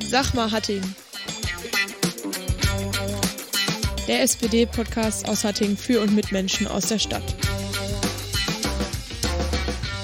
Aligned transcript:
Sag 0.00 0.34
mal, 0.34 0.50
Hatting. 0.50 0.82
Der 4.06 4.22
SPD-Podcast 4.22 5.28
aus 5.28 5.44
Hatting 5.44 5.76
für 5.76 6.00
und 6.00 6.14
mit 6.14 6.32
Menschen 6.32 6.66
aus 6.66 6.88
der 6.88 6.98
Stadt. 6.98 7.34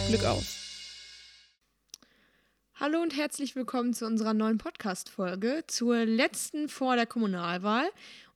Glück 0.09 0.25
auf. 0.25 0.45
Hallo 2.81 3.03
und 3.03 3.17
herzlich 3.17 3.57
willkommen 3.57 3.93
zu 3.93 4.07
unserer 4.07 4.35
neuen 4.35 4.59
Podcast-Folge, 4.59 5.65
zur 5.67 6.05
letzten 6.05 6.69
vor 6.69 6.97
der 6.97 7.07
Kommunalwahl. 7.07 7.89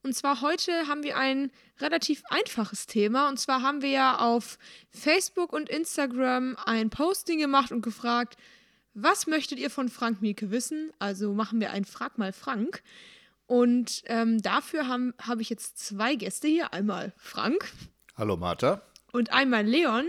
Und 0.05 0.15
zwar 0.15 0.41
heute 0.41 0.89
haben 0.89 1.05
wir 1.05 1.17
ein 1.17 1.53
relativ 1.79 2.25
einfaches 2.29 2.87
Thema. 2.87 3.29
Und 3.29 3.39
zwar 3.39 3.63
haben 3.63 3.83
wir 3.83 3.91
ja 3.91 4.19
auf 4.19 4.59
Facebook 4.91 5.53
und 5.53 5.69
Instagram 5.69 6.57
ein 6.65 6.91
Posting 6.91 7.39
gemacht 7.39 7.71
und 7.71 7.83
gefragt, 7.83 8.37
was 8.95 9.27
möchtet 9.27 9.59
ihr 9.59 9.71
von 9.71 9.89
Frank 9.89 10.21
Mielke 10.21 10.51
wissen? 10.51 10.93
Also 10.99 11.33
machen 11.33 11.61
wir 11.61 11.71
ein 11.71 11.85
Frag 11.85 12.19
mal 12.19 12.33
Frank. 12.33 12.83
Und 13.47 14.03
ähm, 14.07 14.43
dafür 14.43 14.89
habe 14.89 15.15
hab 15.19 15.41
ich 15.41 15.51
jetzt 15.51 15.79
zwei 15.79 16.17
Gäste 16.17 16.49
hier. 16.49 16.73
Einmal 16.73 17.13
Frank. 17.17 17.73
Hallo 18.17 18.37
Martha. 18.37 18.83
Und 19.13 19.33
einmal 19.33 19.65
Leon. 19.65 20.07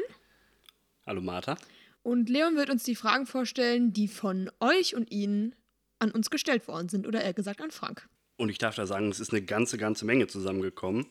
Hallo 1.05 1.21
Martha. 1.21 1.55
Und 2.01 2.29
Leon 2.29 2.55
wird 2.55 2.69
uns 2.69 2.83
die 2.83 2.95
Fragen 2.95 3.25
vorstellen, 3.25 3.93
die 3.93 4.07
von 4.07 4.49
euch 4.59 4.95
und 4.95 5.11
Ihnen 5.11 5.55
an 5.99 6.11
uns 6.11 6.29
gestellt 6.29 6.67
worden 6.67 6.89
sind. 6.89 7.07
Oder 7.07 7.21
eher 7.21 7.33
gesagt 7.33 7.61
an 7.61 7.71
Frank. 7.71 8.09
Und 8.37 8.49
ich 8.49 8.57
darf 8.57 8.75
da 8.75 8.85
sagen, 8.85 9.09
es 9.09 9.19
ist 9.19 9.31
eine 9.31 9.41
ganze, 9.41 9.77
ganze 9.77 10.05
Menge 10.05 10.27
zusammengekommen. 10.27 11.07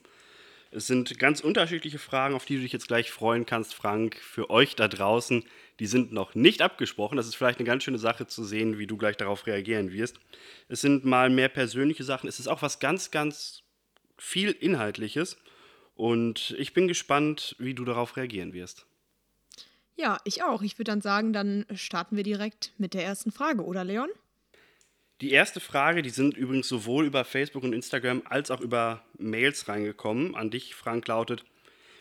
Es 0.71 0.87
sind 0.87 1.19
ganz 1.19 1.39
unterschiedliche 1.41 1.99
Fragen, 1.99 2.33
auf 2.33 2.45
die 2.45 2.55
du 2.55 2.61
dich 2.61 2.73
jetzt 2.73 2.87
gleich 2.87 3.11
freuen 3.11 3.45
kannst, 3.45 3.75
Frank. 3.75 4.17
Für 4.17 4.49
euch 4.49 4.75
da 4.75 4.87
draußen, 4.87 5.43
die 5.79 5.85
sind 5.85 6.11
noch 6.11 6.33
nicht 6.33 6.63
abgesprochen. 6.63 7.15
Das 7.15 7.27
ist 7.27 7.35
vielleicht 7.35 7.59
eine 7.59 7.67
ganz 7.67 7.83
schöne 7.83 7.99
Sache 7.99 8.25
zu 8.25 8.43
sehen, 8.43 8.79
wie 8.79 8.87
du 8.87 8.97
gleich 8.97 9.15
darauf 9.15 9.45
reagieren 9.45 9.91
wirst. 9.91 10.19
Es 10.69 10.81
sind 10.81 11.05
mal 11.05 11.29
mehr 11.29 11.49
persönliche 11.49 12.03
Sachen. 12.03 12.27
Es 12.27 12.39
ist 12.39 12.47
auch 12.47 12.63
was 12.63 12.79
ganz, 12.79 13.11
ganz 13.11 13.61
viel 14.17 14.49
Inhaltliches. 14.49 15.37
Und 15.95 16.55
ich 16.57 16.73
bin 16.73 16.87
gespannt, 16.87 17.55
wie 17.59 17.75
du 17.75 17.85
darauf 17.85 18.17
reagieren 18.17 18.53
wirst. 18.53 18.87
Ja, 19.95 20.17
ich 20.23 20.41
auch. 20.41 20.63
Ich 20.63 20.79
würde 20.79 20.89
dann 20.89 21.01
sagen, 21.01 21.33
dann 21.33 21.65
starten 21.75 22.17
wir 22.17 22.23
direkt 22.23 22.73
mit 22.79 22.95
der 22.95 23.05
ersten 23.05 23.31
Frage, 23.31 23.63
oder 23.63 23.83
Leon? 23.83 24.09
Die 25.23 25.31
erste 25.31 25.61
Frage, 25.61 26.01
die 26.01 26.09
sind 26.09 26.35
übrigens 26.35 26.67
sowohl 26.67 27.05
über 27.05 27.23
Facebook 27.23 27.63
und 27.63 27.71
Instagram 27.71 28.23
als 28.25 28.51
auch 28.51 28.59
über 28.59 29.05
Mails 29.17 29.69
reingekommen. 29.69 30.35
An 30.35 30.49
dich, 30.49 30.75
Frank, 30.75 31.07
lautet: 31.07 31.45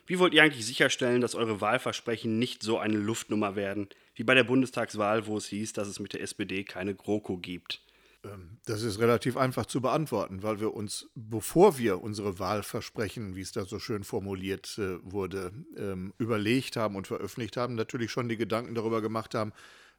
Wie 0.08 0.18
wollt 0.18 0.34
ihr 0.34 0.42
eigentlich 0.42 0.66
sicherstellen, 0.66 1.20
dass 1.20 1.36
eure 1.36 1.60
Wahlversprechen 1.60 2.40
nicht 2.40 2.64
so 2.64 2.78
eine 2.78 2.98
Luftnummer 2.98 3.54
werden, 3.54 3.88
wie 4.16 4.24
bei 4.24 4.34
der 4.34 4.42
Bundestagswahl, 4.42 5.28
wo 5.28 5.36
es 5.36 5.46
hieß, 5.46 5.72
dass 5.72 5.86
es 5.86 6.00
mit 6.00 6.14
der 6.14 6.20
SPD 6.20 6.64
keine 6.64 6.96
GroKo 6.96 7.36
gibt? 7.36 7.80
Ähm, 8.24 8.58
das 8.64 8.82
ist 8.82 8.98
relativ 8.98 9.36
einfach 9.36 9.66
zu 9.66 9.80
beantworten, 9.80 10.42
weil 10.42 10.58
wir 10.58 10.74
uns, 10.74 11.08
bevor 11.14 11.78
wir 11.78 12.02
unsere 12.02 12.40
Wahlversprechen, 12.40 13.36
wie 13.36 13.42
es 13.42 13.52
da 13.52 13.64
so 13.64 13.78
schön 13.78 14.02
formuliert 14.02 14.78
äh, 14.78 14.98
wurde, 15.04 15.52
ähm, 15.76 16.12
überlegt 16.18 16.74
haben 16.76 16.96
und 16.96 17.06
veröffentlicht 17.06 17.56
haben, 17.56 17.76
natürlich 17.76 18.10
schon 18.10 18.28
die 18.28 18.36
Gedanken 18.36 18.74
darüber 18.74 19.00
gemacht 19.00 19.36
haben, 19.36 19.52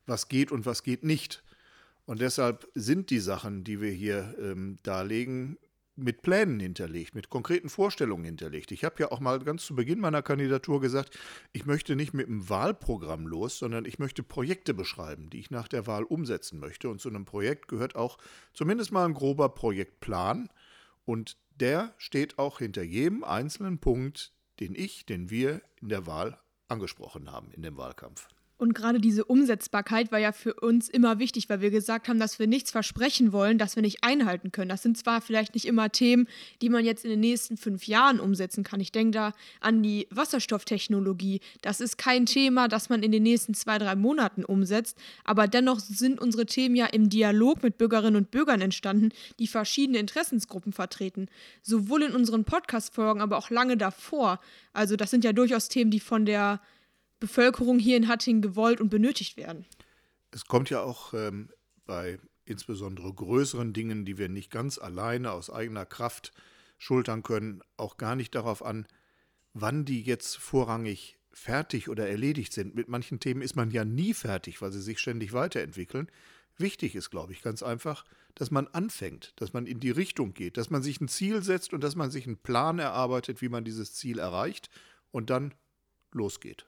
was 0.06 0.28
geht 0.28 0.52
und 0.52 0.66
was 0.66 0.84
geht 0.84 1.06
nicht. 1.06 1.42
Und 2.06 2.22
deshalb 2.22 2.68
sind 2.74 3.10
die 3.10 3.20
Sachen, 3.20 3.64
die 3.64 3.80
wir 3.80 3.92
hier 3.92 4.36
ähm, 4.40 4.78
darlegen, 4.84 5.58
mit 5.96 6.24
Plänen 6.24 6.60
hinterlegt, 6.60 7.14
mit 7.14 7.30
konkreten 7.30 7.70
Vorstellungen 7.70 8.26
hinterlegt. 8.26 8.72
Ich 8.72 8.84
habe 8.84 8.96
ja 9.00 9.12
auch 9.12 9.20
mal 9.20 9.40
ganz 9.40 9.66
zu 9.66 9.76
Beginn 9.76 10.00
meiner 10.00 10.24
Kandidatur 10.24 10.82
gesagt, 10.82 11.18
ich 11.52 11.66
möchte 11.66 11.96
nicht 11.96 12.14
mit 12.14 12.28
einem 12.28 12.50
Wahlprogramm 12.50 13.28
los, 13.28 13.60
sondern 13.60 13.86
ich 13.86 14.00
möchte 14.00 14.24
Projekte 14.24 14.74
beschreiben, 14.74 15.30
die 15.30 15.40
ich 15.40 15.52
nach 15.52 15.68
der 15.68 15.86
Wahl 15.86 16.04
umsetzen 16.04 16.60
möchte. 16.60 16.90
Und 16.90 17.00
zu 17.00 17.10
einem 17.10 17.26
Projekt 17.26 17.68
gehört 17.68 17.96
auch 17.96 18.18
zumindest 18.54 18.92
mal 18.92 19.06
ein 19.06 19.14
grober 19.14 19.50
Projektplan. 19.50 20.50
Und 21.06 21.38
der 21.60 21.94
steht 21.98 22.40
auch 22.40 22.60
hinter 22.60 22.84
jedem 22.84 23.24
einzelnen 23.24 23.78
Punkt, 23.78 24.34
den 24.60 24.74
ich, 24.74 25.06
den 25.06 25.30
wir 25.30 25.62
in 25.80 25.90
der 25.90 26.08
Wahl 26.08 26.40
angesprochen 26.68 27.32
haben, 27.32 27.52
in 27.52 27.62
dem 27.62 27.78
Wahlkampf. 27.78 28.28
Und 28.58 28.74
gerade 28.74 29.00
diese 29.00 29.26
Umsetzbarkeit 29.26 30.12
war 30.12 30.20
ja 30.20 30.32
für 30.32 30.54
uns 30.54 30.88
immer 30.88 31.20
wichtig, 31.20 31.50
weil 31.50 31.62
wir 31.62 31.72
gesagt 31.72 32.08
haben, 32.08 32.20
dass 32.20 32.38
wir 32.40 32.48
nichts 32.48 32.72
versprechen 32.72 33.34
wollen, 33.34 33.58
das 33.58 33.76
wir 33.76 33.82
nicht 33.82 34.04
einhalten 34.04 34.52
können. 34.52 34.70
Das 34.70 34.84
sind 34.84 34.98
zwar 34.98 35.22
vielleicht 35.22 35.56
nicht 35.56 35.66
immer 35.66 35.92
Themen, 35.92 36.28
die 36.62 36.70
man 36.70 36.86
jetzt 36.86 37.04
in 37.04 37.10
den 37.10 37.20
nächsten 37.20 37.58
fünf 37.58 37.88
Jahren 37.88 38.20
umsetzen 38.20 38.64
kann. 38.64 38.80
Ich 38.80 38.92
denke 38.92 39.12
da 39.12 39.34
an 39.60 39.82
die 39.82 40.08
Wasserstofftechnologie. 40.12 41.42
Das 41.62 41.82
ist 41.82 41.98
kein 41.98 42.26
Thema, 42.26 42.68
das 42.68 42.90
man 42.90 43.02
in 43.02 43.12
den 43.12 43.24
nächsten 43.24 43.54
zwei, 43.54 43.80
drei 43.80 43.96
Monaten 43.96 44.46
umsetzt. 44.46 44.98
Aber 45.24 45.48
dennoch 45.48 45.80
sind 45.80 46.22
unsere 46.22 46.46
Themen 46.46 46.76
ja 46.76 46.86
im 46.86 47.10
Dialog 47.10 47.64
mit 47.64 47.78
Bürgerinnen 47.78 48.18
und 48.18 48.32
Bürgern 48.32 48.62
entstanden, 48.62 49.10
die 49.40 49.48
verschiedene 49.48 49.98
Interessensgruppen 49.98 50.74
vertreten. 50.74 51.28
Sowohl 51.64 52.04
in 52.04 52.14
unseren 52.14 52.46
Podcast-Folgen, 52.46 53.22
aber 53.22 53.38
auch 53.38 53.50
lange 53.50 53.78
davor. 53.78 54.40
Also 54.74 54.96
das 54.96 55.10
sind 55.10 55.24
ja 55.24 55.34
durchaus 55.34 55.70
Themen, 55.70 55.92
die 55.92 56.00
von 56.00 56.26
der 56.26 56.62
Bevölkerung 57.24 57.80
hier 57.80 57.96
in 57.96 58.10
Hattingen 58.10 58.42
gewollt 58.42 58.82
und 58.82 58.90
benötigt 58.90 59.38
werden. 59.38 59.66
Es 60.32 60.46
kommt 60.46 60.70
ja 60.70 60.82
auch 60.82 61.14
ähm, 61.14 61.50
bei 61.86 62.20
insbesondere 62.44 63.14
größeren 63.14 63.72
Dingen, 63.72 64.04
die 64.04 64.18
wir 64.18 64.28
nicht 64.28 64.52
ganz 64.52 64.78
alleine 64.78 65.32
aus 65.32 65.50
eigener 65.50 65.86
Kraft 65.86 66.34
schultern 66.78 67.24
können, 67.24 67.62
auch 67.78 67.96
gar 67.96 68.18
nicht 68.18 68.36
darauf 68.36 68.62
an, 68.62 68.86
wann 69.54 69.86
die 69.86 70.02
jetzt 70.02 70.36
vorrangig 70.36 71.18
fertig 71.32 71.88
oder 71.88 72.10
erledigt 72.10 72.52
sind. 72.52 72.76
Mit 72.76 72.90
manchen 72.90 73.22
Themen 73.22 73.42
ist 73.42 73.56
man 73.56 73.72
ja 73.72 73.86
nie 73.86 74.14
fertig, 74.14 74.62
weil 74.62 74.74
sie 74.74 74.82
sich 74.82 75.00
ständig 75.00 75.32
weiterentwickeln. 75.32 76.12
Wichtig 76.58 76.94
ist, 76.94 77.10
glaube 77.10 77.32
ich, 77.32 77.42
ganz 77.42 77.64
einfach, 77.64 78.04
dass 78.36 78.52
man 78.52 78.68
anfängt, 78.68 79.32
dass 79.38 79.54
man 79.54 79.66
in 79.66 79.80
die 79.80 79.92
Richtung 79.92 80.34
geht, 80.34 80.58
dass 80.58 80.70
man 80.70 80.84
sich 80.84 81.00
ein 81.00 81.08
Ziel 81.08 81.42
setzt 81.42 81.72
und 81.72 81.82
dass 81.86 81.96
man 81.96 82.12
sich 82.12 82.28
einen 82.28 82.38
Plan 82.38 82.80
erarbeitet, 82.80 83.42
wie 83.42 83.50
man 83.50 83.64
dieses 83.64 83.94
Ziel 83.94 84.20
erreicht 84.20 84.70
und 85.12 85.30
dann 85.30 85.54
losgeht. 86.12 86.66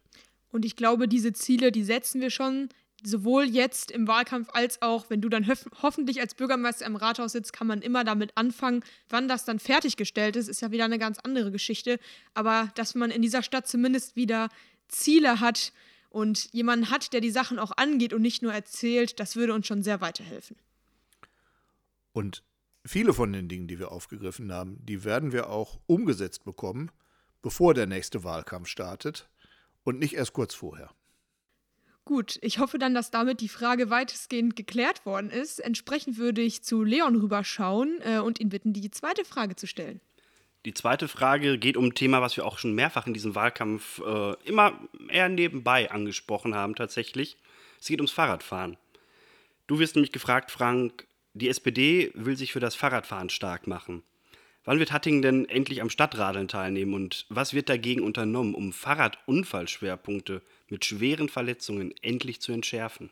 Und 0.55 0.63
ich 0.63 0.77
glaube, 0.77 1.09
diese 1.09 1.33
Ziele, 1.33 1.69
die 1.69 1.83
setzen 1.83 2.21
wir 2.21 2.29
schon 2.29 2.69
sowohl 3.03 3.43
jetzt 3.43 3.91
im 3.91 4.07
Wahlkampf 4.07 4.47
als 4.53 4.81
auch, 4.81 5.09
wenn 5.09 5.19
du 5.19 5.27
dann 5.27 5.51
hoffentlich 5.81 6.21
als 6.21 6.33
Bürgermeister 6.33 6.85
im 6.85 6.95
Rathaus 6.95 7.33
sitzt, 7.33 7.51
kann 7.51 7.67
man 7.67 7.81
immer 7.81 8.05
damit 8.05 8.31
anfangen. 8.37 8.81
Wann 9.09 9.27
das 9.27 9.43
dann 9.43 9.59
fertiggestellt 9.59 10.37
ist, 10.37 10.47
ist 10.47 10.61
ja 10.61 10.71
wieder 10.71 10.85
eine 10.85 10.97
ganz 10.97 11.19
andere 11.19 11.51
Geschichte. 11.51 11.99
Aber 12.35 12.71
dass 12.75 12.95
man 12.95 13.11
in 13.11 13.21
dieser 13.21 13.43
Stadt 13.43 13.67
zumindest 13.67 14.15
wieder 14.15 14.47
Ziele 14.87 15.41
hat 15.41 15.73
und 16.09 16.53
jemanden 16.53 16.89
hat, 16.89 17.11
der 17.11 17.19
die 17.19 17.31
Sachen 17.31 17.59
auch 17.59 17.73
angeht 17.75 18.13
und 18.13 18.21
nicht 18.21 18.41
nur 18.41 18.53
erzählt, 18.53 19.19
das 19.19 19.35
würde 19.35 19.53
uns 19.53 19.67
schon 19.67 19.83
sehr 19.83 19.99
weiterhelfen. 19.99 20.55
Und 22.13 22.43
viele 22.85 23.13
von 23.13 23.33
den 23.33 23.49
Dingen, 23.49 23.67
die 23.67 23.77
wir 23.77 23.91
aufgegriffen 23.91 24.53
haben, 24.53 24.77
die 24.85 25.03
werden 25.03 25.33
wir 25.33 25.49
auch 25.49 25.81
umgesetzt 25.85 26.45
bekommen, 26.45 26.91
bevor 27.41 27.73
der 27.73 27.87
nächste 27.87 28.23
Wahlkampf 28.23 28.69
startet 28.69 29.27
und 29.85 29.99
nicht 29.99 30.15
erst 30.15 30.33
kurz 30.33 30.53
vorher. 30.53 30.89
Gut, 32.03 32.37
ich 32.41 32.59
hoffe 32.59 32.77
dann, 32.77 32.93
dass 32.93 33.09
damit 33.09 33.41
die 33.41 33.49
Frage 33.49 33.89
weitestgehend 33.89 34.55
geklärt 34.55 35.05
worden 35.05 35.31
ist. 35.31 35.59
Entsprechend 35.59 36.17
würde 36.17 36.41
ich 36.41 36.61
zu 36.61 36.83
Leon 36.83 37.15
rüberschauen 37.15 37.99
äh, 38.01 38.19
und 38.19 38.39
ihn 38.39 38.49
bitten, 38.49 38.73
die 38.73 38.91
zweite 38.91 39.25
Frage 39.25 39.55
zu 39.55 39.65
stellen. 39.65 40.01
Die 40.65 40.73
zweite 40.73 41.07
Frage 41.07 41.57
geht 41.57 41.77
um 41.77 41.85
ein 41.85 41.95
Thema, 41.95 42.21
was 42.21 42.37
wir 42.37 42.45
auch 42.45 42.59
schon 42.59 42.73
mehrfach 42.73 43.07
in 43.07 43.13
diesem 43.13 43.33
Wahlkampf 43.33 44.01
äh, 44.05 44.33
immer 44.43 44.79
eher 45.09 45.29
nebenbei 45.29 45.89
angesprochen 45.89 46.53
haben, 46.53 46.75
tatsächlich. 46.75 47.37
Es 47.79 47.87
geht 47.87 47.99
ums 47.99 48.11
Fahrradfahren. 48.11 48.77
Du 49.67 49.79
wirst 49.79 49.95
nämlich 49.95 50.11
gefragt, 50.11 50.51
Frank, 50.51 51.07
die 51.33 51.49
SPD 51.49 52.11
will 52.13 52.37
sich 52.37 52.51
für 52.51 52.59
das 52.59 52.75
Fahrradfahren 52.75 53.29
stark 53.29 53.67
machen. 53.67 54.03
Wann 54.65 54.79
wird 54.79 54.91
Hattingen 54.91 55.21
denn 55.21 55.47
endlich 55.47 55.81
am 55.81 55.91
Stadtradeln 55.91 56.47
teilnehmen 56.47 56.95
und 56.95 57.27
was 57.29 57.53
wird 57.53 57.69
dagegen 57.69 58.01
unternommen, 58.01 58.55
um 58.55 58.73
Fahrradunfallschwerpunkte 58.73 60.41
mit 60.69 60.83
schweren 60.83 61.29
Verletzungen 61.29 61.93
endlich 62.01 62.41
zu 62.41 62.51
entschärfen? 62.51 63.11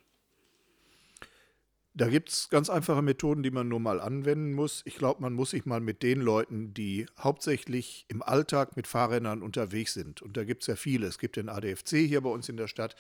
Da 1.95 2.10
gibt 2.10 2.30
es 2.30 2.50
ganz 2.50 2.72
einfache 2.72 3.04
Methoden, 3.04 3.44
die 3.44 3.51
man 3.51 3.68
nur 3.68 3.80
mal 3.80 4.01
anwenden 4.01 4.54
muss. 4.54 4.81
Ich 4.86 4.95
glaube, 4.95 5.22
man 5.22 5.33
muss 5.33 5.51
sich 5.51 5.68
mal 5.68 5.80
mit 5.80 6.01
den 6.01 6.22
Leuten, 6.22 6.74
die 6.74 7.06
hauptsächlich 7.19 8.06
im 8.07 8.24
Alltag 8.24 8.75
mit 8.75 8.88
Fahrrädern 8.88 9.44
unterwegs 9.44 9.94
sind, 9.94 10.24
und 10.24 10.36
da 10.36 10.44
gibt 10.44 10.63
es 10.63 10.68
ja 10.68 10.75
viele, 10.75 11.06
es 11.06 11.19
gibt 11.19 11.36
den 11.36 11.50
ADFC 11.50 11.98
hier 11.98 12.22
bei 12.22 12.31
uns 12.31 12.50
in 12.50 12.57
der 12.57 12.68
Stadt 12.68 12.95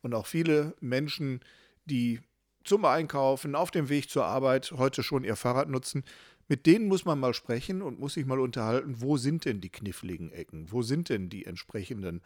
und 0.00 0.14
auch 0.14 0.26
viele 0.26 0.74
Menschen, 0.80 1.40
die 1.84 2.20
zum 2.64 2.86
Einkaufen, 2.86 3.54
auf 3.54 3.70
dem 3.70 3.90
Weg 3.90 4.08
zur 4.08 4.24
Arbeit 4.24 4.72
heute 4.72 5.02
schon 5.02 5.24
ihr 5.24 5.36
Fahrrad 5.36 5.68
nutzen, 5.68 6.04
mit 6.48 6.66
denen 6.66 6.88
muss 6.88 7.04
man 7.04 7.20
mal 7.20 7.34
sprechen 7.34 7.82
und 7.82 8.00
muss 8.00 8.14
sich 8.14 8.26
mal 8.26 8.40
unterhalten, 8.40 9.00
wo 9.00 9.16
sind 9.16 9.44
denn 9.44 9.60
die 9.60 9.68
kniffligen 9.68 10.32
Ecken, 10.32 10.72
wo 10.72 10.82
sind 10.82 11.10
denn 11.10 11.28
die 11.28 11.44
entsprechenden 11.44 12.22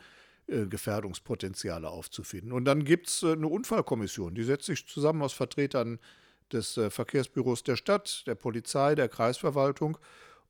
äh, 0.46 0.66
Gefährdungspotenziale 0.66 1.88
aufzufinden. 1.88 2.52
Und 2.52 2.64
dann 2.64 2.84
gibt 2.84 3.08
es 3.08 3.22
äh, 3.22 3.32
eine 3.32 3.48
Unfallkommission, 3.48 4.34
die 4.34 4.44
setzt 4.44 4.66
sich 4.66 4.86
zusammen 4.86 5.22
aus 5.22 5.32
Vertretern 5.32 5.98
des 6.52 6.76
äh, 6.76 6.90
Verkehrsbüros 6.90 7.64
der 7.64 7.76
Stadt, 7.76 8.24
der 8.26 8.34
Polizei, 8.34 8.94
der 8.94 9.08
Kreisverwaltung. 9.08 9.98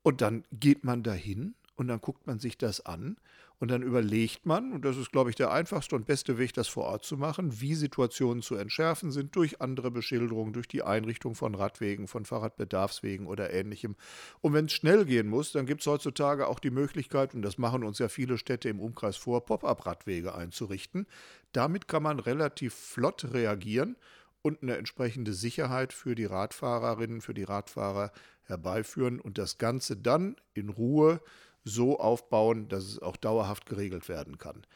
Und 0.03 0.21
dann 0.21 0.45
geht 0.53 0.85
man 0.85 1.03
dahin 1.03 1.55
und 1.77 1.89
dann 1.89 2.01
guckt 2.01 2.27
man 2.27 2.39
sich 2.39 2.59
das 2.59 2.85
an 2.85 3.17
und 3.63 3.71
dann 3.71 3.83
überlegt 3.83 4.45
man, 4.45 4.73
und 4.73 4.85
das 4.85 4.97
ist, 4.97 5.13
glaube 5.13 5.31
ich, 5.31 5.37
der 5.37 5.53
einfachste 5.53 5.95
und 5.95 6.05
beste 6.05 6.37
Weg, 6.37 6.53
das 6.53 6.67
vor 6.67 6.83
Ort 6.83 7.05
zu 7.05 7.17
machen, 7.17 7.61
wie 7.61 7.77
Situationen 7.77 8.43
zu 8.43 8.57
entschärfen 8.57 9.13
sind 9.13 9.37
durch 9.37 9.61
andere 9.61 9.93
Beschilderungen, 9.93 10.53
durch 10.53 10.67
die 10.67 10.83
Einrichtung 10.83 11.37
von 11.37 11.55
Radwegen, 11.55 12.09
von 12.09 12.25
Fahrradbedarfswegen 12.25 13.29
oder 13.29 13.53
ähnlichem. 13.53 13.95
Und 14.41 14.53
wenn 14.53 14.65
es 14.65 14.73
schnell 14.73 15.05
gehen 15.05 15.29
muss, 15.29 15.53
dann 15.53 15.67
gibt 15.67 15.83
es 15.83 15.87
heutzutage 15.87 16.49
auch 16.49 16.59
die 16.59 16.73
Möglichkeit, 16.73 17.35
und 17.35 17.43
das 17.43 17.57
machen 17.57 17.85
uns 17.85 18.01
ja 18.01 18.09
viele 18.09 18.37
Städte 18.37 18.69
im 18.69 18.81
Umkreis 18.81 19.17
vor, 19.17 19.45
Pop-up-Radwege 19.45 20.35
einzurichten. 20.35 21.07
Damit 21.53 21.87
kann 21.87 22.03
man 22.03 22.19
relativ 22.19 22.75
flott 22.75 23.33
reagieren 23.33 23.97
und 24.43 24.63
eine 24.63 24.77
entsprechende 24.77 25.33
Sicherheit 25.33 25.93
für 25.93 26.17
die 26.17 26.25
Radfahrerinnen, 26.25 27.21
für 27.21 27.33
die 27.33 27.45
Radfahrer 27.45 28.11
herbeiführen 28.43 29.21
und 29.21 29.39
das 29.39 29.59
Ganze 29.59 29.97
dann 29.97 30.35
in 30.53 30.69
Ruhe 30.69 31.21
so 31.65 31.99
aufbauen, 31.99 32.69
dass 32.69 32.85
es 32.85 32.99
auch 33.01 33.17
dauerhaft 33.17 33.67
geregelt 33.67 34.09
werden 34.09 34.39
kann. 34.39 34.67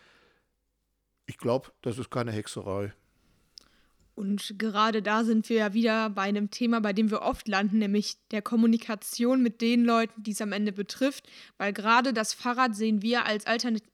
Ich 1.26 1.38
glaube, 1.38 1.72
das 1.82 1.98
ist 1.98 2.10
keine 2.10 2.32
Hexerei. 2.32 2.92
Und 4.16 4.54
gerade 4.56 5.02
da 5.02 5.24
sind 5.24 5.50
wir 5.50 5.56
ja 5.56 5.74
wieder 5.74 6.08
bei 6.08 6.22
einem 6.22 6.50
Thema, 6.50 6.80
bei 6.80 6.94
dem 6.94 7.10
wir 7.10 7.20
oft 7.20 7.46
landen, 7.48 7.78
nämlich 7.78 8.16
der 8.30 8.40
Kommunikation 8.40 9.42
mit 9.42 9.60
den 9.60 9.84
Leuten, 9.84 10.22
die 10.22 10.30
es 10.30 10.40
am 10.40 10.52
Ende 10.52 10.72
betrifft. 10.72 11.28
Weil 11.58 11.74
gerade 11.74 12.14
das 12.14 12.32
Fahrrad 12.32 12.74
sehen 12.74 13.02
wir 13.02 13.26
als 13.26 13.44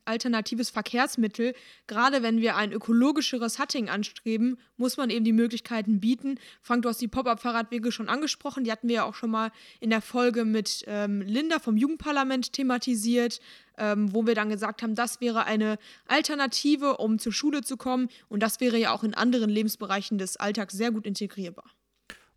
alternatives 0.04 0.70
Verkehrsmittel. 0.70 1.54
Gerade 1.88 2.22
wenn 2.22 2.40
wir 2.40 2.54
ein 2.54 2.72
ökologischeres 2.72 3.58
Hutting 3.58 3.88
anstreben, 3.88 4.58
muss 4.76 4.96
man 4.96 5.10
eben 5.10 5.24
die 5.24 5.32
Möglichkeiten 5.32 5.98
bieten. 5.98 6.38
Frank, 6.60 6.82
du 6.82 6.88
hast 6.88 7.00
die 7.00 7.08
Pop-up-Fahrradwege 7.08 7.90
schon 7.90 8.08
angesprochen. 8.08 8.62
Die 8.62 8.70
hatten 8.70 8.86
wir 8.86 8.94
ja 8.94 9.04
auch 9.04 9.16
schon 9.16 9.30
mal 9.30 9.50
in 9.80 9.90
der 9.90 10.02
Folge 10.02 10.44
mit 10.44 10.84
ähm, 10.86 11.22
Linda 11.22 11.58
vom 11.58 11.76
Jugendparlament 11.76 12.52
thematisiert 12.52 13.40
ähm, 13.78 14.12
wo 14.14 14.26
wir 14.26 14.34
dann 14.34 14.48
gesagt 14.48 14.82
haben, 14.82 14.94
das 14.94 15.20
wäre 15.20 15.44
eine 15.44 15.78
Alternative, 16.06 16.98
um 16.98 17.19
zur 17.19 17.32
Schule 17.32 17.62
zu 17.62 17.76
kommen. 17.76 18.08
Und 18.28 18.42
das 18.42 18.60
wäre 18.60 18.78
ja 18.78 18.92
auch 18.92 19.04
in 19.04 19.14
anderen 19.14 19.50
Lebensbereichen 19.50 20.19
des 20.19 20.36
Alltags 20.36 20.74
sehr 20.74 20.90
gut 20.90 21.06
integrierbar. 21.06 21.70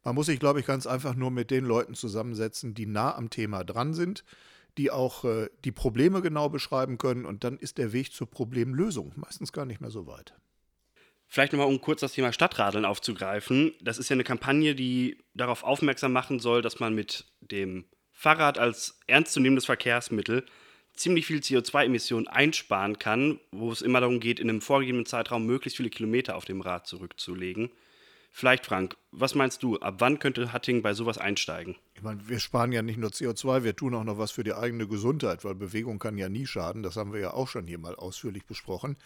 Man 0.04 0.16
muss 0.16 0.28
sich, 0.28 0.40
glaube 0.40 0.60
ich, 0.60 0.66
ganz 0.66 0.86
einfach 0.86 1.16
nur 1.16 1.32
mit 1.32 1.50
den 1.50 1.66
Leuten 1.66 1.96
zusammensetzen, 1.96 2.76
die 2.76 2.86
nah 2.86 3.16
am 3.16 3.30
Thema 3.30 3.64
dran 3.64 3.94
sind, 3.94 4.24
die 4.78 4.92
auch 4.92 5.24
äh, 5.24 5.50
die 5.64 5.72
Probleme 5.72 6.22
genau 6.22 6.50
beschreiben 6.50 6.98
können. 6.98 7.26
Und 7.26 7.44
dann 7.44 7.58
ist 7.58 7.78
der 7.78 7.92
Weg 7.92 8.14
zur 8.14 8.30
Problemlösung 8.30 9.14
meistens 9.16 9.52
gar 9.52 9.66
nicht 9.66 9.82
mehr 9.82 9.90
so 9.90 10.06
weit. 10.06 10.36
Vielleicht 11.28 11.54
nochmal, 11.54 11.68
um 11.68 11.82
kurz 11.82 12.02
das 12.02 12.14
Thema 12.14 12.32
Stadtradeln 12.32 12.86
aufzugreifen. 12.86 13.74
Das 13.82 13.98
ist 13.98 14.10
ja 14.10 14.14
eine 14.14 14.24
Kampagne, 14.24 14.76
die 14.76 15.18
darauf 15.34 15.64
aufmerksam 15.64 16.14
machen 16.14 16.40
soll, 16.40 16.62
dass 16.62 16.80
man 16.80 16.94
mit 16.94 17.26
dem 17.42 17.86
Fahrrad 18.12 18.58
als 18.60 19.00
ernstzunehmendes 19.08 19.66
Verkehrsmittel 19.66 20.46
ziemlich 20.96 21.26
viel 21.26 21.40
CO2-Emissionen 21.40 22.28
einsparen 22.28 23.00
kann, 23.00 23.40
wo 23.52 23.72
es 23.72 23.82
immer 23.82 24.00
darum 24.00 24.20
geht, 24.20 24.40
in 24.40 24.50
einem 24.50 24.62
vorgegebenen 24.62 25.06
Zeitraum 25.06 25.46
möglichst 25.46 25.78
viele 25.78 25.90
Kilometer 25.90 26.36
auf 26.36 26.46
dem 26.46 26.62
Rad 26.62 26.88
zurückzulegen. 26.88 27.70
Vielleicht, 28.32 28.66
Frank, 28.66 28.98
was 29.12 29.34
meinst 29.34 29.64
du, 29.64 29.78
ab 29.80 29.96
wann 30.00 30.20
könnte 30.20 30.52
Hatting 30.52 30.82
bei 30.82 30.94
sowas 30.94 31.18
einsteigen? 31.18 31.78
Ich 31.94 32.02
meine, 32.02 32.28
wir 32.28 32.40
sparen 32.40 32.74
ja 32.74 32.82
nicht 32.82 32.98
nur 32.98 33.12
CO2, 33.12 33.64
wir 33.64 33.78
tun 33.78 33.96
auch 33.96 34.04
noch 34.04 34.18
was 34.18 34.32
für 34.32 34.44
die 34.44 34.54
eigene 34.54 34.90
Gesundheit, 34.90 35.46
weil 35.46 35.56
Bewegung 35.56 36.00
kann 36.00 36.18
ja 36.18 36.28
nie 36.28 36.46
schaden. 36.46 36.84
Das 36.84 36.98
haben 36.98 37.14
wir 37.14 37.22
ja 37.22 37.34
auch 37.34 37.48
schon 37.48 37.66
hier 37.66 37.78
mal 37.78 37.96
ausführlich 37.96 38.46
besprochen. 38.46 38.98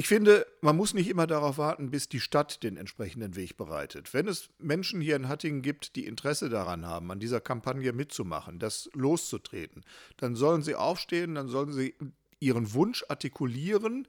Ich 0.00 0.08
finde, 0.08 0.46
man 0.62 0.78
muss 0.78 0.94
nicht 0.94 1.10
immer 1.10 1.26
darauf 1.26 1.58
warten, 1.58 1.90
bis 1.90 2.08
die 2.08 2.20
Stadt 2.20 2.62
den 2.62 2.78
entsprechenden 2.78 3.36
Weg 3.36 3.58
bereitet. 3.58 4.14
Wenn 4.14 4.28
es 4.28 4.48
Menschen 4.58 5.02
hier 5.02 5.14
in 5.14 5.28
Hattingen 5.28 5.60
gibt, 5.60 5.94
die 5.94 6.06
Interesse 6.06 6.48
daran 6.48 6.86
haben, 6.86 7.12
an 7.12 7.20
dieser 7.20 7.42
Kampagne 7.42 7.92
mitzumachen, 7.92 8.58
das 8.58 8.88
loszutreten, 8.94 9.84
dann 10.16 10.36
sollen 10.36 10.62
sie 10.62 10.74
aufstehen, 10.74 11.34
dann 11.34 11.48
sollen 11.48 11.74
sie 11.74 11.96
ihren 12.38 12.72
Wunsch 12.72 13.04
artikulieren 13.10 14.08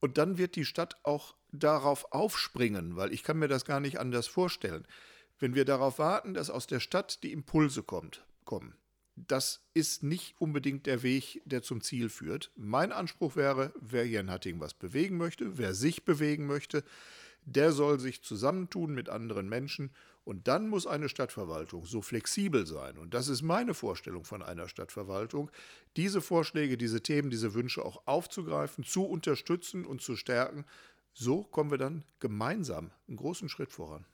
und 0.00 0.16
dann 0.16 0.38
wird 0.38 0.56
die 0.56 0.64
Stadt 0.64 0.96
auch 1.02 1.34
darauf 1.52 2.14
aufspringen, 2.14 2.96
weil 2.96 3.12
ich 3.12 3.22
kann 3.22 3.38
mir 3.38 3.48
das 3.48 3.66
gar 3.66 3.80
nicht 3.80 4.00
anders 4.00 4.28
vorstellen. 4.28 4.86
Wenn 5.38 5.54
wir 5.54 5.66
darauf 5.66 5.98
warten, 5.98 6.32
dass 6.32 6.48
aus 6.48 6.66
der 6.66 6.80
Stadt 6.80 7.22
die 7.22 7.32
Impulse 7.32 7.82
kommt, 7.82 8.24
kommen, 8.46 8.74
das 9.16 9.62
ist 9.72 10.02
nicht 10.02 10.34
unbedingt 10.38 10.86
der 10.86 11.02
Weg, 11.02 11.42
der 11.46 11.62
zum 11.62 11.80
Ziel 11.80 12.08
führt. 12.08 12.52
Mein 12.54 12.92
Anspruch 12.92 13.34
wäre, 13.34 13.72
wer 13.80 14.04
hier 14.04 14.20
in 14.20 14.30
Hattingen 14.30 14.60
was 14.60 14.74
bewegen 14.74 15.16
möchte, 15.16 15.58
wer 15.58 15.74
sich 15.74 16.04
bewegen 16.04 16.46
möchte, 16.46 16.84
der 17.46 17.72
soll 17.72 17.98
sich 17.98 18.22
zusammentun 18.22 18.94
mit 18.94 19.08
anderen 19.08 19.48
Menschen 19.48 19.90
und 20.24 20.48
dann 20.48 20.68
muss 20.68 20.86
eine 20.86 21.08
Stadtverwaltung 21.08 21.86
so 21.86 22.02
flexibel 22.02 22.66
sein. 22.66 22.98
Und 22.98 23.14
das 23.14 23.28
ist 23.28 23.42
meine 23.42 23.74
Vorstellung 23.74 24.24
von 24.24 24.42
einer 24.42 24.68
Stadtverwaltung, 24.68 25.50
diese 25.96 26.20
Vorschläge, 26.20 26.76
diese 26.76 27.00
Themen, 27.00 27.30
diese 27.30 27.54
Wünsche 27.54 27.84
auch 27.84 28.02
aufzugreifen, 28.06 28.84
zu 28.84 29.04
unterstützen 29.04 29.86
und 29.86 30.02
zu 30.02 30.16
stärken. 30.16 30.64
So 31.14 31.44
kommen 31.44 31.70
wir 31.70 31.78
dann 31.78 32.04
gemeinsam 32.18 32.90
einen 33.06 33.16
großen 33.16 33.48
Schritt 33.48 33.72
voran. 33.72 34.04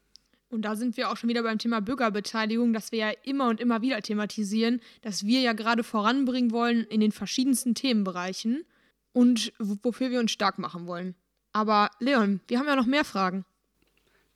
Und 0.53 0.63
da 0.63 0.77
sind 0.77 0.99
wir 0.99 1.11
auch 1.11 1.17
schon 1.17 1.31
wieder 1.31 1.43
beim 1.43 1.59
Thema 1.59 1.81
Bürgerbeteiligung, 1.81 2.75
das 2.75 2.93
wir 2.93 2.99
ja 2.99 3.11
immer 3.23 3.49
und 3.49 3.59
immer 3.59 3.81
wieder 3.81 4.03
thematisieren, 4.03 4.83
dass 5.01 5.25
wir 5.25 5.41
ja 5.41 5.55
gerade 5.55 5.83
voranbringen 5.83 6.51
wollen 6.51 6.85
in 6.85 7.01
den 7.01 7.11
verschiedensten 7.11 7.75
Themenbereichen 7.75 8.65
und 9.13 9.55
wofür 9.59 10.11
wir 10.11 10.21
uns 10.21 10.31
stark 10.31 10.59
machen 10.59 10.87
wollen. 10.87 11.15
Aber 11.53 11.91
Leon, 12.01 12.41
wir 12.49 12.59
haben 12.59 12.67
ja 12.67 12.77
noch 12.77 12.85
mehr 12.85 13.05
Fragen. 13.05 13.47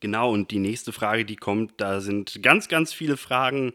Genau, 0.00 0.32
und 0.32 0.50
die 0.52 0.58
nächste 0.58 0.90
Frage, 0.90 1.26
die 1.26 1.36
kommt, 1.36 1.74
da 1.82 2.00
sind 2.00 2.42
ganz, 2.42 2.68
ganz 2.68 2.94
viele 2.94 3.18
Fragen 3.18 3.74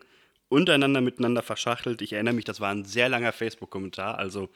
untereinander 0.49 1.01
miteinander 1.01 1.43
verschachtelt. 1.43 2.01
Ich 2.01 2.13
erinnere 2.13 2.33
mich, 2.33 2.45
das 2.45 2.59
war 2.59 2.71
ein 2.71 2.85
sehr 2.85 3.07
langer 3.07 3.33
Facebook-Kommentar, 3.33 4.17
also 4.17 4.49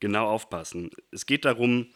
genau 0.00 0.26
aufpassen. 0.26 0.90
Es 1.10 1.26
geht 1.26 1.44
darum, 1.44 1.88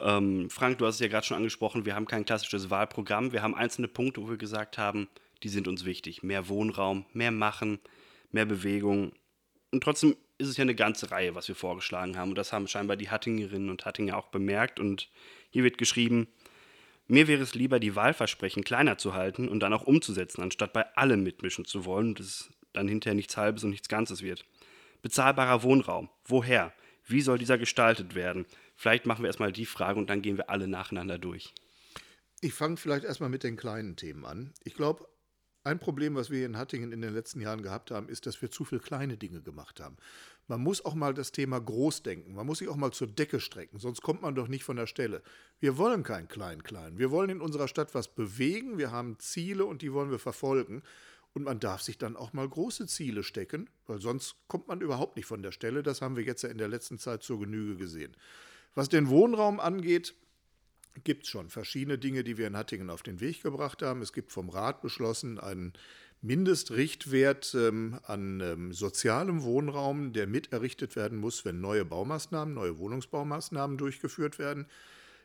ähm, 0.00 0.50
Frank, 0.50 0.78
du 0.78 0.86
hast 0.86 0.96
es 0.96 1.00
ja 1.00 1.08
gerade 1.08 1.26
schon 1.26 1.36
angesprochen, 1.36 1.84
wir 1.84 1.94
haben 1.94 2.06
kein 2.06 2.24
klassisches 2.24 2.70
Wahlprogramm. 2.70 3.32
Wir 3.32 3.42
haben 3.42 3.54
einzelne 3.54 3.88
Punkte, 3.88 4.22
wo 4.22 4.30
wir 4.30 4.36
gesagt 4.36 4.78
haben, 4.78 5.08
die 5.42 5.48
sind 5.48 5.68
uns 5.68 5.84
wichtig. 5.84 6.22
Mehr 6.22 6.48
Wohnraum, 6.48 7.06
mehr 7.12 7.30
Machen, 7.30 7.78
mehr 8.30 8.46
Bewegung. 8.46 9.12
Und 9.70 9.82
trotzdem 9.82 10.16
ist 10.38 10.48
es 10.48 10.56
ja 10.56 10.62
eine 10.62 10.74
ganze 10.74 11.10
Reihe, 11.10 11.34
was 11.34 11.48
wir 11.48 11.54
vorgeschlagen 11.54 12.16
haben. 12.16 12.30
Und 12.30 12.38
das 12.38 12.52
haben 12.52 12.66
scheinbar 12.66 12.96
die 12.96 13.10
Hattingerinnen 13.10 13.70
und 13.70 13.84
Hattinger 13.84 14.16
auch 14.16 14.28
bemerkt. 14.28 14.80
Und 14.80 15.08
hier 15.50 15.64
wird 15.64 15.78
geschrieben, 15.78 16.28
mir 17.06 17.28
wäre 17.28 17.42
es 17.42 17.54
lieber, 17.54 17.80
die 17.80 17.96
Wahlversprechen 17.96 18.64
kleiner 18.64 18.96
zu 18.96 19.14
halten 19.14 19.48
und 19.48 19.60
dann 19.60 19.72
auch 19.72 19.82
umzusetzen, 19.82 20.42
anstatt 20.42 20.72
bei 20.72 20.86
allem 20.96 21.22
mitmischen 21.22 21.64
zu 21.64 21.84
wollen 21.84 22.08
und 22.08 22.20
es 22.20 22.50
dann 22.72 22.88
hinterher 22.88 23.16
nichts 23.16 23.36
Halbes 23.36 23.64
und 23.64 23.70
nichts 23.70 23.88
Ganzes 23.88 24.22
wird. 24.22 24.44
Bezahlbarer 25.02 25.62
Wohnraum. 25.62 26.08
Woher? 26.24 26.72
Wie 27.06 27.20
soll 27.20 27.38
dieser 27.38 27.58
gestaltet 27.58 28.14
werden? 28.14 28.46
Vielleicht 28.80 29.04
machen 29.04 29.22
wir 29.22 29.26
erstmal 29.26 29.52
die 29.52 29.66
Frage 29.66 29.98
und 29.98 30.08
dann 30.08 30.22
gehen 30.22 30.38
wir 30.38 30.48
alle 30.48 30.66
nacheinander 30.66 31.18
durch. 31.18 31.52
Ich 32.40 32.54
fange 32.54 32.78
vielleicht 32.78 33.04
erstmal 33.04 33.28
mit 33.28 33.42
den 33.42 33.58
kleinen 33.58 33.94
Themen 33.94 34.24
an. 34.24 34.54
Ich 34.64 34.72
glaube, 34.72 35.06
ein 35.64 35.78
Problem, 35.78 36.14
was 36.14 36.30
wir 36.30 36.46
in 36.46 36.56
Hattingen 36.56 36.90
in 36.90 37.02
den 37.02 37.12
letzten 37.12 37.42
Jahren 37.42 37.60
gehabt 37.60 37.90
haben, 37.90 38.08
ist, 38.08 38.24
dass 38.24 38.40
wir 38.40 38.50
zu 38.50 38.64
viele 38.64 38.80
kleine 38.80 39.18
Dinge 39.18 39.42
gemacht 39.42 39.80
haben. 39.80 39.98
Man 40.48 40.62
muss 40.62 40.82
auch 40.82 40.94
mal 40.94 41.12
das 41.12 41.30
Thema 41.30 41.60
groß 41.60 42.04
denken. 42.04 42.32
Man 42.32 42.46
muss 42.46 42.60
sich 42.60 42.68
auch 42.68 42.76
mal 42.76 42.90
zur 42.90 43.08
Decke 43.08 43.40
strecken, 43.40 43.78
sonst 43.78 44.00
kommt 44.00 44.22
man 44.22 44.34
doch 44.34 44.48
nicht 44.48 44.64
von 44.64 44.76
der 44.76 44.86
Stelle. 44.86 45.22
Wir 45.58 45.76
wollen 45.76 46.02
kein 46.02 46.26
Klein-Klein. 46.26 46.96
Wir 46.96 47.10
wollen 47.10 47.28
in 47.28 47.42
unserer 47.42 47.68
Stadt 47.68 47.94
was 47.94 48.08
bewegen. 48.08 48.78
Wir 48.78 48.90
haben 48.90 49.18
Ziele 49.18 49.66
und 49.66 49.82
die 49.82 49.92
wollen 49.92 50.10
wir 50.10 50.18
verfolgen. 50.18 50.82
Und 51.34 51.42
man 51.42 51.60
darf 51.60 51.82
sich 51.82 51.98
dann 51.98 52.16
auch 52.16 52.32
mal 52.32 52.48
große 52.48 52.86
Ziele 52.86 53.24
stecken, 53.24 53.68
weil 53.86 54.00
sonst 54.00 54.36
kommt 54.48 54.68
man 54.68 54.80
überhaupt 54.80 55.16
nicht 55.16 55.26
von 55.26 55.42
der 55.42 55.52
Stelle. 55.52 55.82
Das 55.82 56.00
haben 56.00 56.16
wir 56.16 56.24
jetzt 56.24 56.40
ja 56.44 56.48
in 56.48 56.56
der 56.56 56.68
letzten 56.68 56.98
Zeit 56.98 57.22
zur 57.22 57.40
Genüge 57.40 57.76
gesehen. 57.76 58.16
Was 58.74 58.88
den 58.88 59.08
Wohnraum 59.08 59.60
angeht, 59.60 60.14
gibt 61.04 61.24
es 61.24 61.28
schon 61.28 61.48
verschiedene 61.50 61.98
Dinge, 61.98 62.24
die 62.24 62.36
wir 62.36 62.46
in 62.46 62.56
Hattingen 62.56 62.90
auf 62.90 63.02
den 63.02 63.20
Weg 63.20 63.42
gebracht 63.42 63.82
haben. 63.82 64.02
Es 64.02 64.12
gibt 64.12 64.32
vom 64.32 64.48
Rat 64.48 64.82
beschlossen 64.82 65.38
einen 65.38 65.72
Mindestrichtwert 66.22 67.54
ähm, 67.54 67.98
an 68.02 68.40
ähm, 68.40 68.72
sozialem 68.72 69.42
Wohnraum, 69.42 70.12
der 70.12 70.26
mit 70.26 70.52
errichtet 70.52 70.94
werden 70.94 71.18
muss, 71.18 71.44
wenn 71.44 71.60
neue 71.60 71.84
Baumaßnahmen, 71.84 72.54
neue 72.54 72.78
Wohnungsbaumaßnahmen 72.78 73.78
durchgeführt 73.78 74.38
werden. 74.38 74.66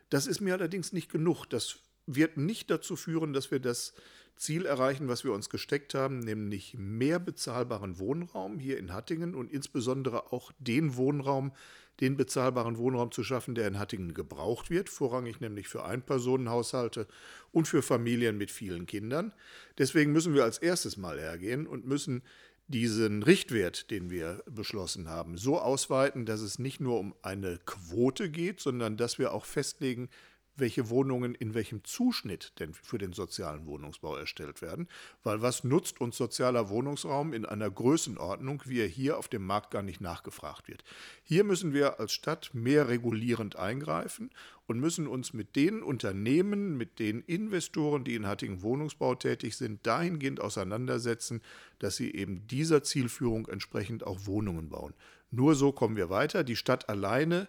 Das 0.08 0.26
ist 0.26 0.40
mir 0.40 0.54
allerdings 0.54 0.92
nicht 0.92 1.10
genug. 1.10 1.44
Das 1.46 1.80
wird 2.06 2.38
nicht 2.38 2.70
dazu 2.70 2.96
führen, 2.96 3.32
dass 3.32 3.50
wir 3.50 3.60
das 3.60 3.92
Ziel 4.36 4.64
erreichen, 4.64 5.08
was 5.08 5.24
wir 5.24 5.32
uns 5.32 5.50
gesteckt 5.50 5.94
haben, 5.94 6.20
nämlich 6.20 6.74
mehr 6.74 7.18
bezahlbaren 7.18 7.98
Wohnraum 7.98 8.58
hier 8.58 8.78
in 8.78 8.92
Hattingen 8.92 9.34
und 9.34 9.50
insbesondere 9.50 10.32
auch 10.32 10.52
den 10.58 10.96
Wohnraum, 10.96 11.52
den 12.00 12.16
bezahlbaren 12.16 12.76
Wohnraum 12.76 13.10
zu 13.10 13.24
schaffen, 13.24 13.54
der 13.54 13.66
in 13.68 13.78
Hattingen 13.78 14.14
gebraucht 14.14 14.70
wird, 14.70 14.88
vorrangig 14.88 15.40
nämlich 15.40 15.68
für 15.68 15.84
Einpersonenhaushalte 15.84 17.06
und 17.52 17.68
für 17.68 17.82
Familien 17.82 18.36
mit 18.36 18.50
vielen 18.50 18.86
Kindern. 18.86 19.32
Deswegen 19.78 20.12
müssen 20.12 20.34
wir 20.34 20.44
als 20.44 20.58
erstes 20.58 20.96
mal 20.96 21.18
hergehen 21.18 21.66
und 21.66 21.86
müssen 21.86 22.22
diesen 22.68 23.22
Richtwert, 23.22 23.90
den 23.90 24.10
wir 24.10 24.42
beschlossen 24.50 25.08
haben, 25.08 25.38
so 25.38 25.58
ausweiten, 25.58 26.26
dass 26.26 26.40
es 26.40 26.58
nicht 26.58 26.80
nur 26.80 26.98
um 26.98 27.14
eine 27.22 27.58
Quote 27.64 28.28
geht, 28.28 28.60
sondern 28.60 28.96
dass 28.96 29.18
wir 29.18 29.32
auch 29.32 29.44
festlegen, 29.44 30.08
welche 30.56 30.88
Wohnungen 30.88 31.34
in 31.34 31.54
welchem 31.54 31.84
Zuschnitt 31.84 32.52
denn 32.58 32.74
für 32.74 32.98
den 32.98 33.12
sozialen 33.12 33.66
Wohnungsbau 33.66 34.16
erstellt 34.16 34.62
werden. 34.62 34.88
Weil 35.22 35.42
was 35.42 35.64
nutzt 35.64 36.00
uns 36.00 36.16
sozialer 36.16 36.68
Wohnungsraum 36.68 37.32
in 37.32 37.44
einer 37.44 37.70
Größenordnung, 37.70 38.62
wie 38.66 38.80
er 38.80 38.86
hier 38.86 39.18
auf 39.18 39.28
dem 39.28 39.44
Markt 39.44 39.70
gar 39.70 39.82
nicht 39.82 40.00
nachgefragt 40.00 40.68
wird? 40.68 40.84
Hier 41.22 41.44
müssen 41.44 41.72
wir 41.72 42.00
als 42.00 42.12
Stadt 42.12 42.50
mehr 42.52 42.88
regulierend 42.88 43.56
eingreifen 43.56 44.30
und 44.66 44.80
müssen 44.80 45.06
uns 45.06 45.32
mit 45.32 45.56
den 45.56 45.82
Unternehmen, 45.82 46.76
mit 46.76 46.98
den 46.98 47.20
Investoren, 47.22 48.04
die 48.04 48.14
in 48.14 48.26
Hattingen 48.26 48.62
Wohnungsbau 48.62 49.14
tätig 49.14 49.56
sind, 49.56 49.86
dahingehend 49.86 50.40
auseinandersetzen, 50.40 51.42
dass 51.78 51.96
sie 51.96 52.14
eben 52.14 52.46
dieser 52.48 52.82
Zielführung 52.82 53.46
entsprechend 53.46 54.06
auch 54.06 54.26
Wohnungen 54.26 54.68
bauen. 54.68 54.94
Nur 55.30 55.54
so 55.54 55.72
kommen 55.72 55.96
wir 55.96 56.10
weiter. 56.10 56.44
Die 56.44 56.56
Stadt 56.56 56.88
alleine 56.88 57.48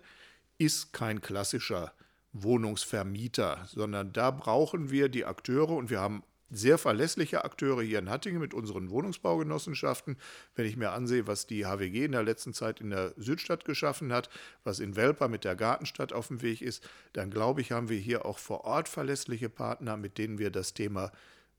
ist 0.57 0.93
kein 0.93 1.21
klassischer 1.21 1.93
Wohnungsvermieter, 2.33 3.67
sondern 3.67 4.13
da 4.13 4.31
brauchen 4.31 4.91
wir 4.91 5.09
die 5.09 5.25
Akteure 5.25 5.71
und 5.71 5.89
wir 5.89 5.99
haben 5.99 6.23
sehr 6.49 6.77
verlässliche 6.77 7.43
Akteure 7.43 7.81
hier 7.81 7.99
in 7.99 8.09
Hattingen 8.09 8.39
mit 8.39 8.53
unseren 8.53 8.89
Wohnungsbaugenossenschaften. 8.89 10.17
Wenn 10.55 10.65
ich 10.65 10.77
mir 10.77 10.91
ansehe, 10.91 11.27
was 11.27 11.45
die 11.45 11.65
HWG 11.65 12.05
in 12.05 12.13
der 12.13 12.23
letzten 12.23 12.53
Zeit 12.53 12.79
in 12.79 12.89
der 12.89 13.13
Südstadt 13.17 13.65
geschaffen 13.65 14.13
hat, 14.13 14.29
was 14.63 14.79
in 14.79 14.95
Welper 14.95 15.27
mit 15.27 15.43
der 15.43 15.55
Gartenstadt 15.55 16.13
auf 16.13 16.27
dem 16.27 16.41
Weg 16.41 16.61
ist, 16.61 16.87
dann 17.13 17.31
glaube 17.31 17.61
ich, 17.61 17.71
haben 17.71 17.89
wir 17.89 17.97
hier 17.97 18.25
auch 18.25 18.39
vor 18.39 18.63
Ort 18.63 18.87
verlässliche 18.87 19.49
Partner, 19.49 19.97
mit 19.97 20.17
denen 20.17 20.39
wir 20.39 20.49
das 20.49 20.73
Thema 20.73 21.11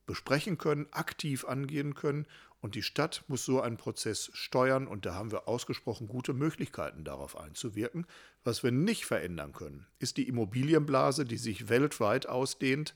besprechen 0.06 0.56
können, 0.56 0.86
aktiv 0.90 1.44
angehen 1.44 1.94
können. 1.94 2.26
Und 2.60 2.74
die 2.74 2.82
Stadt 2.82 3.22
muss 3.28 3.44
so 3.44 3.60
einen 3.60 3.76
Prozess 3.76 4.30
steuern 4.32 4.88
und 4.88 5.06
da 5.06 5.14
haben 5.14 5.30
wir 5.30 5.46
ausgesprochen 5.46 6.08
gute 6.08 6.32
Möglichkeiten 6.32 7.04
darauf 7.04 7.38
einzuwirken. 7.38 8.06
Was 8.42 8.62
wir 8.64 8.72
nicht 8.72 9.04
verändern 9.04 9.52
können, 9.52 9.86
ist 10.00 10.16
die 10.16 10.26
Immobilienblase, 10.26 11.24
die 11.24 11.36
sich 11.36 11.68
weltweit 11.68 12.26
ausdehnt. 12.26 12.94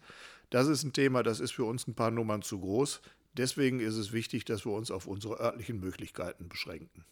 Das 0.50 0.66
ist 0.66 0.83
ein 0.83 0.92
Thema, 0.92 1.23
das 1.23 1.38
ist 1.38 1.52
für 1.52 1.64
uns 1.64 1.87
ein 1.87 1.95
paar 1.95 2.11
Nummern 2.11 2.42
zu 2.42 2.59
groß. 2.59 3.00
Deswegen 3.35 3.81
ist 3.81 3.97
es 3.97 4.12
wichtig, 4.12 4.45
dass 4.45 4.66
wir 4.66 4.73
uns 4.73 4.90
auf 4.90 5.07
unsere 5.07 5.40
örtlichen 5.40 5.78
Möglichkeiten 5.78 6.49
beschränken. 6.49 7.04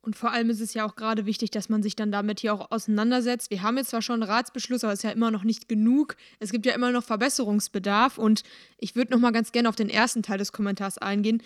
Und 0.00 0.14
vor 0.16 0.30
allem 0.30 0.48
ist 0.48 0.60
es 0.60 0.74
ja 0.74 0.86
auch 0.86 0.94
gerade 0.94 1.26
wichtig, 1.26 1.50
dass 1.50 1.68
man 1.68 1.82
sich 1.82 1.96
dann 1.96 2.12
damit 2.12 2.40
hier 2.40 2.54
auch 2.54 2.70
auseinandersetzt. 2.70 3.50
Wir 3.50 3.62
haben 3.62 3.76
jetzt 3.76 3.90
zwar 3.90 4.00
schon 4.00 4.22
einen 4.22 4.30
Ratsbeschluss, 4.30 4.84
aber 4.84 4.92
es 4.92 5.00
ist 5.00 5.02
ja 5.02 5.10
immer 5.10 5.30
noch 5.30 5.44
nicht 5.44 5.68
genug. 5.68 6.16
Es 6.38 6.52
gibt 6.52 6.66
ja 6.66 6.72
immer 6.72 6.92
noch 6.92 7.02
Verbesserungsbedarf. 7.02 8.16
Und 8.16 8.42
ich 8.78 8.94
würde 8.94 9.12
noch 9.12 9.18
mal 9.18 9.32
ganz 9.32 9.52
gerne 9.52 9.68
auf 9.68 9.76
den 9.76 9.90
ersten 9.90 10.22
Teil 10.22 10.38
des 10.38 10.52
Kommentars 10.52 10.98
eingehen. 10.98 11.42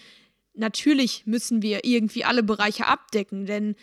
Natürlich 0.54 1.26
müssen 1.26 1.62
wir 1.62 1.84
irgendwie 1.84 2.24
alle 2.24 2.42
Bereiche 2.42 2.86
abdecken, 2.86 3.46
denn, 3.46 3.74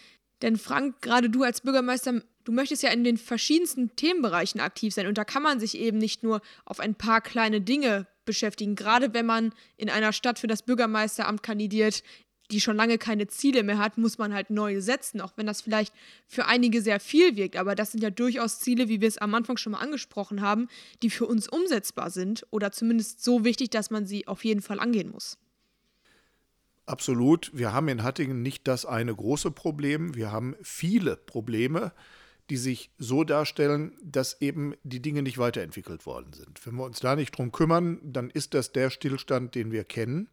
denn 0.41 0.57
Frank, 0.57 1.01
gerade 1.01 1.29
du 1.29 1.43
als 1.43 1.61
Bürgermeister, 1.61 2.21
du 2.43 2.51
möchtest 2.51 2.83
ja 2.83 2.89
in 2.91 3.03
den 3.03 3.17
verschiedensten 3.17 3.95
Themenbereichen 3.95 4.61
aktiv 4.61 4.93
sein. 4.93 5.07
Und 5.07 5.17
da 5.17 5.23
kann 5.23 5.43
man 5.43 5.59
sich 5.59 5.77
eben 5.77 5.97
nicht 5.97 6.23
nur 6.23 6.41
auf 6.65 6.79
ein 6.79 6.95
paar 6.95 7.21
kleine 7.21 7.61
Dinge 7.61 8.07
beschäftigen. 8.25 8.75
Gerade 8.75 9.13
wenn 9.13 9.25
man 9.25 9.53
in 9.77 9.89
einer 9.89 10.13
Stadt 10.13 10.39
für 10.39 10.47
das 10.47 10.63
Bürgermeisteramt 10.63 11.43
kandidiert, 11.43 12.03
die 12.51 12.61
schon 12.61 12.75
lange 12.75 12.97
keine 12.97 13.27
Ziele 13.27 13.63
mehr 13.63 13.77
hat, 13.77 13.97
muss 13.97 14.17
man 14.17 14.33
halt 14.33 14.49
neue 14.49 14.81
setzen, 14.81 15.21
auch 15.21 15.33
wenn 15.35 15.45
das 15.45 15.61
vielleicht 15.61 15.93
für 16.27 16.45
einige 16.45 16.81
sehr 16.81 16.99
viel 16.99 17.35
wirkt. 17.35 17.57
Aber 17.57 17.75
das 17.75 17.91
sind 17.91 18.01
ja 18.01 18.09
durchaus 18.09 18.59
Ziele, 18.59 18.89
wie 18.89 19.01
wir 19.01 19.07
es 19.07 19.19
am 19.19 19.35
Anfang 19.35 19.57
schon 19.57 19.73
mal 19.73 19.79
angesprochen 19.79 20.41
haben, 20.41 20.67
die 21.03 21.09
für 21.09 21.27
uns 21.27 21.47
umsetzbar 21.47 22.09
sind 22.09 22.45
oder 22.49 22.71
zumindest 22.71 23.23
so 23.23 23.43
wichtig, 23.45 23.69
dass 23.69 23.91
man 23.91 24.05
sie 24.07 24.27
auf 24.27 24.43
jeden 24.43 24.61
Fall 24.61 24.79
angehen 24.79 25.11
muss. 25.11 25.37
Absolut. 26.89 27.51
Wir 27.53 27.71
haben 27.71 27.87
in 27.87 28.01
Hattingen 28.01 28.41
nicht 28.41 28.67
das 28.67 28.83
eine 28.83 29.13
große 29.13 29.51
Problem. 29.51 30.15
Wir 30.15 30.31
haben 30.31 30.55
viele 30.63 31.17
Probleme, 31.17 31.91
die 32.49 32.57
sich 32.57 32.89
so 32.97 33.23
darstellen, 33.23 33.95
dass 34.03 34.41
eben 34.41 34.73
die 34.81 34.99
Dinge 34.99 35.21
nicht 35.21 35.37
weiterentwickelt 35.37 36.07
worden 36.07 36.33
sind. 36.33 36.65
Wenn 36.65 36.73
wir 36.77 36.85
uns 36.85 36.99
da 36.99 37.15
nicht 37.15 37.37
drum 37.37 37.51
kümmern, 37.51 37.99
dann 38.03 38.31
ist 38.31 38.55
das 38.55 38.71
der 38.71 38.89
Stillstand, 38.89 39.53
den 39.53 39.71
wir 39.71 39.83
kennen. 39.83 40.29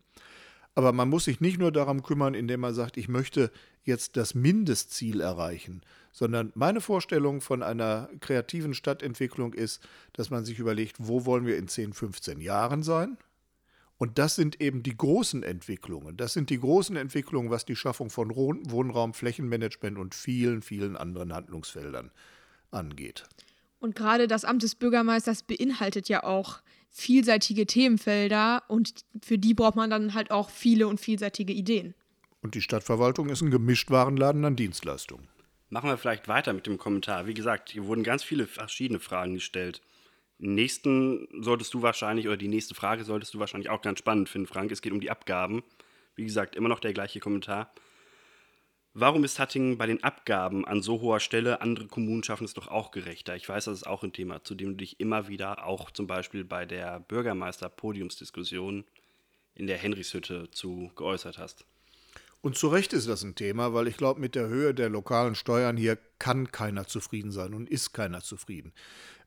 Aber 0.74 0.92
man 0.92 1.10
muss 1.10 1.24
sich 1.24 1.42
nicht 1.42 1.58
nur 1.58 1.72
darum 1.72 2.02
kümmern, 2.02 2.32
indem 2.32 2.60
man 2.60 2.72
sagt, 2.72 2.96
ich 2.96 3.08
möchte 3.08 3.50
jetzt 3.84 4.16
das 4.16 4.34
Mindestziel 4.34 5.20
erreichen, 5.20 5.82
sondern 6.10 6.52
meine 6.54 6.80
Vorstellung 6.80 7.42
von 7.42 7.62
einer 7.62 8.08
kreativen 8.20 8.72
Stadtentwicklung 8.72 9.52
ist, 9.52 9.86
dass 10.14 10.30
man 10.30 10.46
sich 10.46 10.58
überlegt, 10.58 10.96
wo 11.00 11.26
wollen 11.26 11.44
wir 11.44 11.58
in 11.58 11.68
10, 11.68 11.92
15 11.92 12.40
Jahren 12.40 12.82
sein? 12.82 13.18
Und 13.98 14.18
das 14.18 14.34
sind 14.34 14.60
eben 14.60 14.82
die 14.82 14.96
großen 14.96 15.42
Entwicklungen. 15.42 16.16
Das 16.16 16.34
sind 16.34 16.50
die 16.50 16.60
großen 16.60 16.96
Entwicklungen, 16.96 17.50
was 17.50 17.64
die 17.64 17.76
Schaffung 17.76 18.10
von 18.10 18.34
Wohnraum, 18.34 19.14
Flächenmanagement 19.14 19.96
und 19.98 20.14
vielen, 20.14 20.60
vielen 20.60 20.96
anderen 20.96 21.32
Handlungsfeldern 21.32 22.10
angeht. 22.70 23.24
Und 23.78 23.94
gerade 23.94 24.26
das 24.26 24.44
Amt 24.44 24.62
des 24.62 24.74
Bürgermeisters 24.74 25.42
beinhaltet 25.42 26.08
ja 26.08 26.24
auch 26.24 26.60
vielseitige 26.90 27.66
Themenfelder 27.66 28.62
und 28.68 29.04
für 29.22 29.38
die 29.38 29.54
braucht 29.54 29.76
man 29.76 29.90
dann 29.90 30.14
halt 30.14 30.30
auch 30.30 30.50
viele 30.50 30.88
und 30.88 30.98
vielseitige 30.98 31.52
Ideen. 31.52 31.94
Und 32.42 32.54
die 32.54 32.62
Stadtverwaltung 32.62 33.28
ist 33.28 33.42
ein 33.42 33.50
Gemischtwarenladen 33.50 34.44
an 34.44 34.56
Dienstleistungen. 34.56 35.28
Machen 35.68 35.90
wir 35.90 35.98
vielleicht 35.98 36.28
weiter 36.28 36.52
mit 36.52 36.66
dem 36.66 36.78
Kommentar. 36.78 37.26
Wie 37.26 37.34
gesagt, 37.34 37.70
hier 37.70 37.86
wurden 37.86 38.04
ganz 38.04 38.22
viele 38.22 38.46
verschiedene 38.46 39.00
Fragen 39.00 39.34
gestellt. 39.34 39.82
Nächsten 40.38 41.28
solltest 41.42 41.72
du 41.72 41.82
wahrscheinlich, 41.82 42.26
oder 42.26 42.36
die 42.36 42.48
nächste 42.48 42.74
Frage 42.74 43.04
solltest 43.04 43.32
du 43.32 43.38
wahrscheinlich 43.38 43.70
auch 43.70 43.80
ganz 43.80 43.98
spannend 43.98 44.28
finden, 44.28 44.46
Frank. 44.46 44.70
Es 44.70 44.82
geht 44.82 44.92
um 44.92 45.00
die 45.00 45.10
Abgaben. 45.10 45.62
Wie 46.14 46.24
gesagt, 46.24 46.56
immer 46.56 46.68
noch 46.68 46.80
der 46.80 46.92
gleiche 46.92 47.20
Kommentar. 47.20 47.72
Warum 48.98 49.24
ist 49.24 49.38
Hattingen 49.38 49.76
bei 49.76 49.86
den 49.86 50.02
Abgaben 50.02 50.66
an 50.66 50.80
so 50.80 51.02
hoher 51.02 51.20
Stelle? 51.20 51.60
Andere 51.60 51.86
Kommunen 51.86 52.24
schaffen 52.24 52.44
es 52.44 52.54
doch 52.54 52.68
auch 52.68 52.90
gerechter. 52.90 53.36
Ich 53.36 53.46
weiß, 53.46 53.66
das 53.66 53.78
ist 53.78 53.86
auch 53.86 54.02
ein 54.02 54.14
Thema, 54.14 54.42
zu 54.42 54.54
dem 54.54 54.70
du 54.70 54.76
dich 54.76 55.00
immer 55.00 55.28
wieder 55.28 55.66
auch 55.66 55.90
zum 55.90 56.06
Beispiel 56.06 56.44
bei 56.44 56.64
der 56.64 57.00
Bürgermeister-Podiumsdiskussion 57.00 58.84
in 59.54 59.66
der 59.66 59.76
Henrichshütte 59.76 60.50
zu 60.50 60.90
geäußert 60.96 61.36
hast. 61.36 61.66
Und 62.40 62.56
zu 62.56 62.68
Recht 62.68 62.92
ist 62.92 63.08
das 63.08 63.22
ein 63.22 63.34
Thema, 63.34 63.74
weil 63.74 63.88
ich 63.88 63.96
glaube, 63.96 64.20
mit 64.20 64.34
der 64.34 64.48
Höhe 64.48 64.72
der 64.72 64.88
lokalen 64.88 65.34
Steuern 65.34 65.76
hier 65.76 65.98
kann 66.18 66.52
keiner 66.52 66.86
zufrieden 66.86 67.32
sein 67.32 67.54
und 67.54 67.68
ist 67.68 67.92
keiner 67.92 68.20
zufrieden. 68.20 68.72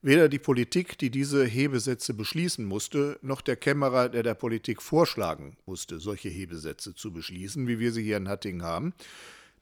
Weder 0.02 0.30
die 0.30 0.40
Politik, 0.40 0.98
die 0.98 1.10
diese 1.10 1.44
Hebesätze 1.44 2.14
beschließen 2.14 2.64
musste, 2.64 3.20
noch 3.22 3.42
der 3.42 3.58
Kämmerer, 3.58 4.08
der 4.08 4.24
der 4.24 4.34
Politik 4.34 4.82
vorschlagen 4.82 5.58
musste, 5.66 6.00
solche 6.00 6.30
Hebesätze 6.30 6.96
zu 6.96 7.12
beschließen, 7.12 7.68
wie 7.68 7.80
wir 7.80 7.92
sie 7.92 8.04
hier 8.04 8.16
in 8.16 8.30
Hattingen 8.30 8.64
haben. 8.64 8.94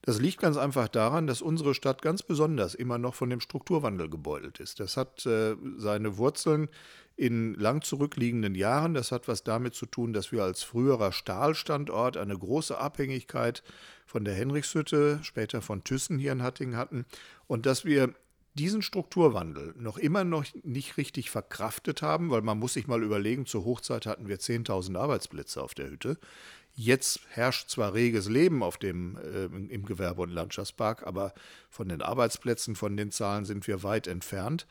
Das 0.03 0.21
liegt 0.21 0.39
ganz 0.39 0.55
einfach 0.55 0.87
daran, 0.87 1.25
dass 1.25 1.41
unsere 1.41 1.73
Stadt 1.73 2.03
ganz 2.03 2.21
besonders 2.21 2.75
immer 2.75 2.99
noch 2.99 3.15
von 3.15 3.31
dem 3.31 3.39
Strukturwandel 3.39 4.09
gebeutelt 4.09 4.59
ist. 4.59 4.79
Das 4.79 4.95
hat 4.95 5.25
äh, 5.25 5.55
seine 5.77 6.17
Wurzeln 6.17 6.69
in 7.15 7.55
lang 7.55 7.81
zurückliegenden 7.81 8.53
Jahren. 8.53 8.93
Das 8.93 9.11
hat 9.11 9.27
was 9.27 9.43
damit 9.43 9.73
zu 9.73 9.87
tun, 9.87 10.13
dass 10.13 10.31
wir 10.31 10.43
als 10.43 10.61
früherer 10.61 11.11
Stahlstandort 11.11 12.15
eine 12.15 12.37
große 12.37 12.77
Abhängigkeit 12.77 13.63
von 14.05 14.23
der 14.23 14.35
Henrichshütte, 14.35 15.19
später 15.23 15.63
von 15.63 15.83
Thyssen 15.83 16.19
hier 16.19 16.31
in 16.31 16.43
Hattingen 16.43 16.77
hatten 16.77 17.05
und 17.47 17.65
dass 17.65 17.83
wir 17.83 18.13
diesen 18.57 18.81
Strukturwandel 18.81 19.73
noch 19.77 19.97
immer 19.97 20.25
noch 20.25 20.45
nicht 20.63 20.97
richtig 20.97 21.29
verkraftet 21.29 22.01
haben, 22.01 22.29
weil 22.29 22.41
man 22.41 22.59
muss 22.59 22.73
sich 22.73 22.87
mal 22.87 23.01
überlegen, 23.01 23.45
zur 23.45 23.63
Hochzeit 23.63 24.05
hatten 24.05 24.27
wir 24.27 24.39
10.000 24.39 24.97
Arbeitsplätze 24.97 25.63
auf 25.63 25.73
der 25.73 25.89
Hütte. 25.89 26.17
Jetzt 26.73 27.21
herrscht 27.29 27.69
zwar 27.69 27.93
reges 27.93 28.27
Leben 28.27 28.61
auf 28.61 28.77
dem, 28.77 29.17
äh, 29.17 29.45
im 29.45 29.85
Gewerbe- 29.85 30.23
und 30.23 30.31
Landschaftspark, 30.31 31.07
aber 31.07 31.33
von 31.69 31.87
den 31.89 32.01
Arbeitsplätzen, 32.01 32.75
von 32.75 32.97
den 32.97 33.11
Zahlen 33.11 33.45
sind 33.45 33.65
wir 33.65 33.81
weit 33.83 34.07
entfernt. 34.07 34.67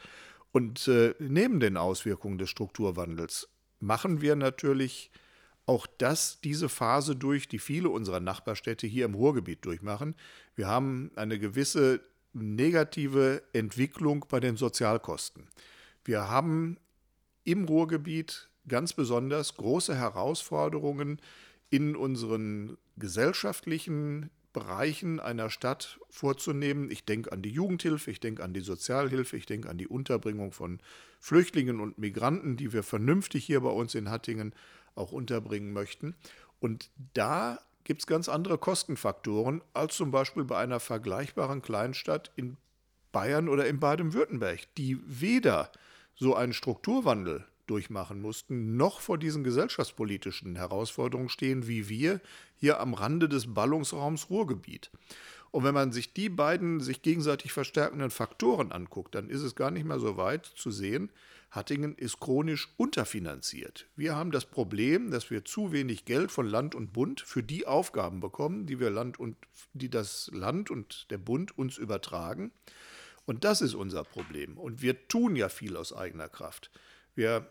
Und 0.52 0.86
äh, 0.88 1.14
neben 1.18 1.58
den 1.58 1.76
Auswirkungen 1.76 2.38
des 2.38 2.50
Strukturwandels 2.50 3.48
machen 3.80 4.20
wir 4.20 4.36
natürlich 4.36 5.10
auch 5.66 5.86
das, 5.98 6.40
diese 6.40 6.68
Phase 6.68 7.16
durch, 7.16 7.48
die 7.48 7.58
viele 7.58 7.90
unserer 7.90 8.20
Nachbarstädte 8.20 8.86
hier 8.86 9.04
im 9.04 9.14
Ruhrgebiet 9.14 9.64
durchmachen. 9.64 10.14
Wir 10.54 10.68
haben 10.68 11.10
eine 11.16 11.38
gewisse 11.38 12.00
negative 12.42 13.42
Entwicklung 13.52 14.26
bei 14.28 14.40
den 14.40 14.56
Sozialkosten. 14.56 15.48
Wir 16.04 16.28
haben 16.28 16.78
im 17.44 17.64
Ruhrgebiet 17.64 18.48
ganz 18.68 18.92
besonders 18.92 19.54
große 19.54 19.96
Herausforderungen 19.96 21.20
in 21.70 21.96
unseren 21.96 22.76
gesellschaftlichen 22.96 24.30
Bereichen 24.52 25.20
einer 25.20 25.50
Stadt 25.50 26.00
vorzunehmen. 26.08 26.90
Ich 26.90 27.04
denke 27.04 27.30
an 27.30 27.42
die 27.42 27.50
Jugendhilfe, 27.50 28.10
ich 28.10 28.20
denke 28.20 28.42
an 28.42 28.54
die 28.54 28.60
Sozialhilfe, 28.60 29.36
ich 29.36 29.46
denke 29.46 29.68
an 29.68 29.76
die 29.76 29.86
Unterbringung 29.86 30.52
von 30.52 30.80
Flüchtlingen 31.20 31.80
und 31.80 31.98
Migranten, 31.98 32.56
die 32.56 32.72
wir 32.72 32.82
vernünftig 32.82 33.44
hier 33.44 33.60
bei 33.60 33.68
uns 33.68 33.94
in 33.94 34.08
Hattingen 34.08 34.54
auch 34.94 35.12
unterbringen 35.12 35.72
möchten. 35.72 36.14
Und 36.58 36.90
da 37.12 37.60
gibt 37.86 38.02
es 38.02 38.06
ganz 38.08 38.28
andere 38.28 38.58
Kostenfaktoren 38.58 39.62
als 39.72 39.94
zum 39.94 40.10
Beispiel 40.10 40.42
bei 40.42 40.58
einer 40.58 40.80
vergleichbaren 40.80 41.62
Kleinstadt 41.62 42.32
in 42.34 42.56
Bayern 43.12 43.48
oder 43.48 43.68
in 43.68 43.78
Baden-Württemberg, 43.78 44.66
die 44.76 44.98
weder 45.06 45.70
so 46.16 46.34
einen 46.34 46.52
Strukturwandel 46.52 47.44
durchmachen 47.68 48.20
mussten, 48.20 48.76
noch 48.76 48.98
vor 48.98 49.18
diesen 49.18 49.44
gesellschaftspolitischen 49.44 50.56
Herausforderungen 50.56 51.28
stehen, 51.28 51.68
wie 51.68 51.88
wir 51.88 52.20
hier 52.56 52.80
am 52.80 52.92
Rande 52.92 53.28
des 53.28 53.54
Ballungsraums 53.54 54.30
Ruhrgebiet. 54.30 54.90
Und 55.52 55.62
wenn 55.62 55.74
man 55.74 55.92
sich 55.92 56.12
die 56.12 56.28
beiden 56.28 56.80
sich 56.80 57.02
gegenseitig 57.02 57.52
verstärkenden 57.52 58.10
Faktoren 58.10 58.72
anguckt, 58.72 59.14
dann 59.14 59.30
ist 59.30 59.42
es 59.42 59.54
gar 59.54 59.70
nicht 59.70 59.86
mehr 59.86 60.00
so 60.00 60.16
weit 60.16 60.44
zu 60.44 60.72
sehen, 60.72 61.10
Hattingen 61.50 61.94
ist 61.94 62.20
chronisch 62.20 62.68
unterfinanziert. 62.76 63.86
Wir 63.96 64.14
haben 64.14 64.30
das 64.30 64.44
Problem, 64.44 65.10
dass 65.10 65.30
wir 65.30 65.44
zu 65.44 65.72
wenig 65.72 66.04
Geld 66.04 66.30
von 66.30 66.46
Land 66.46 66.74
und 66.74 66.92
Bund 66.92 67.20
für 67.20 67.42
die 67.42 67.66
Aufgaben 67.66 68.20
bekommen, 68.20 68.66
die 68.66 68.80
wir 68.80 68.90
Land 68.90 69.18
und 69.18 69.36
die 69.72 69.88
das 69.88 70.30
Land 70.32 70.70
und 70.70 71.10
der 71.10 71.18
Bund 71.18 71.56
uns 71.56 71.78
übertragen. 71.78 72.52
Und 73.24 73.44
das 73.44 73.60
ist 73.60 73.74
unser 73.74 74.04
Problem. 74.04 74.58
Und 74.58 74.82
wir 74.82 75.08
tun 75.08 75.34
ja 75.36 75.48
viel 75.48 75.76
aus 75.76 75.92
eigener 75.92 76.28
Kraft. 76.28 76.70
Wir 77.14 77.50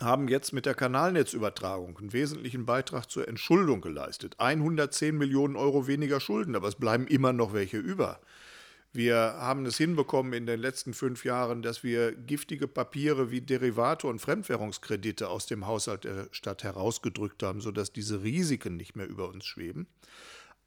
haben 0.00 0.28
jetzt 0.28 0.52
mit 0.52 0.64
der 0.64 0.74
Kanalnetzübertragung 0.74 1.98
einen 1.98 2.12
wesentlichen 2.12 2.66
Beitrag 2.66 3.10
zur 3.10 3.26
Entschuldung 3.26 3.80
geleistet. 3.80 4.36
110 4.38 5.16
Millionen 5.16 5.56
Euro 5.56 5.86
weniger 5.86 6.20
Schulden, 6.20 6.54
aber 6.54 6.68
es 6.68 6.76
bleiben 6.76 7.06
immer 7.06 7.32
noch 7.32 7.52
welche 7.52 7.78
über. 7.78 8.20
Wir 8.92 9.16
haben 9.16 9.66
es 9.66 9.76
hinbekommen 9.76 10.32
in 10.32 10.46
den 10.46 10.60
letzten 10.60 10.94
fünf 10.94 11.24
Jahren, 11.24 11.60
dass 11.60 11.82
wir 11.84 12.12
giftige 12.12 12.66
Papiere 12.66 13.30
wie 13.30 13.42
Derivate 13.42 14.06
und 14.06 14.18
Fremdwährungskredite 14.18 15.28
aus 15.28 15.46
dem 15.46 15.66
Haushalt 15.66 16.04
der 16.04 16.28
Stadt 16.30 16.64
herausgedrückt 16.64 17.42
haben, 17.42 17.60
sodass 17.60 17.92
diese 17.92 18.22
Risiken 18.22 18.76
nicht 18.76 18.96
mehr 18.96 19.06
über 19.06 19.28
uns 19.28 19.44
schweben. 19.44 19.86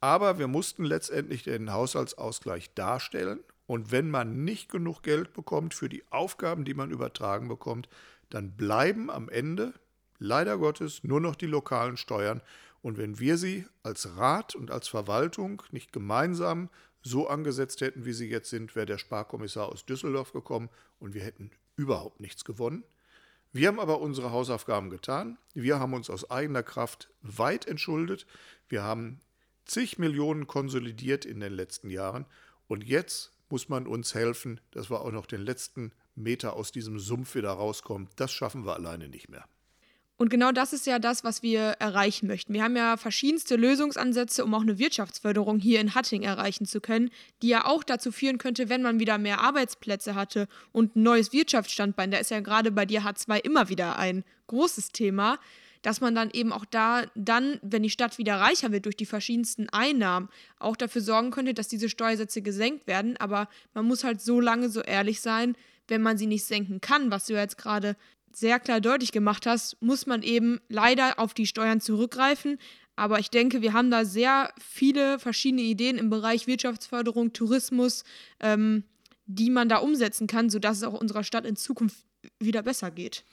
Aber 0.00 0.38
wir 0.38 0.46
mussten 0.46 0.84
letztendlich 0.84 1.42
den 1.42 1.72
Haushaltsausgleich 1.72 2.74
darstellen. 2.74 3.40
Und 3.66 3.90
wenn 3.90 4.10
man 4.10 4.44
nicht 4.44 4.70
genug 4.70 5.02
Geld 5.02 5.32
bekommt 5.32 5.74
für 5.74 5.88
die 5.88 6.04
Aufgaben, 6.10 6.64
die 6.64 6.74
man 6.74 6.90
übertragen 6.90 7.48
bekommt, 7.48 7.88
dann 8.30 8.52
bleiben 8.56 9.10
am 9.10 9.28
Ende 9.28 9.74
leider 10.18 10.58
Gottes 10.58 11.02
nur 11.04 11.20
noch 11.20 11.34
die 11.34 11.46
lokalen 11.46 11.96
Steuern. 11.96 12.40
Und 12.82 12.98
wenn 12.98 13.18
wir 13.18 13.36
sie 13.36 13.66
als 13.82 14.16
Rat 14.16 14.54
und 14.54 14.70
als 14.70 14.88
Verwaltung 14.88 15.62
nicht 15.70 15.92
gemeinsam 15.92 16.68
so 17.02 17.28
angesetzt 17.28 17.80
hätten, 17.80 18.04
wie 18.04 18.12
sie 18.12 18.28
jetzt 18.28 18.50
sind, 18.50 18.74
wäre 18.76 18.86
der 18.86 18.98
Sparkommissar 18.98 19.68
aus 19.68 19.84
Düsseldorf 19.84 20.32
gekommen 20.32 20.68
und 21.00 21.14
wir 21.14 21.22
hätten 21.22 21.50
überhaupt 21.76 22.20
nichts 22.20 22.44
gewonnen. 22.44 22.84
Wir 23.52 23.68
haben 23.68 23.80
aber 23.80 24.00
unsere 24.00 24.30
Hausaufgaben 24.30 24.88
getan. 24.88 25.36
Wir 25.52 25.78
haben 25.78 25.92
uns 25.92 26.08
aus 26.08 26.30
eigener 26.30 26.62
Kraft 26.62 27.10
weit 27.20 27.66
entschuldet. 27.66 28.26
Wir 28.68 28.82
haben 28.82 29.20
zig 29.66 29.98
Millionen 29.98 30.46
konsolidiert 30.46 31.24
in 31.26 31.40
den 31.40 31.52
letzten 31.52 31.90
Jahren. 31.90 32.24
Und 32.66 32.84
jetzt 32.84 33.32
muss 33.50 33.68
man 33.68 33.86
uns 33.86 34.14
helfen, 34.14 34.60
dass 34.70 34.90
wir 34.90 35.02
auch 35.02 35.12
noch 35.12 35.26
den 35.26 35.42
letzten 35.42 35.92
Meter 36.14 36.54
aus 36.54 36.72
diesem 36.72 36.98
Sumpf 36.98 37.34
wieder 37.34 37.50
rauskommen. 37.50 38.08
Das 38.16 38.32
schaffen 38.32 38.64
wir 38.64 38.74
alleine 38.74 39.08
nicht 39.08 39.28
mehr. 39.28 39.44
Und 40.22 40.28
genau 40.28 40.52
das 40.52 40.72
ist 40.72 40.86
ja 40.86 41.00
das, 41.00 41.24
was 41.24 41.42
wir 41.42 41.62
erreichen 41.80 42.28
möchten. 42.28 42.54
Wir 42.54 42.62
haben 42.62 42.76
ja 42.76 42.96
verschiedenste 42.96 43.56
Lösungsansätze, 43.56 44.44
um 44.44 44.54
auch 44.54 44.60
eine 44.60 44.78
Wirtschaftsförderung 44.78 45.58
hier 45.58 45.80
in 45.80 45.96
Hatting 45.96 46.22
erreichen 46.22 46.64
zu 46.64 46.80
können, 46.80 47.10
die 47.42 47.48
ja 47.48 47.64
auch 47.64 47.82
dazu 47.82 48.12
führen 48.12 48.38
könnte, 48.38 48.68
wenn 48.68 48.82
man 48.82 49.00
wieder 49.00 49.18
mehr 49.18 49.40
Arbeitsplätze 49.40 50.14
hatte 50.14 50.46
und 50.70 50.94
ein 50.94 51.02
neues 51.02 51.32
Wirtschaftsstandbein, 51.32 52.12
da 52.12 52.18
ist 52.18 52.30
ja 52.30 52.38
gerade 52.38 52.70
bei 52.70 52.86
dir 52.86 53.02
H2 53.02 53.38
immer 53.38 53.68
wieder 53.68 53.98
ein 53.98 54.22
großes 54.46 54.92
Thema, 54.92 55.40
dass 55.82 56.00
man 56.00 56.14
dann 56.14 56.30
eben 56.30 56.52
auch 56.52 56.66
da 56.66 57.02
dann, 57.16 57.58
wenn 57.62 57.82
die 57.82 57.90
Stadt 57.90 58.16
wieder 58.16 58.36
reicher 58.36 58.70
wird 58.70 58.84
durch 58.84 58.96
die 58.96 59.06
verschiedensten 59.06 59.70
Einnahmen, 59.70 60.28
auch 60.60 60.76
dafür 60.76 61.02
sorgen 61.02 61.32
könnte, 61.32 61.52
dass 61.52 61.66
diese 61.66 61.88
Steuersätze 61.88 62.42
gesenkt 62.42 62.86
werden. 62.86 63.16
Aber 63.16 63.48
man 63.74 63.86
muss 63.86 64.04
halt 64.04 64.20
so 64.20 64.38
lange 64.38 64.68
so 64.68 64.82
ehrlich 64.82 65.20
sein, 65.20 65.56
wenn 65.88 66.00
man 66.00 66.16
sie 66.16 66.26
nicht 66.26 66.44
senken 66.44 66.80
kann, 66.80 67.10
was 67.10 67.26
du 67.26 67.34
jetzt 67.34 67.58
gerade 67.58 67.96
sehr 68.36 68.60
klar 68.60 68.80
deutlich 68.80 69.12
gemacht 69.12 69.46
hast, 69.46 69.80
muss 69.80 70.06
man 70.06 70.22
eben 70.22 70.60
leider 70.68 71.18
auf 71.18 71.34
die 71.34 71.46
Steuern 71.46 71.80
zurückgreifen. 71.80 72.58
Aber 72.96 73.18
ich 73.18 73.30
denke, 73.30 73.62
wir 73.62 73.72
haben 73.72 73.90
da 73.90 74.04
sehr 74.04 74.52
viele 74.60 75.18
verschiedene 75.18 75.62
Ideen 75.62 75.98
im 75.98 76.10
Bereich 76.10 76.46
Wirtschaftsförderung, 76.46 77.32
Tourismus, 77.32 78.04
ähm, 78.40 78.84
die 79.26 79.50
man 79.50 79.68
da 79.68 79.78
umsetzen 79.78 80.26
kann, 80.26 80.50
sodass 80.50 80.78
es 80.78 80.82
auch 80.82 81.00
unserer 81.00 81.24
Stadt 81.24 81.46
in 81.46 81.56
Zukunft 81.56 82.04
wieder 82.38 82.62
besser 82.62 82.90
geht. 82.90 83.24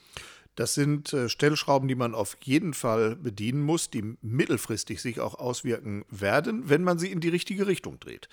Das 0.56 0.74
sind 0.74 1.14
äh, 1.14 1.30
Stellschrauben, 1.30 1.88
die 1.88 1.96
man 1.96 2.16
auf 2.16 2.38
jeden 2.42 2.74
Fall 2.74 3.16
bedienen 3.16 3.62
muss, 3.62 3.90
die 3.90 4.18
mittelfristig 4.22 5.02
sich 5.02 5.20
auch 5.20 5.36
auswirken 5.36 6.06
werden, 6.10 6.70
wenn 6.70 6.84
man 6.84 7.00
sie 7.00 7.12
in 7.12 7.22
die 7.22 7.30
richtige 7.30 7.68
Richtung 7.68 8.00
dreht. 8.00 8.28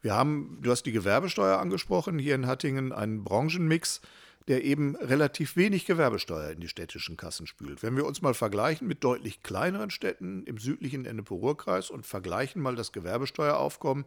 Wir 0.00 0.14
haben, 0.14 0.58
du 0.62 0.70
hast 0.70 0.84
die 0.84 0.92
Gewerbesteuer 0.92 1.58
angesprochen, 1.58 2.18
hier 2.18 2.34
in 2.34 2.46
Hattingen 2.46 2.92
einen 2.92 3.24
Branchenmix 3.24 4.00
der 4.48 4.64
eben 4.64 4.96
relativ 4.96 5.56
wenig 5.56 5.84
Gewerbesteuer 5.84 6.50
in 6.50 6.60
die 6.60 6.68
städtischen 6.68 7.16
Kassen 7.16 7.46
spült. 7.46 7.82
Wenn 7.82 7.96
wir 7.96 8.06
uns 8.06 8.22
mal 8.22 8.34
vergleichen 8.34 8.88
mit 8.88 9.04
deutlich 9.04 9.42
kleineren 9.42 9.90
Städten 9.90 10.44
im 10.44 10.58
südlichen 10.58 11.04
Ennepe-Ruhr-Kreis 11.04 11.90
und 11.90 12.06
vergleichen 12.06 12.62
mal 12.62 12.74
das 12.74 12.92
Gewerbesteueraufkommen, 12.92 14.06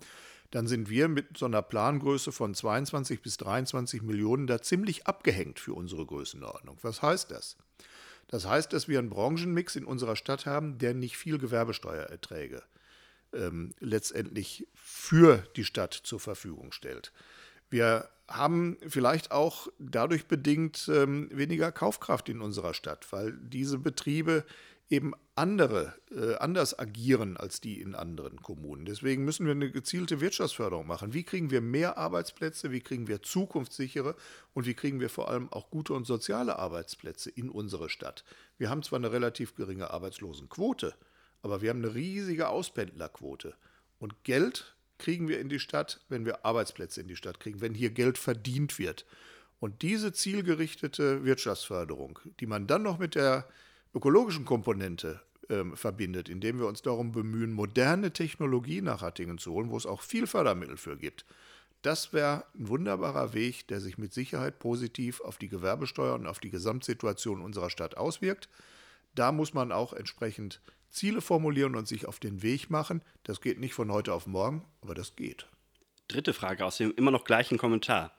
dann 0.50 0.68
sind 0.68 0.90
wir 0.90 1.08
mit 1.08 1.38
so 1.38 1.46
einer 1.46 1.62
Plangröße 1.62 2.32
von 2.32 2.54
22 2.54 3.22
bis 3.22 3.38
23 3.38 4.02
Millionen 4.02 4.48
da 4.48 4.62
ziemlich 4.62 5.08
abgehängt 5.08 5.60
für 5.60 5.74
unsere 5.74 6.06
Größenordnung. 6.06 6.78
Was 6.82 7.02
heißt 7.02 7.32
das? 7.32 7.56
Das 8.28 8.48
heißt, 8.48 8.74
dass 8.74 8.88
wir 8.88 9.00
einen 9.00 9.10
Branchenmix 9.10 9.76
in 9.76 9.86
unserer 9.86 10.16
Stadt 10.16 10.46
haben, 10.46 10.78
der 10.78 10.94
nicht 10.94 11.18
viel 11.18 11.38
Gewerbesteuererträge 11.38 12.64
ähm, 13.34 13.74
letztendlich 13.80 14.68
für 14.74 15.44
die 15.56 15.66
Stadt 15.66 15.94
zur 15.94 16.20
Verfügung 16.20 16.72
stellt. 16.72 17.12
Wir 17.72 18.10
haben 18.28 18.78
vielleicht 18.88 19.32
auch 19.32 19.68
dadurch 19.80 20.28
bedingt 20.28 20.90
ähm, 20.94 21.30
weniger 21.32 21.72
Kaufkraft 21.72 22.30
in 22.30 22.42
unserer 22.42 22.74
Stadt, 22.74 23.12
weil 23.12 23.34
diese 23.42 23.78
Betriebe 23.78 24.46
eben 24.90 25.14
andere, 25.36 25.96
äh, 26.12 26.36
anders 26.36 26.78
agieren 26.78 27.38
als 27.38 27.62
die 27.62 27.80
in 27.80 27.96
anderen 27.96 28.42
Kommunen. 28.42 28.86
Deswegen 28.86 29.24
müssen 29.24 29.46
wir 29.46 29.54
eine 29.54 29.72
gezielte 29.72 30.20
Wirtschaftsförderung 30.20 30.86
machen. 30.86 31.14
Wie 31.14 31.24
kriegen 31.24 31.50
wir 31.50 31.62
mehr 31.62 31.98
Arbeitsplätze, 31.98 32.72
wie 32.72 32.82
kriegen 32.82 33.08
wir 33.08 33.24
zukunftssichere 33.24 34.16
und 34.54 34.66
wie 34.66 34.74
kriegen 34.74 35.00
wir 35.00 35.10
vor 35.10 35.30
allem 35.30 35.52
auch 35.52 35.72
gute 35.72 35.94
und 35.94 36.06
soziale 36.06 36.60
Arbeitsplätze 36.60 37.30
in 37.30 37.50
unsere 37.50 37.90
Stadt? 37.90 38.26
Wir 38.58 38.70
haben 38.70 38.84
zwar 38.84 39.00
eine 39.00 39.14
relativ 39.14 39.56
geringe 39.56 39.92
Arbeitslosenquote, 39.92 40.94
aber 41.42 41.62
wir 41.62 41.70
haben 41.70 41.84
eine 41.84 41.96
riesige 41.96 42.50
Auspendlerquote. 42.50 43.56
Und 43.98 44.26
Geld 44.26 44.76
kriegen 45.02 45.28
wir 45.28 45.40
in 45.40 45.50
die 45.50 45.60
Stadt, 45.60 46.00
wenn 46.08 46.26
wir 46.26 46.46
Arbeitsplätze 46.46 47.02
in 47.02 47.08
die 47.08 47.18
Stadt 47.18 47.40
kriegen, 47.40 47.60
wenn 47.60 47.74
hier 47.74 47.90
Geld 47.90 48.18
verdient 48.18 48.80
wird. 48.80 49.06
Und 49.60 49.82
diese 49.82 50.14
zielgerichtete 50.14 51.26
Wirtschaftsförderung, 51.26 52.20
die 52.40 52.46
man 52.48 52.68
dann 52.68 52.84
noch 52.84 53.00
mit 53.00 53.16
der 53.16 53.48
ökologischen 53.94 54.46
Komponente 54.46 55.22
ähm, 55.50 55.76
verbindet, 55.76 56.30
indem 56.30 56.60
wir 56.60 56.68
uns 56.68 56.82
darum 56.82 57.12
bemühen, 57.12 57.52
moderne 57.52 58.14
Technologie 58.14 58.82
nach 58.82 59.02
Hattingen 59.02 59.38
zu 59.38 59.52
holen, 59.52 59.70
wo 59.70 59.78
es 59.78 59.86
auch 59.86 60.02
viel 60.02 60.26
Fördermittel 60.26 60.78
für 60.78 60.98
gibt, 60.98 61.26
das 61.82 62.14
wäre 62.14 62.46
ein 62.56 62.70
wunderbarer 62.70 63.34
Weg, 63.34 63.68
der 63.68 63.82
sich 63.82 63.98
mit 63.98 64.14
Sicherheit 64.14 64.60
positiv 64.60 65.20
auf 65.22 65.38
die 65.38 65.50
Gewerbesteuer 65.50 66.14
und 66.14 66.28
auf 66.28 66.40
die 66.40 66.52
Gesamtsituation 66.52 67.42
unserer 67.42 67.72
Stadt 67.72 67.98
auswirkt. 67.98 68.50
Da 69.16 69.32
muss 69.32 69.54
man 69.54 69.72
auch 69.72 69.94
entsprechend 69.94 70.62
Ziele 70.92 71.22
formulieren 71.22 71.76
und 71.76 71.88
sich 71.88 72.06
auf 72.06 72.20
den 72.20 72.44
Weg 72.44 72.70
machen. 72.70 73.02
Das 73.24 73.42
geht 73.42 73.60
nicht 73.60 73.74
von 73.74 73.92
heute 73.92 74.14
auf 74.14 74.28
morgen, 74.28 74.66
aber 74.82 74.94
das 74.94 75.16
geht. 75.16 75.48
Dritte 76.08 76.34
Frage 76.34 76.66
aus 76.66 76.78
dem 76.78 76.94
immer 76.96 77.12
noch 77.12 77.24
gleichen 77.24 77.58
Kommentar. 77.58 78.14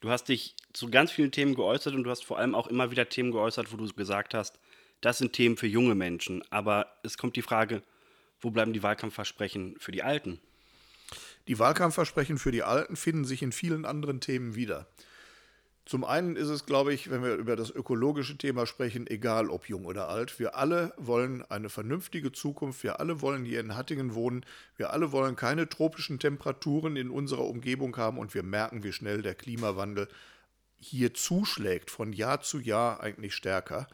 Du 0.00 0.10
hast 0.10 0.28
dich 0.28 0.54
zu 0.72 0.90
ganz 0.90 1.10
vielen 1.10 1.32
Themen 1.32 1.54
geäußert 1.54 1.94
und 1.94 2.04
du 2.04 2.10
hast 2.10 2.24
vor 2.24 2.38
allem 2.38 2.54
auch 2.54 2.68
immer 2.68 2.90
wieder 2.90 3.08
Themen 3.08 3.32
geäußert, 3.32 3.72
wo 3.72 3.76
du 3.76 3.92
gesagt 3.92 4.34
hast, 4.34 4.58
das 5.00 5.18
sind 5.18 5.32
Themen 5.32 5.56
für 5.56 5.66
junge 5.66 5.94
Menschen. 5.94 6.42
Aber 6.50 6.98
es 7.02 7.18
kommt 7.18 7.36
die 7.36 7.42
Frage, 7.42 7.82
wo 8.40 8.50
bleiben 8.50 8.72
die 8.72 8.82
Wahlkampfversprechen 8.82 9.76
für 9.78 9.92
die 9.92 10.02
Alten? 10.02 10.40
Die 11.48 11.58
Wahlkampfversprechen 11.58 12.38
für 12.38 12.52
die 12.52 12.62
Alten 12.62 12.96
finden 12.96 13.24
sich 13.24 13.42
in 13.42 13.52
vielen 13.52 13.84
anderen 13.84 14.20
Themen 14.20 14.54
wieder. 14.54 14.86
Zum 15.88 16.04
einen 16.04 16.36
ist 16.36 16.50
es, 16.50 16.66
glaube 16.66 16.92
ich, 16.92 17.10
wenn 17.10 17.22
wir 17.22 17.36
über 17.36 17.56
das 17.56 17.70
ökologische 17.70 18.36
Thema 18.36 18.66
sprechen, 18.66 19.06
egal 19.06 19.48
ob 19.48 19.70
jung 19.70 19.86
oder 19.86 20.10
alt, 20.10 20.38
wir 20.38 20.54
alle 20.54 20.92
wollen 20.98 21.42
eine 21.50 21.70
vernünftige 21.70 22.30
Zukunft, 22.30 22.82
wir 22.82 23.00
alle 23.00 23.22
wollen 23.22 23.46
hier 23.46 23.58
in 23.60 23.74
Hattingen 23.74 24.12
wohnen, 24.12 24.44
wir 24.76 24.92
alle 24.92 25.12
wollen 25.12 25.34
keine 25.34 25.66
tropischen 25.66 26.18
Temperaturen 26.18 26.96
in 26.96 27.08
unserer 27.08 27.46
Umgebung 27.46 27.96
haben. 27.96 28.18
Und 28.18 28.34
wir 28.34 28.42
merken, 28.42 28.82
wie 28.82 28.92
schnell 28.92 29.22
der 29.22 29.34
Klimawandel 29.34 30.08
hier 30.76 31.14
zuschlägt, 31.14 31.90
von 31.90 32.12
Jahr 32.12 32.42
zu 32.42 32.58
Jahr 32.60 33.00
eigentlich 33.00 33.34
stärker. 33.34 33.88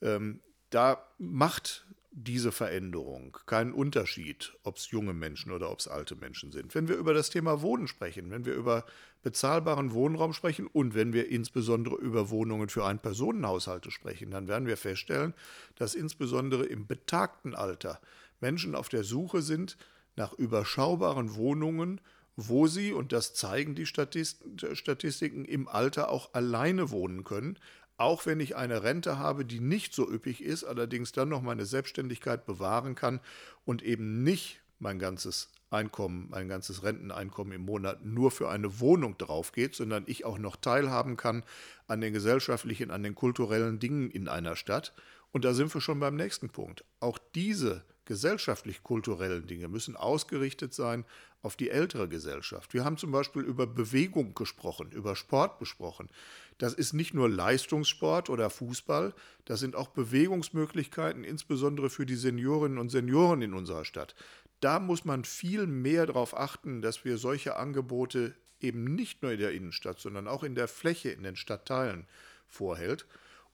Ähm, 0.00 0.38
da 0.70 1.04
macht 1.18 1.84
diese 2.14 2.52
Veränderung 2.52 3.38
keinen 3.46 3.72
Unterschied, 3.72 4.52
ob 4.64 4.76
es 4.76 4.90
junge 4.90 5.14
Menschen 5.14 5.50
oder 5.50 5.70
ob 5.70 5.78
es 5.78 5.88
alte 5.88 6.14
Menschen 6.14 6.52
sind. 6.52 6.74
Wenn 6.74 6.86
wir 6.86 6.96
über 6.96 7.14
das 7.14 7.30
Thema 7.30 7.62
Wohnen 7.62 7.88
sprechen, 7.88 8.30
wenn 8.30 8.44
wir 8.44 8.52
über 8.52 8.84
bezahlbaren 9.22 9.92
Wohnraum 9.92 10.34
sprechen 10.34 10.66
und 10.66 10.94
wenn 10.94 11.14
wir 11.14 11.28
insbesondere 11.30 11.96
über 11.96 12.28
Wohnungen 12.28 12.68
für 12.68 12.84
Ein-Personen-Haushalte 12.84 13.90
sprechen, 13.90 14.30
dann 14.30 14.46
werden 14.46 14.66
wir 14.66 14.76
feststellen, 14.76 15.32
dass 15.76 15.94
insbesondere 15.94 16.66
im 16.66 16.86
betagten 16.86 17.54
Alter 17.54 17.98
Menschen 18.40 18.74
auf 18.74 18.90
der 18.90 19.04
Suche 19.04 19.40
sind 19.40 19.78
nach 20.14 20.34
überschaubaren 20.34 21.34
Wohnungen, 21.34 22.00
wo 22.36 22.66
sie, 22.66 22.92
und 22.92 23.12
das 23.12 23.34
zeigen 23.34 23.74
die 23.74 23.86
Statistiken, 23.86 25.44
im 25.44 25.68
Alter 25.68 26.10
auch 26.10 26.34
alleine 26.34 26.90
wohnen 26.90 27.24
können, 27.24 27.58
auch 27.96 28.26
wenn 28.26 28.40
ich 28.40 28.56
eine 28.56 28.82
Rente 28.82 29.18
habe, 29.18 29.44
die 29.44 29.60
nicht 29.60 29.94
so 29.94 30.10
üppig 30.10 30.42
ist, 30.42 30.64
allerdings 30.64 31.12
dann 31.12 31.28
noch 31.28 31.42
meine 31.42 31.66
Selbstständigkeit 31.66 32.46
bewahren 32.46 32.94
kann 32.94 33.20
und 33.64 33.82
eben 33.82 34.22
nicht 34.22 34.60
mein 34.78 34.98
ganzes 34.98 35.48
Einkommen, 35.70 36.26
mein 36.30 36.48
ganzes 36.48 36.82
Renteneinkommen 36.82 37.52
im 37.52 37.64
Monat 37.64 38.04
nur 38.04 38.30
für 38.30 38.50
eine 38.50 38.80
Wohnung 38.80 39.16
drauf 39.16 39.52
geht, 39.52 39.74
sondern 39.74 40.04
ich 40.06 40.24
auch 40.24 40.38
noch 40.38 40.56
teilhaben 40.56 41.16
kann 41.16 41.44
an 41.86 42.00
den 42.00 42.12
gesellschaftlichen, 42.12 42.90
an 42.90 43.02
den 43.02 43.14
kulturellen 43.14 43.78
Dingen 43.78 44.10
in 44.10 44.28
einer 44.28 44.56
Stadt. 44.56 44.92
Und 45.30 45.44
da 45.44 45.54
sind 45.54 45.72
wir 45.72 45.80
schon 45.80 46.00
beim 46.00 46.16
nächsten 46.16 46.50
Punkt. 46.50 46.84
Auch 47.00 47.18
diese 47.34 47.84
gesellschaftlich-kulturellen 48.04 49.46
Dinge 49.46 49.68
müssen 49.68 49.96
ausgerichtet 49.96 50.74
sein 50.74 51.04
auf 51.40 51.56
die 51.56 51.70
ältere 51.70 52.08
Gesellschaft. 52.08 52.74
Wir 52.74 52.84
haben 52.84 52.98
zum 52.98 53.12
Beispiel 53.12 53.42
über 53.42 53.66
Bewegung 53.66 54.34
gesprochen, 54.34 54.90
über 54.92 55.16
Sport 55.16 55.58
besprochen. 55.58 56.10
Das 56.58 56.74
ist 56.74 56.92
nicht 56.92 57.14
nur 57.14 57.28
Leistungssport 57.28 58.30
oder 58.30 58.50
Fußball, 58.50 59.14
das 59.44 59.60
sind 59.60 59.74
auch 59.74 59.88
Bewegungsmöglichkeiten, 59.88 61.24
insbesondere 61.24 61.90
für 61.90 62.06
die 62.06 62.16
Seniorinnen 62.16 62.78
und 62.78 62.90
Senioren 62.90 63.42
in 63.42 63.54
unserer 63.54 63.84
Stadt 63.84 64.14
da 64.62 64.78
muss 64.78 65.04
man 65.04 65.24
viel 65.24 65.66
mehr 65.66 66.06
darauf 66.06 66.36
achten, 66.36 66.82
dass 66.82 67.04
wir 67.04 67.18
solche 67.18 67.56
Angebote 67.56 68.34
eben 68.60 68.84
nicht 68.94 69.22
nur 69.22 69.32
in 69.32 69.40
der 69.40 69.52
Innenstadt, 69.52 69.98
sondern 69.98 70.28
auch 70.28 70.44
in 70.44 70.54
der 70.54 70.68
Fläche, 70.68 71.10
in 71.10 71.24
den 71.24 71.36
Stadtteilen 71.36 72.06
vorhält. 72.46 73.06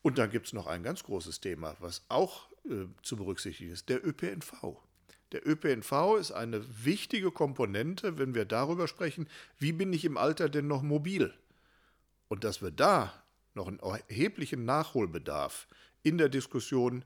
Und 0.03 0.19
dann 0.19 0.31
gibt 0.31 0.47
es 0.47 0.53
noch 0.53 0.67
ein 0.67 0.83
ganz 0.83 1.03
großes 1.03 1.41
Thema, 1.41 1.77
was 1.81 2.05
auch 2.09 2.49
äh, 2.67 2.85
zu 3.03 3.17
berücksichtigen 3.17 3.73
ist, 3.73 3.89
der 3.89 4.07
ÖPNV. 4.07 4.77
Der 5.33 5.47
ÖPNV 5.47 6.17
ist 6.21 6.33
eine 6.33 6.63
wichtige 6.85 7.31
Komponente, 7.31 8.19
wenn 8.19 8.35
wir 8.35 8.45
darüber 8.45 8.87
sprechen, 8.87 9.29
wie 9.59 9.73
bin 9.73 9.93
ich 9.93 10.05
im 10.05 10.19
Alter 10.19 10.51
denn 10.51 10.67
noch 10.67 10.83
mobil? 10.83 11.33
Und 12.29 12.45
dass 12.45 12.63
wir 12.63 12.71
da 12.71 13.13
noch 13.55 13.67
einen 13.67 13.81
erheblichen 13.81 14.65
Nachholbedarf 14.65 15.67
in 16.03 16.19
der 16.19 16.29
Diskussion 16.29 17.05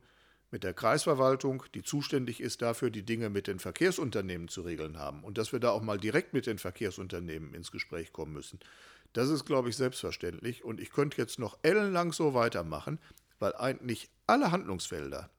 mit 0.53 0.65
der 0.65 0.75
Kreisverwaltung, 0.75 1.65
die 1.75 1.83
zuständig 1.83 2.41
ist 2.41 2.61
dafür, 2.61 2.91
die 2.91 3.05
Dinge 3.05 3.31
mit 3.31 3.47
den 3.47 3.59
Verkehrsunternehmen 3.59 4.49
zu 4.49 4.61
regeln 4.61 4.99
haben 4.99 5.25
und 5.25 5.39
dass 5.39 5.53
wir 5.53 5.61
da 5.61 5.71
auch 5.71 5.83
mal 5.83 5.99
direkt 5.99 6.35
mit 6.35 6.47
den 6.47 6.59
Verkehrsunternehmen 6.59 7.55
ins 7.55 7.73
Gespräch 7.73 8.13
kommen 8.13 8.35
müssen. 8.35 8.61
Das 9.15 9.31
ist, 9.31 9.47
glaube 9.47 9.71
ich, 9.71 9.77
selbstverständlich 9.77 10.63
und 10.63 10.79
ich 10.79 10.91
könnte 10.91 11.17
jetzt 11.17 11.39
noch 11.39 11.59
ellenlang 11.63 12.13
so 12.13 12.35
weitermachen, 12.35 12.99
weil 13.39 13.55
eigentlich 13.57 14.11
alle 14.27 14.53
Handlungsfelder, 14.53 15.31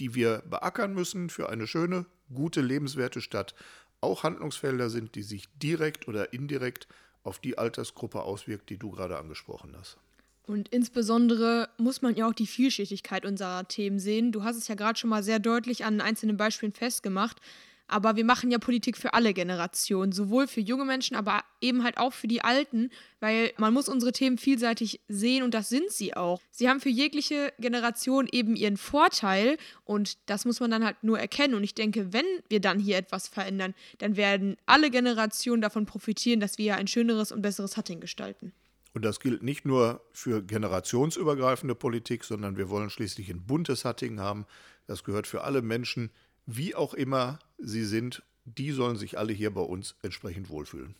die 0.00 0.14
wir 0.14 0.42
beackern 0.48 0.92
müssen 0.92 1.30
für 1.30 1.48
eine 1.48 1.68
schöne, 1.68 2.06
gute, 2.34 2.60
lebenswerte 2.60 3.20
Stadt, 3.20 3.54
auch 4.00 4.24
Handlungsfelder 4.24 4.90
sind, 4.90 5.14
die 5.14 5.22
sich 5.22 5.48
direkt 5.58 6.08
oder 6.08 6.32
indirekt 6.32 6.88
auf 7.24 7.38
die 7.38 7.58
Altersgruppe 7.58 8.22
auswirkt, 8.22 8.70
die 8.70 8.78
du 8.78 8.90
gerade 8.90 9.18
angesprochen 9.18 9.74
hast. 9.78 9.98
Und 10.46 10.68
insbesondere 10.68 11.68
muss 11.78 12.02
man 12.02 12.16
ja 12.16 12.28
auch 12.28 12.34
die 12.34 12.46
Vielschichtigkeit 12.46 13.24
unserer 13.24 13.66
Themen 13.68 14.00
sehen. 14.00 14.32
Du 14.32 14.42
hast 14.42 14.56
es 14.56 14.68
ja 14.68 14.74
gerade 14.74 14.98
schon 14.98 15.10
mal 15.10 15.22
sehr 15.22 15.38
deutlich 15.38 15.84
an 15.84 16.00
einzelnen 16.00 16.36
Beispielen 16.36 16.72
festgemacht. 16.72 17.40
Aber 17.88 18.16
wir 18.16 18.24
machen 18.24 18.50
ja 18.50 18.58
Politik 18.58 18.96
für 18.96 19.14
alle 19.14 19.34
Generationen, 19.34 20.12
sowohl 20.12 20.46
für 20.46 20.60
junge 20.60 20.84
Menschen, 20.84 21.16
aber 21.16 21.42
eben 21.60 21.84
halt 21.84 21.98
auch 21.98 22.12
für 22.12 22.28
die 22.28 22.42
Alten, 22.42 22.90
weil 23.20 23.52
man 23.58 23.74
muss 23.74 23.88
unsere 23.88 24.12
Themen 24.12 24.38
vielseitig 24.38 25.00
sehen 25.08 25.42
und 25.42 25.52
das 25.54 25.68
sind 25.68 25.90
sie 25.90 26.14
auch. 26.16 26.40
Sie 26.50 26.68
haben 26.68 26.80
für 26.80 26.88
jegliche 26.88 27.52
Generation 27.58 28.28
eben 28.30 28.56
ihren 28.56 28.76
Vorteil 28.76 29.56
und 29.84 30.18
das 30.26 30.44
muss 30.44 30.60
man 30.60 30.70
dann 30.70 30.84
halt 30.84 31.02
nur 31.02 31.18
erkennen. 31.18 31.54
Und 31.54 31.64
ich 31.64 31.74
denke, 31.74 32.12
wenn 32.12 32.26
wir 32.48 32.60
dann 32.60 32.78
hier 32.78 32.96
etwas 32.96 33.28
verändern, 33.28 33.74
dann 33.98 34.16
werden 34.16 34.56
alle 34.66 34.90
Generationen 34.90 35.62
davon 35.62 35.86
profitieren, 35.86 36.40
dass 36.40 36.58
wir 36.58 36.76
ein 36.76 36.86
schöneres 36.86 37.32
und 37.32 37.42
besseres 37.42 37.76
Hatting 37.76 38.00
gestalten. 38.00 38.52
Und 38.94 39.04
das 39.04 39.20
gilt 39.20 39.42
nicht 39.42 39.64
nur 39.64 40.04
für 40.12 40.42
generationsübergreifende 40.42 41.74
Politik, 41.74 42.24
sondern 42.24 42.56
wir 42.56 42.68
wollen 42.68 42.90
schließlich 42.90 43.30
ein 43.30 43.46
buntes 43.46 43.84
Hattingen 43.84 44.20
haben. 44.20 44.46
Das 44.86 45.02
gehört 45.04 45.26
für 45.26 45.44
alle 45.44 45.62
Menschen, 45.62 46.10
wie 46.46 46.74
auch 46.74 46.94
immer 46.94 47.38
sie 47.58 47.84
sind. 47.84 48.22
Die 48.44 48.72
sollen 48.72 48.96
sich 48.96 49.18
alle 49.18 49.32
hier 49.32 49.52
bei 49.52 49.60
uns 49.60 49.96
entsprechend 50.02 50.48
wohlfühlen. 50.48 50.94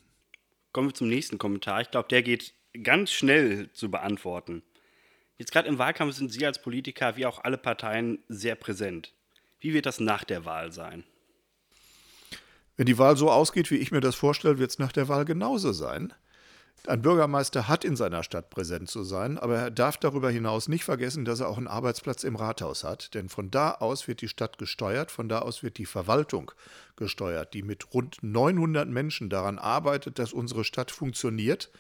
Kommen 0.73 0.89
wir 0.89 0.95
zum 0.95 1.09
nächsten 1.09 1.39
Kommentar. 1.39 1.81
Ich 1.81 1.91
glaube, 1.91 2.09
der 2.09 2.23
geht 2.23 2.55
ganz 2.83 3.11
schnell 3.11 3.71
zu 3.73 3.91
beantworten. 3.91 4.63
Jetzt 5.39 5.53
gerade 5.53 5.69
im 5.69 5.79
Wahlkampf 5.79 6.15
sind 6.15 6.33
Sie 6.33 6.47
als 6.47 6.63
Politiker 6.63 7.17
wie 7.17 7.27
auch 7.27 7.43
alle 7.43 7.59
Parteien 7.59 8.21
sehr 8.29 8.55
präsent. 8.55 9.13
Wie 9.61 9.75
wird 9.75 9.87
das 9.87 10.01
nach 10.01 10.25
der 10.25 10.45
Wahl 10.45 10.73
sein? 10.73 11.05
Wenn 12.77 12.87
die 12.87 12.99
Wahl 12.99 13.17
so 13.17 13.31
ausgeht, 13.31 13.71
wie 13.71 13.77
ich 13.77 13.93
mir 13.93 14.01
das 14.01 14.15
vorstelle, 14.15 14.59
wird 14.59 14.71
es 14.71 14.79
nach 14.79 14.93
der 14.93 15.09
Wahl 15.09 15.25
genauso 15.25 15.73
sein. 15.73 16.13
Ein 16.89 17.01
Bürgermeister 17.01 17.69
hat 17.69 17.85
in 17.85 17.95
seiner 17.95 18.25
Stadt 18.25 18.51
präsent 18.51 18.91
zu 18.91 19.05
sein, 19.05 19.39
aber 19.39 19.57
er 19.57 19.71
darf 19.71 19.99
darüber 19.99 20.31
hinaus 20.31 20.67
nicht 20.67 20.83
vergessen, 20.83 21.25
dass 21.25 21.39
er 21.39 21.49
auch 21.49 21.57
einen 21.57 21.69
Arbeitsplatz 21.69 22.25
im 22.25 22.35
Rathaus 22.35 22.83
hat. 22.83 23.15
Denn 23.15 23.29
von 23.29 23.53
da 23.53 23.71
aus 23.71 24.09
wird 24.09 24.21
die 24.21 24.27
Stadt 24.29 24.59
gesteuert, 24.59 25.13
von 25.13 25.29
da 25.29 25.39
aus 25.41 25.63
wird 25.63 25.79
die 25.79 25.87
Verwaltung 25.87 26.51
gesteuert, 26.97 27.55
die 27.55 27.63
mit 27.63 27.95
rund 27.95 28.19
900 28.23 28.89
Menschen 28.89 29.31
daran 29.31 29.61
arbeitet, 29.61 30.19
dass 30.19 30.33
unsere 30.33 30.65
Stadt 30.65 30.91
funktioniert. 30.91 31.71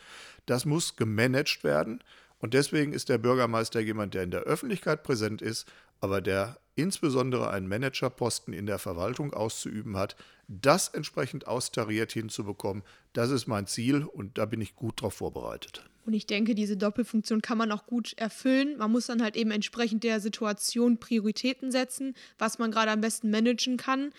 Das 0.47 0.67
muss 0.67 0.95
gemanagt 0.95 1.65
werden. 1.65 2.03
Und 2.43 2.55
deswegen 2.55 2.93
ist 2.93 3.09
der 3.09 3.19
Bürgermeister 3.19 3.79
jemand, 3.79 4.15
der 4.15 4.25
in 4.25 4.33
der 4.33 4.41
Öffentlichkeit 4.41 5.05
präsent 5.05 5.41
ist, 5.41 5.65
aber 6.01 6.21
der 6.21 6.59
insbesondere 6.75 7.51
einen 7.51 7.69
Managerposten 7.69 8.53
in 8.53 8.67
der 8.67 8.81
Verwaltung 8.81 9.33
auszuüben 9.33 9.97
hat, 9.97 10.17
das 10.49 10.89
entsprechend 10.89 11.47
austariert 11.47 12.11
hinzubekommen, 12.11 12.83
das 13.13 13.31
ist 13.31 13.47
mein 13.47 13.69
Ziel 13.69 14.03
und 14.03 14.39
da 14.39 14.47
bin 14.47 14.61
ich 14.61 14.75
gut 14.75 14.99
darauf 14.99 15.15
vorbereitet. 15.15 15.89
Und 16.05 16.15
ich 16.15 16.27
denke, 16.27 16.57
diese 16.57 16.77
Doppelfunktion 16.77 17.43
kann 17.43 17.59
man 17.59 17.71
auch 17.71 17.87
gut 17.87 18.15
erfüllen. 18.15 18.77
Man 18.77 18.91
muss 18.91 19.07
dann 19.07 19.23
halt 19.23 19.37
eben 19.37 19.53
entsprechend 19.53 20.03
der 20.03 20.19
Situation 20.19 20.99
Prioritäten 20.99 21.71
setzen, 21.71 22.17
was 22.39 22.59
man 22.59 22.73
gerade 22.73 22.91
am 22.91 23.01
besten 23.01 23.31
managen 23.31 23.77
kann. 23.77 24.13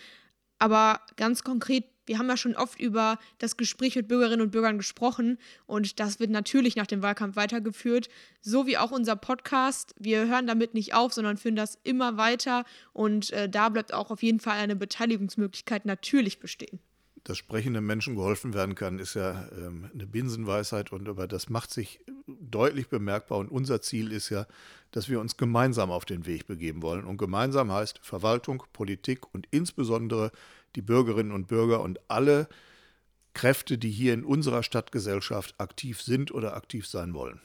Aber 0.58 1.02
ganz 1.16 1.44
konkret 1.44 1.84
wir 2.06 2.18
haben 2.18 2.28
ja 2.28 2.36
schon 2.36 2.54
oft 2.54 2.78
über 2.80 3.18
das 3.38 3.56
Gespräch 3.56 3.96
mit 3.96 4.08
Bürgerinnen 4.08 4.42
und 4.42 4.50
Bürgern 4.50 4.78
gesprochen 4.78 5.38
und 5.66 6.00
das 6.00 6.20
wird 6.20 6.30
natürlich 6.30 6.76
nach 6.76 6.86
dem 6.86 7.02
Wahlkampf 7.02 7.36
weitergeführt, 7.36 8.08
so 8.40 8.66
wie 8.66 8.78
auch 8.78 8.90
unser 8.90 9.16
Podcast. 9.16 9.94
Wir 9.98 10.26
hören 10.26 10.46
damit 10.46 10.74
nicht 10.74 10.94
auf, 10.94 11.12
sondern 11.12 11.36
führen 11.36 11.56
das 11.56 11.78
immer 11.84 12.16
weiter 12.16 12.64
und 12.92 13.32
äh, 13.32 13.48
da 13.48 13.68
bleibt 13.68 13.94
auch 13.94 14.10
auf 14.10 14.22
jeden 14.22 14.40
Fall 14.40 14.58
eine 14.58 14.76
Beteiligungsmöglichkeit 14.76 15.86
natürlich 15.86 16.40
bestehen. 16.40 16.80
Dass 17.24 17.38
sprechenden 17.38 17.86
Menschen 17.86 18.16
geholfen 18.16 18.52
werden 18.52 18.74
kann, 18.74 18.98
ist 18.98 19.14
ja 19.14 19.48
ähm, 19.56 19.90
eine 19.94 20.06
Binsenweisheit 20.06 20.92
und 20.92 21.08
aber 21.08 21.26
das 21.26 21.48
macht 21.48 21.70
sich 21.70 22.00
deutlich 22.26 22.88
bemerkbar 22.88 23.38
und 23.38 23.50
unser 23.50 23.80
Ziel 23.80 24.12
ist 24.12 24.28
ja, 24.28 24.46
dass 24.90 25.08
wir 25.08 25.20
uns 25.20 25.38
gemeinsam 25.38 25.90
auf 25.90 26.04
den 26.04 26.26
Weg 26.26 26.46
begeben 26.46 26.82
wollen 26.82 27.04
und 27.04 27.16
gemeinsam 27.16 27.72
heißt 27.72 27.98
Verwaltung, 28.02 28.64
Politik 28.74 29.34
und 29.34 29.46
insbesondere 29.50 30.32
die 30.76 30.82
Bürgerinnen 30.82 31.32
und 31.32 31.46
Bürger 31.48 31.80
und 31.80 31.98
alle 32.08 32.48
Kräfte, 33.32 33.78
die 33.78 33.90
hier 33.90 34.14
in 34.14 34.24
unserer 34.24 34.62
Stadtgesellschaft 34.62 35.54
aktiv 35.58 36.00
sind 36.00 36.32
oder 36.32 36.54
aktiv 36.54 36.86
sein 36.86 37.14
wollen. 37.14 37.40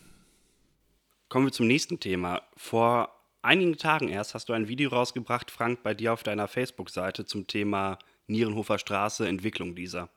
Kommen 1.30 1.48
wir 1.48 1.52
zum 1.52 1.68
nächsten 1.68 2.00
Thema. 2.00 2.42
Vor 2.56 3.14
einigen 3.42 3.78
Tagen 3.78 4.10
erst 4.10 4.34
hast 4.34 4.50
du 4.50 4.54
ein 4.54 4.68
Video 4.68 4.90
rausgebracht, 4.90 5.52
Frank, 5.52 5.84
bei 5.84 5.94
dir 5.94 6.14
auf 6.14 6.24
deiner 6.24 6.48
Facebook-Seite 6.48 7.26
zum 7.26 7.48
Thema 7.48 8.00
Nierenhofer 8.28 8.80
Straße, 8.80 9.28
Entwicklung 9.28 9.76
dieser. 9.76 10.10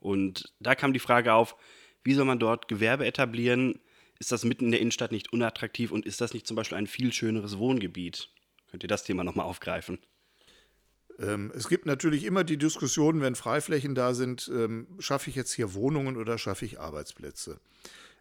Und 0.00 0.52
da 0.60 0.74
kam 0.74 0.92
die 0.92 0.98
Frage 0.98 1.34
auf, 1.34 1.56
wie 2.04 2.14
soll 2.14 2.24
man 2.24 2.38
dort 2.38 2.68
Gewerbe 2.68 3.06
etablieren? 3.06 3.78
Ist 4.18 4.32
das 4.32 4.44
mitten 4.44 4.66
in 4.66 4.70
der 4.72 4.80
Innenstadt 4.80 5.12
nicht 5.12 5.32
unattraktiv 5.32 5.90
und 5.92 6.06
ist 6.06 6.20
das 6.20 6.34
nicht 6.34 6.46
zum 6.46 6.56
Beispiel 6.56 6.78
ein 6.78 6.86
viel 6.86 7.12
schöneres 7.12 7.58
Wohngebiet? 7.58 8.28
Könnt 8.70 8.82
ihr 8.82 8.88
das 8.88 9.04
Thema 9.04 9.24
nochmal 9.24 9.46
aufgreifen? 9.46 9.98
Ähm, 11.22 11.52
es 11.54 11.68
gibt 11.68 11.86
natürlich 11.86 12.24
immer 12.24 12.44
die 12.44 12.56
Diskussion, 12.58 13.20
wenn 13.20 13.34
Freiflächen 13.34 13.94
da 13.94 14.14
sind, 14.14 14.50
ähm, 14.52 14.86
schaffe 14.98 15.30
ich 15.30 15.36
jetzt 15.36 15.52
hier 15.52 15.74
Wohnungen 15.74 16.16
oder 16.16 16.36
schaffe 16.36 16.64
ich 16.64 16.80
Arbeitsplätze? 16.80 17.58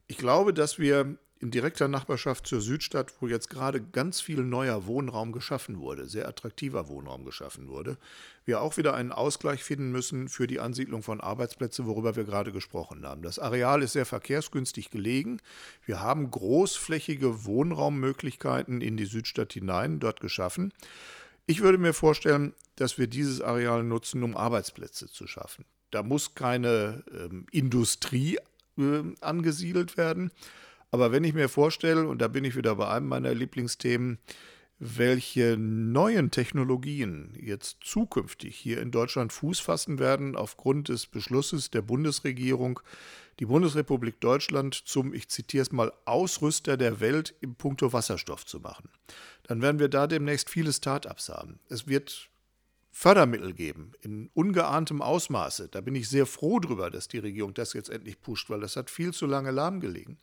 Ich 0.08 0.18
glaube, 0.18 0.54
dass 0.54 0.78
wir 0.78 1.18
in 1.40 1.50
direkter 1.50 1.88
Nachbarschaft 1.88 2.46
zur 2.46 2.62
Südstadt, 2.62 3.14
wo 3.20 3.28
jetzt 3.28 3.50
gerade 3.50 3.82
ganz 3.82 4.22
viel 4.22 4.44
neuer 4.44 4.86
Wohnraum 4.86 5.32
geschaffen 5.32 5.80
wurde, 5.80 6.08
sehr 6.08 6.28
attraktiver 6.28 6.88
Wohnraum 6.88 7.26
geschaffen 7.26 7.68
wurde, 7.68 7.98
wir 8.46 8.62
auch 8.62 8.78
wieder 8.78 8.94
einen 8.94 9.12
Ausgleich 9.12 9.64
finden 9.64 9.92
müssen 9.92 10.30
für 10.30 10.46
die 10.46 10.60
Ansiedlung 10.60 11.02
von 11.02 11.20
Arbeitsplätzen, 11.20 11.88
worüber 11.88 12.16
wir 12.16 12.26
gerade 12.26 12.52
gesprochen 12.52 13.08
haben. 13.08 13.24
Das 13.24 13.40
Areal 13.40 13.82
ist 13.82 13.94
sehr 13.94 14.06
verkehrsgünstig 14.06 14.92
gelegen. 14.92 15.40
Wir 15.84 16.00
haben 16.00 16.30
großflächige 16.30 17.44
Wohnraummöglichkeiten 17.44 18.82
in 18.82 18.96
die 18.96 19.06
Südstadt 19.06 19.54
hinein 19.54 20.00
dort 20.00 20.20
geschaffen. 20.20 20.72
Ich 21.45 21.62
würde 21.62 21.77
mir 21.77 21.93
vorstellen, 21.93 22.54
dass 22.75 22.97
wir 22.97 23.08
dieses 23.08 23.41
Areal 23.41 23.84
nutzen, 23.84 24.23
um 24.23 24.38
Arbeitsplätze 24.38 25.08
zu 25.08 25.27
schaffen. 25.27 25.65
Da 25.91 26.04
muss 26.04 26.36
keine 26.36 27.04
ähm, 27.13 27.45
Industrie 27.51 28.38
äh, 28.77 29.04
angesiedelt 29.19 29.97
werden. 29.97 30.32
Aber 30.91 31.12
wenn 31.12 31.23
ich 31.23 31.34
mir 31.34 31.49
vorstelle, 31.49 32.08
und 32.08 32.21
da 32.21 32.27
bin 32.27 32.43
ich 32.43 32.56
wieder 32.56 32.75
bei 32.75 32.88
einem 32.88 33.08
meiner 33.08 33.34
Lieblingsthemen, 33.34 34.19
welche 34.84 35.58
neuen 35.58 36.32
Technologien 36.32 37.38
jetzt 37.39 37.77
zukünftig 37.82 38.56
hier 38.56 38.82
in 38.82 38.89
Deutschland 38.89 39.32
Fuß 39.32 39.60
fassen 39.60 39.99
werden 39.99 40.36
aufgrund 40.36 40.89
des 40.89 41.06
Beschlusses 41.06 41.69
der 41.69 41.84
Bundesregierung, 41.84 42.80
die 43.41 43.47
Bundesrepublik 43.47 44.21
Deutschland 44.21 44.75
zum, 44.75 45.15
ich 45.15 45.27
zitiere 45.27 45.63
es 45.63 45.71
mal, 45.71 45.91
Ausrüster 46.06 46.77
der 46.77 46.99
Welt 46.99 47.34
im 47.41 47.56
Punkto 47.56 47.91
Wasserstoff 47.91 48.45
zu 48.45 48.60
machen. 48.60 48.91
Dann 49.41 49.63
werden 49.63 49.80
wir 49.80 49.89
da 49.89 50.06
demnächst 50.06 50.47
viele 50.47 50.71
Start-ups 50.71 51.30
haben. 51.30 51.60
Es 51.67 51.88
wird 51.88 52.30
Fördermittel 52.91 53.54
geben 53.54 53.93
in 54.01 54.30
ungeahntem 54.36 55.01
Ausmaße. 55.01 55.69
Da 55.69 55.82
bin 55.82 55.95
ich 55.95 56.08
sehr 56.08 56.27
froh 56.27 56.60
drüber, 56.60 56.91
dass 56.91 57.08
die 57.08 57.17
Regierung 57.17 57.56
das 57.56 57.73
jetzt 57.73 57.89
endlich 57.89 58.21
pusht, 58.21 58.47
weil 58.51 58.60
das 58.60 58.75
hat 58.75 58.91
viel 58.91 59.12
zu 59.12 59.25
lange 59.25 59.49
lahmgelegen. 59.49 60.19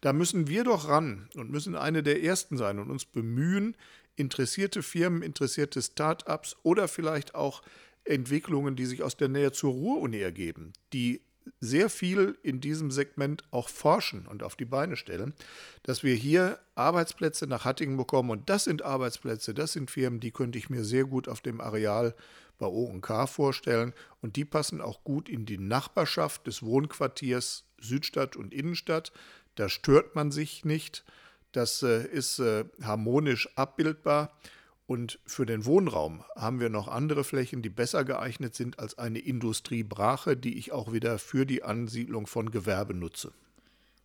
Da 0.00 0.14
müssen 0.14 0.48
wir 0.48 0.64
doch 0.64 0.88
ran 0.88 1.28
und 1.34 1.50
müssen 1.50 1.74
eine 1.74 2.02
der 2.02 2.22
ersten 2.22 2.56
sein 2.56 2.78
und 2.78 2.90
uns 2.90 3.04
bemühen, 3.04 3.76
interessierte 4.14 4.82
Firmen, 4.82 5.20
interessierte 5.20 5.82
Start-ups 5.82 6.56
oder 6.62 6.88
vielleicht 6.88 7.34
auch 7.34 7.60
Entwicklungen, 8.04 8.76
die 8.76 8.86
sich 8.86 9.02
aus 9.02 9.18
der 9.18 9.28
Nähe 9.28 9.52
zur 9.52 9.72
Ruhr-Uni 9.72 10.20
ergeben, 10.20 10.72
die 10.94 11.20
sehr 11.60 11.90
viel 11.90 12.38
in 12.42 12.60
diesem 12.60 12.90
Segment 12.90 13.44
auch 13.50 13.68
forschen 13.68 14.26
und 14.26 14.42
auf 14.42 14.56
die 14.56 14.64
Beine 14.64 14.96
stellen, 14.96 15.34
dass 15.82 16.02
wir 16.02 16.14
hier 16.14 16.58
Arbeitsplätze 16.74 17.46
nach 17.46 17.64
Hattingen 17.64 17.96
bekommen. 17.96 18.30
Und 18.30 18.50
das 18.50 18.64
sind 18.64 18.82
Arbeitsplätze, 18.82 19.54
das 19.54 19.72
sind 19.72 19.90
Firmen, 19.90 20.20
die 20.20 20.30
könnte 20.30 20.58
ich 20.58 20.70
mir 20.70 20.84
sehr 20.84 21.04
gut 21.04 21.28
auf 21.28 21.40
dem 21.40 21.60
Areal 21.60 22.14
bei 22.58 22.66
O&K 22.66 23.26
vorstellen. 23.26 23.92
Und 24.20 24.36
die 24.36 24.44
passen 24.44 24.80
auch 24.80 25.04
gut 25.04 25.28
in 25.28 25.46
die 25.46 25.58
Nachbarschaft 25.58 26.46
des 26.46 26.62
Wohnquartiers 26.62 27.64
Südstadt 27.80 28.36
und 28.36 28.54
Innenstadt. 28.54 29.12
Da 29.54 29.68
stört 29.68 30.14
man 30.14 30.30
sich 30.30 30.64
nicht. 30.64 31.04
Das 31.52 31.82
äh, 31.82 32.06
ist 32.06 32.38
äh, 32.38 32.64
harmonisch 32.82 33.48
abbildbar. 33.56 34.32
Und 34.86 35.18
für 35.26 35.46
den 35.46 35.64
Wohnraum 35.66 36.22
haben 36.36 36.60
wir 36.60 36.68
noch 36.68 36.86
andere 36.86 37.24
Flächen, 37.24 37.60
die 37.60 37.68
besser 37.68 38.04
geeignet 38.04 38.54
sind 38.54 38.78
als 38.78 38.98
eine 38.98 39.18
Industriebrache, 39.18 40.36
die 40.36 40.56
ich 40.58 40.70
auch 40.70 40.92
wieder 40.92 41.18
für 41.18 41.44
die 41.44 41.64
Ansiedlung 41.64 42.28
von 42.28 42.52
Gewerbe 42.52 42.94
nutze. 42.94 43.32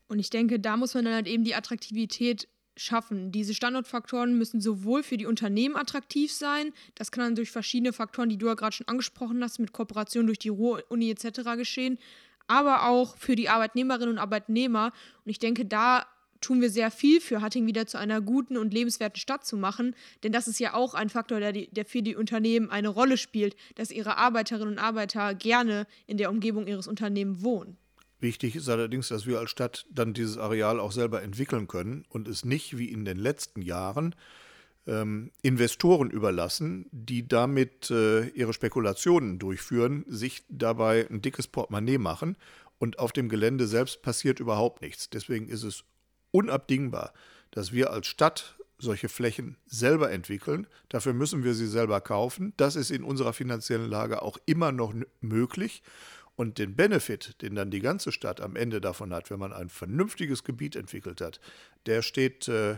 Und 0.07 0.19
ich 0.19 0.31
denke, 0.31 0.59
da 0.59 0.77
muss 0.77 0.95
man 0.95 1.05
dann 1.05 1.13
halt 1.13 1.27
eben 1.27 1.43
die 1.43 1.55
Attraktivität 1.55 2.47
schaffen. 2.75 3.31
Diese 3.31 3.53
Standortfaktoren 3.53 4.37
müssen 4.37 4.59
sowohl 4.59 5.03
für 5.03 5.17
die 5.17 5.25
Unternehmen 5.25 5.75
attraktiv 5.75 6.31
sein, 6.31 6.73
das 6.95 7.11
kann 7.11 7.23
dann 7.23 7.35
durch 7.35 7.51
verschiedene 7.51 7.93
Faktoren, 7.93 8.29
die 8.29 8.37
du 8.37 8.47
ja 8.47 8.55
gerade 8.55 8.75
schon 8.75 8.87
angesprochen 8.87 9.43
hast, 9.43 9.59
mit 9.59 9.73
Kooperation 9.73 10.25
durch 10.25 10.39
die 10.39 10.49
Ruhr-Uni 10.49 11.11
etc. 11.11 11.41
geschehen, 11.57 11.99
aber 12.47 12.87
auch 12.87 13.15
für 13.17 13.35
die 13.35 13.49
Arbeitnehmerinnen 13.49 14.15
und 14.15 14.17
Arbeitnehmer. 14.19 14.93
Und 15.25 15.29
ich 15.29 15.39
denke, 15.39 15.65
da 15.65 16.05
tun 16.41 16.62
wir 16.62 16.69
sehr 16.69 16.91
viel 16.91 17.21
für 17.21 17.41
Hatting 17.41 17.67
wieder 17.67 17.88
zu 17.88 17.97
einer 17.97 18.21
guten 18.21 18.58
und 18.58 18.73
lebenswerten 18.73 19.19
Stadt 19.19 19.45
zu 19.45 19.58
machen. 19.58 19.95
Denn 20.23 20.32
das 20.32 20.47
ist 20.47 20.60
ja 20.60 20.73
auch 20.73 20.93
ein 20.93 21.10
Faktor, 21.10 21.39
der, 21.39 21.54
der 21.54 21.86
für 21.86 22.01
die 22.01 22.15
Unternehmen 22.15 22.69
eine 22.69 22.89
Rolle 22.89 23.17
spielt, 23.17 23.56
dass 23.75 23.91
ihre 23.91 24.17
Arbeiterinnen 24.17 24.73
und 24.73 24.80
Arbeiter 24.80 25.34
gerne 25.36 25.88
in 26.08 26.17
der 26.17 26.30
Umgebung 26.30 26.67
ihres 26.67 26.88
Unternehmens 26.88 27.43
wohnen. 27.43 27.77
Wichtig 28.19 28.56
ist 28.56 28.69
allerdings, 28.69 29.08
dass 29.08 29.25
wir 29.25 29.39
als 29.39 29.49
Stadt 29.49 29.88
dann 29.89 30.13
dieses 30.13 30.38
Areal 30.38 30.80
auch 30.80 30.91
selber 30.91 31.23
entwickeln 31.23 31.67
können 31.67 32.06
und 32.10 32.27
es 32.27 32.45
nicht 32.45 32.77
wie 32.77 32.91
in 32.91 33.04
den 33.04 33.17
letzten 33.17 33.63
Jahren 33.63 34.15
ähm, 34.86 35.32
Investoren 35.41 36.12
überlassen, 36.12 36.86
die 36.91 37.27
damit 37.27 37.89
äh, 37.89 38.27
ihre 38.30 38.54
Spekulationen 38.54 39.39
durchführen, 39.39 40.06
sich 40.08 40.43
dabei 40.49 41.08
ein 41.10 41.21
dickes 41.21 41.47
Portemonnaie 41.47 41.97
machen 41.97 42.38
und 42.77 42.99
auf 42.99 43.12
dem 43.12 43.30
Gelände 43.30 43.67
selbst 43.67 44.01
passiert 44.01 44.39
überhaupt 44.39 44.82
nichts. 44.82 45.10
Deswegen 45.10 45.49
ist 45.49 45.63
es 45.63 45.84
unabdingbar, 46.31 47.13
dass 47.51 47.71
wir 47.71 47.91
als 47.91 48.07
Stadt 48.07 48.55
solche 48.77 49.09
Flächen 49.09 49.57
selber 49.67 50.11
entwickeln. 50.11 50.67
Dafür 50.89 51.13
müssen 51.13 51.43
wir 51.43 51.53
sie 51.53 51.67
selber 51.67 52.01
kaufen. 52.01 52.53
Das 52.57 52.75
ist 52.75 52.91
in 52.91 53.03
unserer 53.03 53.33
finanziellen 53.33 53.89
Lage 53.89 54.21
auch 54.21 54.37
immer 54.45 54.71
noch 54.71 54.93
möglich. 55.21 55.83
Und 56.35 56.57
den 56.57 56.75
Benefit, 56.75 57.41
den 57.41 57.55
dann 57.55 57.69
die 57.69 57.81
ganze 57.81 58.11
Stadt 58.11 58.41
am 58.41 58.55
Ende 58.55 58.81
davon 58.81 59.13
hat, 59.13 59.29
wenn 59.29 59.39
man 59.39 59.53
ein 59.53 59.69
vernünftiges 59.69 60.43
Gebiet 60.43 60.75
entwickelt 60.75 61.21
hat, 61.21 61.39
der 61.85 62.01
steht 62.01 62.47
äh, 62.47 62.77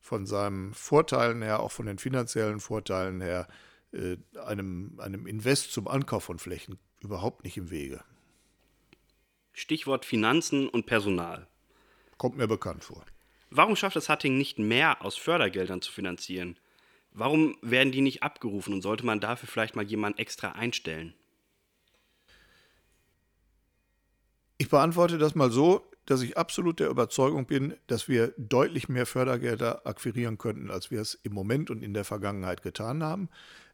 von 0.00 0.26
seinen 0.26 0.74
Vorteilen 0.74 1.42
her, 1.42 1.60
auch 1.60 1.70
von 1.70 1.86
den 1.86 1.98
finanziellen 1.98 2.60
Vorteilen 2.60 3.20
her, 3.20 3.46
äh, 3.92 4.16
einem, 4.44 4.98
einem 4.98 5.26
Invest 5.26 5.72
zum 5.72 5.86
Ankauf 5.86 6.24
von 6.24 6.38
Flächen 6.38 6.78
überhaupt 7.00 7.44
nicht 7.44 7.56
im 7.56 7.70
Wege. 7.70 8.02
Stichwort 9.52 10.04
Finanzen 10.04 10.68
und 10.68 10.86
Personal. 10.86 11.46
Kommt 12.18 12.36
mir 12.36 12.46
bekannt 12.46 12.84
vor. 12.84 13.04
Warum 13.50 13.76
schafft 13.76 13.96
es 13.96 14.08
Hatting 14.08 14.36
nicht 14.36 14.58
mehr 14.58 15.04
aus 15.04 15.16
Fördergeldern 15.16 15.80
zu 15.80 15.92
finanzieren? 15.92 16.58
Warum 17.12 17.56
werden 17.62 17.92
die 17.92 18.00
nicht 18.00 18.22
abgerufen 18.22 18.74
und 18.74 18.82
sollte 18.82 19.06
man 19.06 19.20
dafür 19.20 19.48
vielleicht 19.48 19.76
mal 19.76 19.84
jemanden 19.84 20.18
extra 20.18 20.52
einstellen? 20.52 21.14
Ich 24.58 24.68
beantworte 24.68 25.18
das 25.18 25.34
mal 25.34 25.50
so, 25.50 25.88
dass 26.06 26.22
ich 26.22 26.36
absolut 26.36 26.80
der 26.80 26.88
Überzeugung 26.88 27.46
bin, 27.46 27.74
dass 27.86 28.08
wir 28.08 28.34
deutlich 28.36 28.88
mehr 28.88 29.06
Fördergelder 29.06 29.86
akquirieren 29.86 30.38
könnten, 30.38 30.70
als 30.70 30.90
wir 30.90 31.00
es 31.00 31.14
im 31.22 31.32
Moment 31.32 31.70
und 31.70 31.82
in 31.82 31.94
der 31.94 32.04
Vergangenheit 32.04 32.62
getan 32.62 33.02
haben. 33.02 33.28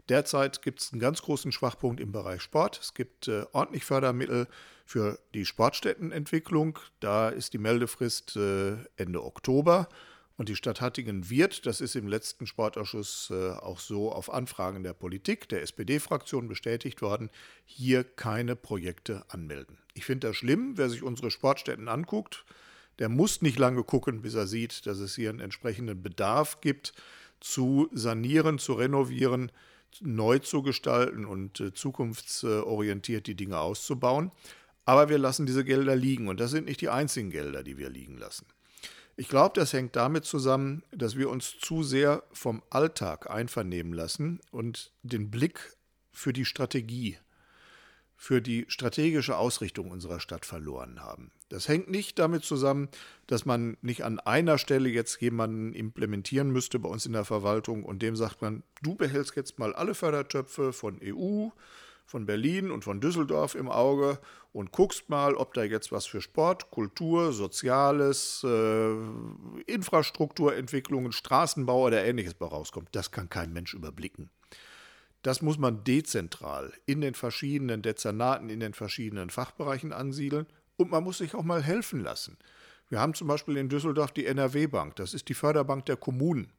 Derzeit 0.09 0.63
gibt 0.63 0.81
es 0.81 0.93
einen 0.93 1.01
ganz 1.01 1.23
großen 1.23 1.53
Schwachpunkt 1.53 2.01
im 2.01 2.13
Bereich 2.13 2.43
Sport. 2.43 2.81
Es 2.81 2.95
gibt 2.95 3.29
äh, 3.29 3.45
ordentlich 3.53 3.85
Fördermittel 3.85 4.47
für 4.85 5.19
die 5.35 5.47
Sportstättenentwicklung. 5.47 6.79
Da 7.01 7.29
ist 7.29 7.53
die 7.53 7.59
Meldefrist 7.59 8.37
äh, 8.37 8.77
Ende 8.97 9.25
Oktober. 9.25 9.89
Und 10.37 10.49
die 10.49 10.57
Stadt 10.57 10.81
Hattingen 10.81 11.29
wird, 11.29 11.67
das 11.67 11.83
ist 11.83 11.95
im 11.97 12.09
letzten 12.09 12.47
Sportausschuss 12.47 13.31
äh, 13.31 13.51
auch 13.51 13.79
so 13.79 14.11
auf 14.11 14.33
Anfragen 14.33 14.83
der 14.83 14.95
Politik, 14.95 15.51
der 15.51 15.61
SPD-Fraktion 15.61 16.49
bestätigt 16.49 17.03
worden, 17.03 17.29
hier 17.67 18.05
keine 18.05 18.57
Projekte 18.57 19.23
anmelden. 19.29 19.77
Ich 19.93 20.07
finde 20.07 20.29
das 20.29 20.37
schlimm, 20.37 20.79
wer 20.79 20.89
sich 20.89 21.03
unsere 21.03 21.31
Sportstätten 21.31 21.89
anguckt, 21.89 22.47
der 23.01 23.11
muss 23.11 23.43
nicht 23.43 23.59
lange 23.59 23.85
gucken, 23.85 24.23
bis 24.23 24.35
er 24.35 24.47
sieht, 24.47 24.87
dass 24.87 24.99
es 24.99 25.15
hier 25.15 25.29
einen 25.29 25.41
entsprechenden 25.41 26.03
Bedarf 26.03 26.63
gibt, 26.63 26.95
zu 27.41 27.91
sanieren, 27.93 28.59
zu 28.59 28.73
renovieren 28.73 29.53
neu 30.01 30.39
zu 30.39 30.63
gestalten 30.63 31.25
und 31.25 31.61
äh, 31.61 31.73
zukunftsorientiert 31.73 33.27
die 33.27 33.35
Dinge 33.35 33.59
auszubauen. 33.59 34.31
Aber 34.85 35.09
wir 35.09 35.19
lassen 35.19 35.47
diese 35.47 35.65
Gelder 35.65 35.95
liegen 35.95 36.29
und 36.29 36.41
das 36.41 36.51
sind 36.51 36.67
nicht 36.67 36.81
die 36.81 36.89
einzigen 36.89 37.31
Gelder, 37.31 37.63
die 37.63 37.79
wir 37.79 37.91
liegen 37.91 38.17
lassen. 38.17 38.47
Ich 39.17 39.29
glaube, 39.29 39.53
das 39.55 39.73
hängt 39.73 39.97
damit 39.97 40.25
zusammen, 40.25 40.83
dass 40.93 41.17
wir 41.17 41.29
uns 41.29 41.59
zu 41.59 41.83
sehr 41.83 42.23
vom 42.33 42.63
Alltag 42.71 43.31
einvernehmen 43.31 43.93
lassen 43.93 44.41
und 44.51 44.93
den 45.03 45.31
Blick 45.31 45.77
für 46.11 46.33
die 46.33 46.45
Strategie 46.45 47.19
für 48.21 48.43
die 48.43 48.67
strategische 48.69 49.39
Ausrichtung 49.39 49.91
unserer 49.91 50.21
Stadt 50.21 50.45
verloren 50.45 51.01
haben. 51.01 51.33
Das 51.51 51.69
hängt 51.69 51.91
nicht 51.91 52.19
damit 52.21 52.45
zusammen, 52.45 52.89
dass 53.27 53.45
man 53.45 53.77
nicht 53.83 54.05
an 54.05 54.21
einer 54.21 54.57
Stelle 54.57 54.89
jetzt 54.89 55.21
jemanden 55.21 55.75
implementieren 55.75 56.51
müsste 56.51 56.79
bei 56.79 56.89
uns 56.89 57.07
in 57.07 57.13
der 57.13 57.25
Verwaltung 57.25 57.85
und 57.85 58.03
dem 58.03 58.15
sagt 58.15 58.41
man, 58.41 58.63
du 58.83 58.95
behältst 58.95 59.35
jetzt 59.35 59.59
mal 59.59 59.75
alle 59.75 59.95
Fördertöpfe 59.95 60.73
von 60.73 61.01
EU, 61.03 61.49
von 62.07 62.25
Berlin 62.25 62.71
und 62.71 62.85
von 62.85 63.01
Düsseldorf 63.01 63.57
im 63.57 63.69
Auge 63.69 64.21
und 64.53 64.71
guckst 64.71 65.09
mal, 65.09 65.35
ob 65.35 65.53
da 65.55 65.65
jetzt 65.65 65.91
was 65.91 66.07
für 66.07 66.21
Sport, 66.21 66.71
Kultur, 66.71 67.33
Soziales, 67.33 68.45
äh, 68.45 68.95
Infrastrukturentwicklungen, 69.67 71.11
Straßenbau 71.11 71.87
oder 71.87 72.05
ähnliches 72.05 72.35
bei 72.35 72.47
rauskommt. 72.47 72.91
Das 72.93 73.11
kann 73.11 73.29
kein 73.29 73.53
Mensch 73.53 73.75
überblicken. 73.75 74.31
Das 75.23 75.43
muss 75.43 75.59
man 75.59 75.83
dezentral 75.83 76.73
in 76.87 77.01
den 77.01 77.15
verschiedenen 77.15 77.83
Dezernaten, 77.83 78.51
in 78.51 78.61
den 78.61 78.73
verschiedenen 78.73 79.31
Fachbereichen 79.31 79.93
ansiedeln 79.93 80.47
und 80.81 80.91
man 80.91 81.05
muss 81.05 81.19
sich 81.19 81.35
auch 81.35 81.45
mal 81.45 81.63
helfen 81.63 82.01
lassen. 82.01 82.37
Wir 82.89 83.01
haben 83.01 83.15
zum 83.15 83.29
Beispiel 83.29 83.57
in 83.57 83.69
Düsseldorf 83.69 84.13
die 84.13 84.27
NRW-Bank, 84.27 84.97
das 84.97 85.15
ist 85.15 85.29
die 85.29 85.35
Förderbank 85.35 85.87
der 85.87 85.97
Kommunen. 85.97 86.53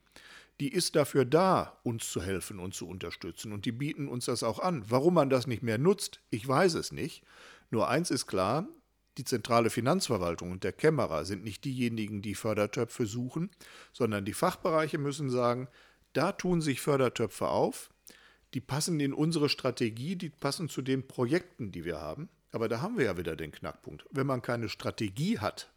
Die 0.60 0.72
ist 0.72 0.96
dafür 0.96 1.26
da, 1.26 1.80
uns 1.84 2.10
zu 2.10 2.22
helfen 2.22 2.60
und 2.60 2.76
zu 2.76 2.88
unterstützen 2.88 3.52
und 3.52 3.66
die 3.66 3.72
bieten 3.72 4.08
uns 4.08 4.26
das 4.26 4.44
auch 4.44 4.60
an. 4.60 4.86
Warum 4.88 5.16
man 5.16 5.30
das 5.30 5.48
nicht 5.48 5.64
mehr 5.64 5.78
nutzt, 5.78 6.22
ich 6.30 6.48
weiß 6.48 6.76
es 6.76 6.92
nicht. 6.92 7.24
Nur 7.72 7.90
eins 7.90 8.12
ist 8.12 8.28
klar, 8.28 8.68
die 9.18 9.26
zentrale 9.26 9.70
Finanzverwaltung 9.70 10.52
und 10.52 10.64
der 10.64 10.72
Kämmerer 10.72 11.26
sind 11.26 11.44
nicht 11.44 11.66
diejenigen, 11.66 12.22
die 12.22 12.36
Fördertöpfe 12.36 13.06
suchen, 13.06 13.50
sondern 13.92 14.24
die 14.24 14.34
Fachbereiche 14.34 15.00
müssen 15.00 15.30
sagen, 15.30 15.68
da 16.14 16.32
tun 16.32 16.62
sich 16.62 16.80
Fördertöpfe 16.80 17.48
auf, 17.48 17.90
die 18.54 18.62
passen 18.62 19.00
in 19.00 19.14
unsere 19.14 19.50
Strategie, 19.50 20.16
die 20.16 20.30
passen 20.30 20.70
zu 20.70 20.82
den 20.82 21.08
Projekten, 21.08 21.72
die 21.72 21.86
wir 21.86 22.00
haben. 22.00 22.30
Aber 22.52 22.68
da 22.68 22.82
haben 22.82 22.98
wir 22.98 23.06
ja 23.06 23.18
wieder 23.18 23.36
den 23.36 23.52
Knackpunkt. 23.52 24.06
Wenn 24.12 24.28
man 24.28 24.42
keine 24.42 24.70
Strategie 24.70 25.40
hat, 25.40 25.72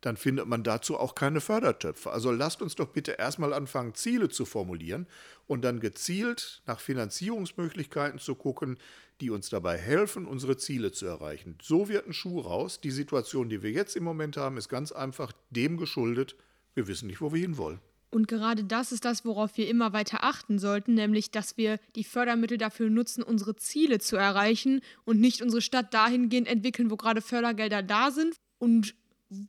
dann 0.00 0.16
findet 0.16 0.46
man 0.46 0.62
dazu 0.62 0.98
auch 0.98 1.14
keine 1.14 1.40
Fördertöpfe. 1.40 2.10
Also 2.10 2.30
lasst 2.30 2.62
uns 2.62 2.74
doch 2.74 2.88
bitte 2.88 3.12
erstmal 3.12 3.52
anfangen, 3.52 3.94
Ziele 3.94 4.28
zu 4.28 4.44
formulieren 4.44 5.06
und 5.46 5.62
dann 5.62 5.80
gezielt 5.80 6.62
nach 6.66 6.80
Finanzierungsmöglichkeiten 6.80 8.18
zu 8.18 8.34
gucken, 8.34 8.78
die 9.20 9.30
uns 9.30 9.48
dabei 9.48 9.78
helfen, 9.78 10.26
unsere 10.26 10.56
Ziele 10.58 10.92
zu 10.92 11.06
erreichen. 11.06 11.58
So 11.62 11.88
wird 11.88 12.06
ein 12.06 12.12
Schuh 12.12 12.40
raus. 12.40 12.80
Die 12.80 12.90
Situation, 12.90 13.48
die 13.48 13.62
wir 13.62 13.70
jetzt 13.70 13.96
im 13.96 14.04
Moment 14.04 14.36
haben, 14.36 14.58
ist 14.58 14.68
ganz 14.68 14.92
einfach 14.92 15.32
dem 15.50 15.78
geschuldet, 15.78 16.36
wir 16.74 16.86
wissen 16.86 17.06
nicht, 17.06 17.22
wo 17.22 17.32
wir 17.32 17.40
hinwollen. 17.40 17.80
Und 18.16 18.28
gerade 18.28 18.64
das 18.64 18.92
ist 18.92 19.04
das, 19.04 19.26
worauf 19.26 19.58
wir 19.58 19.68
immer 19.68 19.92
weiter 19.92 20.24
achten 20.24 20.58
sollten, 20.58 20.94
nämlich, 20.94 21.30
dass 21.30 21.58
wir 21.58 21.78
die 21.96 22.02
Fördermittel 22.02 22.56
dafür 22.56 22.88
nutzen, 22.88 23.22
unsere 23.22 23.56
Ziele 23.56 23.98
zu 23.98 24.16
erreichen 24.16 24.80
und 25.04 25.20
nicht 25.20 25.42
unsere 25.42 25.60
Stadt 25.60 25.92
dahingehend 25.92 26.48
entwickeln, 26.48 26.90
wo 26.90 26.96
gerade 26.96 27.20
Fördergelder 27.20 27.82
da 27.82 28.10
sind 28.10 28.36
und 28.56 28.94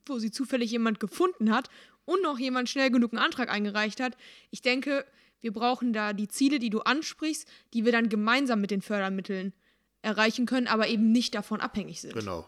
wo 0.06 0.20
sie 0.20 0.32
zufällig 0.32 0.70
jemand 0.70 1.00
gefunden 1.00 1.56
hat 1.56 1.70
und 2.04 2.22
noch 2.24 2.40
jemand 2.40 2.68
schnell 2.68 2.92
genug 2.92 3.14
einen 3.14 3.24
Antrag 3.24 3.50
eingereicht 3.50 4.02
hat. 4.02 4.18
Ich 4.52 4.62
denke, 4.62 5.06
Wir 5.42 5.54
brauchen 5.54 5.94
da 5.94 6.14
die 6.14 6.28
Ziele, 6.28 6.60
die 6.60 6.70
du 6.70 6.82
ansprichst, 6.82 7.48
die 7.74 7.86
wir 7.86 7.92
dann 7.92 8.10
gemeinsam 8.10 8.62
mit 8.62 8.72
den 8.72 8.82
Fördermitteln 8.82 9.54
erreichen 10.02 10.46
können, 10.46 10.68
aber 10.68 10.88
eben 10.88 11.12
nicht 11.12 11.36
davon 11.36 11.62
abhängig 11.62 12.02
sind. 12.02 12.14
Genau. 12.14 12.48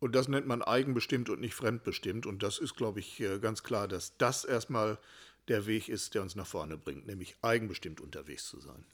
Und 0.00 0.14
das 0.14 0.28
nennt 0.28 0.46
man 0.46 0.62
eigenbestimmt 0.62 1.28
und 1.28 1.40
nicht 1.40 1.54
fremdbestimmt. 1.54 2.26
Und 2.26 2.42
das 2.42 2.58
ist, 2.58 2.76
glaube 2.76 3.00
ich, 3.00 3.20
äh, 3.20 3.38
ganz 3.38 3.62
klar, 3.62 3.88
dass 3.88 4.16
das 4.16 4.44
erstmal 4.44 4.98
der 5.48 5.66
Weg 5.66 5.88
ist, 5.88 6.14
der 6.14 6.22
uns 6.22 6.34
nach 6.34 6.46
vorne 6.46 6.76
bringt, 6.76 7.06
nämlich 7.06 7.36
eigenbestimmt 7.42 8.00
unterwegs 8.00 8.46
zu 8.48 8.60
sein. 8.60 8.84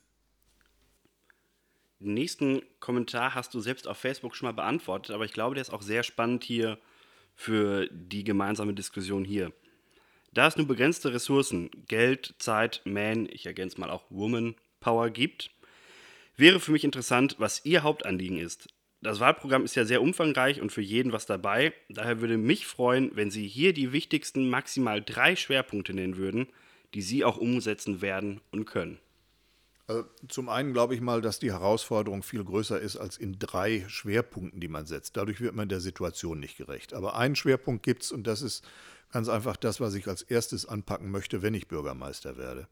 Den 2.01 2.15
nächsten 2.15 2.63
Kommentar 2.81 3.35
hast 3.35 3.55
du 3.55 3.61
selbst 3.61 3.89
auf 3.89 3.97
Facebook 3.97 4.37
schon 4.37 4.47
mal 4.47 4.53
beantwortet, 4.53 5.15
aber 5.15 5.25
ich 5.25 5.33
glaube, 5.33 5.55
der 5.55 5.63
ist 5.63 5.73
auch 5.73 5.83
sehr 5.83 6.03
spannend 6.03 6.45
hier 6.45 6.79
für 7.35 7.89
die 7.91 8.25
gemeinsame 8.25 8.75
Diskussion 8.75 9.25
hier. 9.25 9.53
Da 10.33 10.49
es 10.49 10.57
nur 10.57 10.67
begrenzte 10.67 11.15
Ressourcen, 11.15 11.71
Geld, 11.87 12.35
Zeit, 12.39 12.83
Man, 12.85 13.29
ich 13.31 13.47
ergänze 13.47 13.81
mal 13.81 13.91
auch 13.91 14.05
Woman 14.11 14.57
Power 14.81 15.11
gibt, 15.11 15.51
wäre 16.37 16.61
für 16.61 16.73
mich 16.73 16.85
interessant, 16.85 17.37
was 17.39 17.65
Ihr 17.65 17.85
Hauptanliegen 17.85 18.39
ist. 18.39 18.69
Das 19.05 19.21
Wahlprogramm 19.21 19.67
ist 19.67 19.75
ja 19.75 19.85
sehr 19.85 20.01
umfangreich 20.01 20.63
und 20.63 20.73
für 20.73 20.81
jeden 20.81 21.13
was 21.13 21.27
dabei. 21.27 21.75
Daher 21.91 22.23
würde 22.23 22.39
mich 22.39 22.67
freuen, 22.67 23.11
wenn 23.15 23.31
Sie 23.31 23.47
hier 23.47 23.75
die 23.75 23.93
wichtigsten 23.93 24.49
maximal 24.49 25.03
drei 25.03 25.37
Schwerpunkte 25.37 25.93
nennen 25.93 26.17
würden, 26.17 26.47
die 26.95 27.03
Sie 27.03 27.23
auch 27.23 27.37
umsetzen 27.37 28.01
werden 28.01 28.41
und 28.51 28.65
können. 28.65 28.99
Also 29.89 30.07
zum 30.29 30.49
einen 30.49 30.73
glaube 30.73 30.95
ich 30.95 31.03
mal, 31.03 31.21
dass 31.21 31.39
die 31.39 31.53
Herausforderung 31.53 32.23
viel 32.23 32.43
größer 32.43 32.81
ist 32.81 32.97
als 32.97 33.19
in 33.19 33.39
drei 33.39 33.85
Schwerpunkten, 33.89 34.59
die 34.59 34.69
man 34.69 34.87
setzt. 34.87 35.19
Dadurch 35.19 35.43
wird 35.43 35.55
man 35.55 35.69
der 35.69 35.81
Situation 35.81 36.41
nicht 36.41 36.57
gerecht. 36.57 36.95
Aber 36.95 37.15
einen 37.15 37.37
Schwerpunkt 37.37 37.83
gibt 37.83 38.05
es 38.05 38.11
und 38.11 38.27
das 38.27 38.41
ist 38.41 38.67
ganz 39.13 39.29
einfach 39.29 39.57
das, 39.57 39.81
was 39.81 39.95
ich 39.95 40.09
als 40.09 40.23
erstes 40.23 40.67
anpacken 40.67 41.11
möchte, 41.11 41.43
wenn 41.43 41.53
ich 41.53 41.69
Bürgermeister 41.69 42.39
werde. 42.39 42.69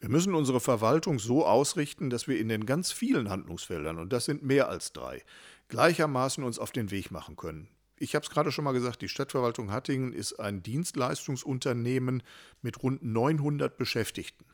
Wir 0.00 0.10
müssen 0.10 0.34
unsere 0.34 0.58
Verwaltung 0.58 1.20
so 1.20 1.46
ausrichten, 1.46 2.10
dass 2.10 2.26
wir 2.26 2.38
in 2.38 2.48
den 2.48 2.66
ganz 2.66 2.90
vielen 2.90 3.30
Handlungsfeldern, 3.30 3.98
und 3.98 4.12
das 4.12 4.26
sind 4.26 4.42
mehr 4.42 4.68
als 4.68 4.92
drei, 4.92 5.22
gleichermaßen 5.68 6.44
uns 6.44 6.58
auf 6.58 6.72
den 6.72 6.90
Weg 6.90 7.10
machen 7.10 7.36
können. 7.36 7.68
Ich 7.96 8.14
habe 8.14 8.24
es 8.24 8.30
gerade 8.30 8.52
schon 8.52 8.64
mal 8.64 8.72
gesagt, 8.72 9.02
die 9.02 9.08
Stadtverwaltung 9.08 9.72
Hattingen 9.72 10.12
ist 10.12 10.38
ein 10.38 10.62
Dienstleistungsunternehmen 10.62 12.22
mit 12.62 12.82
rund 12.82 13.02
900 13.02 13.76
Beschäftigten. 13.76 14.44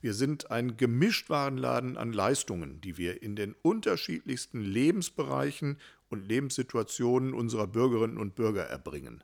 Wir 0.00 0.14
sind 0.14 0.50
ein 0.50 0.76
Gemischtwarenladen 0.76 1.96
an 1.96 2.12
Leistungen, 2.12 2.80
die 2.80 2.96
wir 2.98 3.22
in 3.22 3.36
den 3.36 3.54
unterschiedlichsten 3.62 4.60
Lebensbereichen 4.60 5.78
und 6.08 6.26
Lebenssituationen 6.26 7.34
unserer 7.34 7.68
Bürgerinnen 7.68 8.18
und 8.18 8.34
Bürger 8.34 8.64
erbringen. 8.64 9.22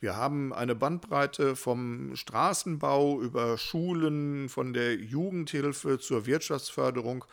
Wir 0.00 0.16
haben 0.16 0.52
eine 0.52 0.74
Bandbreite 0.74 1.56
vom 1.56 2.16
Straßenbau 2.16 3.20
über 3.20 3.58
Schulen, 3.58 4.48
von 4.48 4.72
der 4.72 4.96
Jugendhilfe 4.96 5.98
zur 5.98 6.26
Wirtschaftsförderung, 6.26 7.24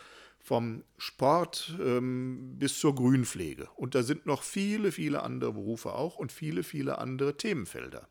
vom 0.44 0.84
Sport 0.98 1.78
ähm, 1.82 2.56
bis 2.58 2.80
zur 2.80 2.96
Grünpflege. 2.96 3.70
Und 3.76 3.96
da 3.96 4.04
sind 4.04 4.26
noch 4.26 4.44
viele, 4.44 4.92
viele 4.92 5.24
andere 5.24 5.54
Berufe 5.54 5.94
auch 5.94 6.18
und 6.18 6.32
viele, 6.32 6.64
viele 6.64 6.98
andere 6.98 7.38
Themenfelder. 7.38 8.08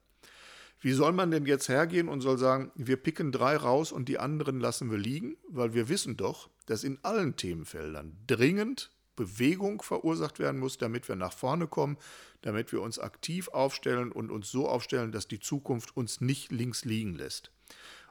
Wie 0.82 0.92
soll 0.92 1.12
man 1.12 1.30
denn 1.30 1.44
jetzt 1.44 1.68
hergehen 1.68 2.08
und 2.08 2.22
soll 2.22 2.38
sagen, 2.38 2.72
wir 2.74 2.96
picken 2.96 3.32
drei 3.32 3.56
raus 3.56 3.92
und 3.92 4.08
die 4.08 4.18
anderen 4.18 4.60
lassen 4.60 4.90
wir 4.90 4.96
liegen? 4.96 5.36
Weil 5.48 5.74
wir 5.74 5.90
wissen 5.90 6.16
doch, 6.16 6.48
dass 6.66 6.84
in 6.84 6.98
allen 7.02 7.36
Themenfeldern 7.36 8.16
dringend 8.26 8.90
Bewegung 9.14 9.82
verursacht 9.82 10.38
werden 10.38 10.58
muss, 10.58 10.78
damit 10.78 11.06
wir 11.06 11.16
nach 11.16 11.34
vorne 11.34 11.66
kommen, 11.66 11.98
damit 12.40 12.72
wir 12.72 12.80
uns 12.80 12.98
aktiv 12.98 13.48
aufstellen 13.48 14.12
und 14.12 14.30
uns 14.30 14.50
so 14.50 14.66
aufstellen, 14.66 15.12
dass 15.12 15.28
die 15.28 15.40
Zukunft 15.40 15.94
uns 15.94 16.22
nicht 16.22 16.50
links 16.50 16.86
liegen 16.86 17.14
lässt. 17.14 17.52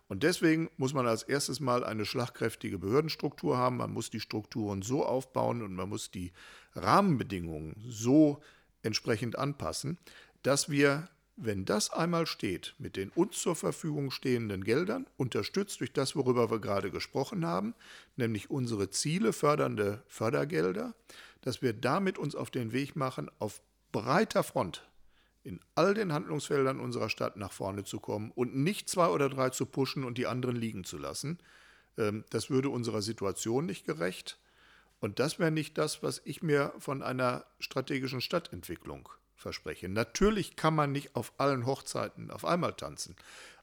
Und 0.10 0.24
deswegen 0.24 0.70
muss 0.76 0.94
man 0.94 1.08
als 1.08 1.24
erstes 1.24 1.60
mal 1.60 1.86
eine 1.86 2.04
schlagkräftige 2.04 2.80
Behördenstruktur 2.80 3.58
haben. 3.58 3.78
Man 3.78 3.94
muss 3.94 4.10
die 4.10 4.20
Strukturen 4.20 4.82
so 4.82 5.06
aufbauen 5.06 5.62
und 5.62 5.76
man 5.76 5.88
muss 5.88 6.12
die 6.12 6.34
Rahmenbedingungen 6.74 7.76
so 7.88 8.42
entsprechend 8.82 9.38
anpassen, 9.38 9.98
dass 10.44 10.70
wir 10.70 11.08
wenn 11.42 11.64
das 11.64 11.90
einmal 11.90 12.28
steht, 12.28 12.76
mit 12.80 12.98
den 12.98 13.10
uns 13.12 13.40
zur 13.40 13.56
Verfügung 13.56 14.12
stehenden 14.12 14.64
Geldern, 14.64 15.08
unterstützt 15.16 15.80
durch 15.80 15.94
das, 15.94 16.16
worüber 16.16 16.52
wir 16.52 16.60
gerade 16.60 16.92
gesprochen 16.92 17.46
haben, 17.46 17.76
nämlich 18.18 18.50
unsere 18.50 18.90
Ziele 18.90 19.32
fördernde 19.32 20.04
Fördergelder, 20.08 20.94
dass 21.42 21.62
wir 21.62 21.72
damit 21.72 22.18
uns 22.18 22.36
auf 22.36 22.52
den 22.52 22.74
Weg 22.74 22.98
machen, 22.98 23.32
auf 23.40 23.62
breiter 23.94 24.44
Front 24.44 24.89
in 25.44 25.60
all 25.76 25.94
den 25.94 26.14
Handlungsfeldern 26.14 26.80
unserer 26.80 27.10
Stadt 27.10 27.38
nach 27.38 27.52
vorne 27.52 27.84
zu 27.84 28.00
kommen 28.00 28.32
und 28.32 28.56
nicht 28.56 28.90
zwei 28.90 29.08
oder 29.08 29.30
drei 29.30 29.50
zu 29.50 29.66
pushen 29.66 30.04
und 30.04 30.18
die 30.18 30.28
anderen 30.28 30.56
liegen 30.56 30.84
zu 30.84 30.98
lassen. 30.98 31.40
Ähm, 31.98 32.26
das 32.30 32.50
würde 32.50 32.70
unserer 32.70 33.02
Situation 33.02 33.66
nicht 33.66 33.86
gerecht. 33.86 34.38
Und 35.00 35.20
das 35.20 35.40
wäre 35.40 35.52
nicht 35.52 35.78
das, 35.78 36.04
was 36.04 36.22
ich 36.26 36.44
mir 36.44 36.74
von 36.78 37.02
einer 37.02 37.46
strategischen 37.60 38.22
Stadtentwicklung 38.22 39.08
verspreche. 39.36 39.88
Natürlich 39.88 40.58
kann 40.58 40.76
man 40.76 40.92
nicht 40.92 41.16
auf 41.16 41.32
allen 41.38 41.66
Hochzeiten 41.66 42.32
auf 42.32 42.44
einmal 42.44 42.74
tanzen. 42.74 43.16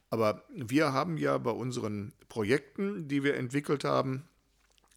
Aber 0.09 0.43
wir 0.49 0.93
haben 0.93 1.17
ja 1.17 1.37
bei 1.37 1.51
unseren 1.51 2.13
Projekten, 2.29 3.07
die 3.07 3.23
wir 3.23 3.35
entwickelt 3.35 3.83
haben, 3.83 4.27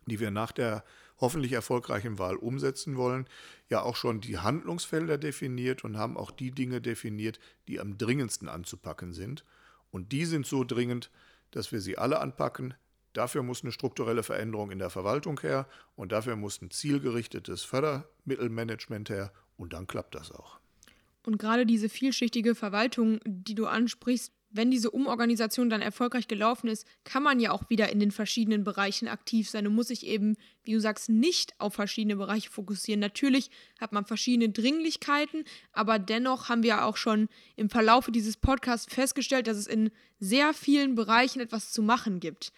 die 0.07 0.21
wir 0.21 0.31
nach 0.31 0.53
der 0.53 0.85
hoffentlich 1.21 1.53
erfolgreichen 1.53 2.19
Wahl 2.19 2.37
umsetzen 2.37 2.97
wollen, 2.97 3.27
ja 3.69 3.83
auch 3.83 3.97
schon 3.97 4.21
die 4.21 4.39
Handlungsfelder 4.39 5.19
definiert 5.19 5.85
und 5.85 5.99
haben 5.99 6.17
auch 6.17 6.31
die 6.31 6.51
Dinge 6.51 6.81
definiert, 6.81 7.39
die 7.69 7.81
am 7.81 7.99
dringendsten 7.99 8.49
anzupacken 8.49 9.13
sind. 9.13 9.45
Und 9.91 10.13
die 10.13 10.25
sind 10.25 10.47
so 10.47 10.65
dringend, 10.65 11.11
dass 11.51 11.73
wir 11.73 11.81
sie 11.81 11.99
alle 11.99 12.21
anpacken. 12.21 12.75
Dafür 13.13 13.43
muss 13.43 13.63
eine 13.63 13.73
strukturelle 13.73 14.23
Veränderung 14.23 14.71
in 14.71 14.79
der 14.79 14.91
Verwaltung 14.91 15.41
her 15.41 15.67
und 15.97 16.13
dafür 16.13 16.37
muss 16.37 16.63
ein 16.63 16.71
zielgerichtetes 16.71 17.65
Fördermittelmanagement 17.65 19.11
her 19.11 19.33
und 19.57 19.73
dann 19.73 19.87
klappt 19.87 20.15
das 20.15 20.31
auch. 20.31 20.61
Und 21.25 21.39
gerade 21.39 21.67
diese 21.67 21.89
vielschichtige 21.89 22.55
Verwaltung, 22.55 23.21
die 23.27 23.55
du 23.55 23.67
ansprichst, 23.67 24.33
wenn 24.51 24.71
diese 24.71 24.91
Umorganisation 24.91 25.71
dann 25.71 25.81
erfolgreich 25.81 26.27
gelaufen 26.27 26.69
ist, 26.69 26.87
kann 27.05 27.23
man 27.23 27.39
ja 27.39 27.53
auch 27.53 27.71
wieder 27.71 27.91
in 27.91 28.01
den 28.01 28.11
verschiedenen 28.11 28.65
Bereichen 28.65 29.09
aktiv 29.09 29.49
sein 29.49 29.67
und 29.67 29.75
muss 29.75 29.89
sich 29.89 30.07
eben, 30.07 30.37
wie 30.65 30.73
du 30.73 30.81
sagst, 30.81 31.09
nicht 31.09 31.55
auf 31.59 31.75
verschiedene 31.75 32.17
Bereiche 32.17 32.51
fokussieren. 32.51 33.01
Natürlich 33.01 33.51
hat 33.79 33.93
man 33.93 34.05
verschiedene 34.05 34.51
Dringlichkeiten, 34.51 35.45
aber 35.73 35.99
dennoch 35.99 36.49
haben 36.49 36.65
wir 36.65 36.85
auch 36.85 36.97
schon 36.97 37.29
im 37.57 37.71
Verlaufe 37.71 38.11
dieses 38.11 38.37
Podcasts 38.37 38.93
festgestellt, 38.93 39.47
dass 39.47 39.57
es 39.57 39.69
in 39.69 39.91
sehr 40.19 40.53
vielen 40.53 40.97
Bereichen 40.97 41.41
etwas 41.41 41.71
zu 41.71 41.83
machen 41.83 42.19
gibt. 42.19 42.53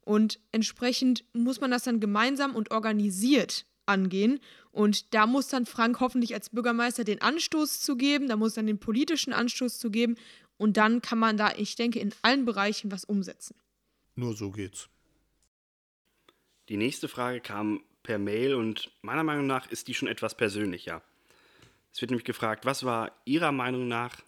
Und 0.00 0.40
entsprechend 0.52 1.24
muss 1.32 1.60
man 1.60 1.70
das 1.70 1.84
dann 1.84 2.00
gemeinsam 2.00 2.54
und 2.54 2.70
organisiert 2.70 3.66
angehen. 3.86 4.40
Und 4.70 5.14
da 5.14 5.26
muss 5.26 5.48
dann 5.48 5.66
Frank 5.66 6.00
hoffentlich 6.00 6.34
als 6.34 6.50
Bürgermeister 6.50 7.04
den 7.04 7.22
Anstoß 7.22 7.80
zu 7.80 7.96
geben, 7.96 8.28
da 8.28 8.36
muss 8.36 8.54
dann 8.54 8.66
den 8.66 8.78
politischen 8.78 9.32
Anstoß 9.32 9.78
zu 9.78 9.90
geben. 9.90 10.16
Und 10.56 10.76
dann 10.76 11.02
kann 11.02 11.18
man 11.18 11.36
da, 11.36 11.52
ich 11.56 11.76
denke, 11.76 11.98
in 11.98 12.14
allen 12.22 12.44
Bereichen 12.44 12.92
was 12.92 13.04
umsetzen. 13.04 13.56
Nur 14.14 14.34
so 14.34 14.50
geht's. 14.50 14.88
Die 16.68 16.76
nächste 16.76 17.08
Frage 17.08 17.40
kam 17.40 17.82
per 18.02 18.18
Mail 18.18 18.54
und 18.54 18.90
meiner 19.02 19.24
Meinung 19.24 19.46
nach 19.46 19.70
ist 19.70 19.88
die 19.88 19.94
schon 19.94 20.08
etwas 20.08 20.36
persönlicher. 20.36 21.02
Es 21.92 22.00
wird 22.00 22.10
nämlich 22.10 22.24
gefragt, 22.24 22.64
was 22.64 22.84
war 22.84 23.12
Ihrer 23.24 23.52
Meinung 23.52 23.88
nach 23.88 24.22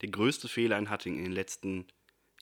der 0.00 0.10
größte 0.10 0.48
Fehler 0.48 0.78
in 0.78 0.90
Hattingen 0.90 1.18
in 1.18 1.24
den 1.24 1.32
letzten 1.32 1.86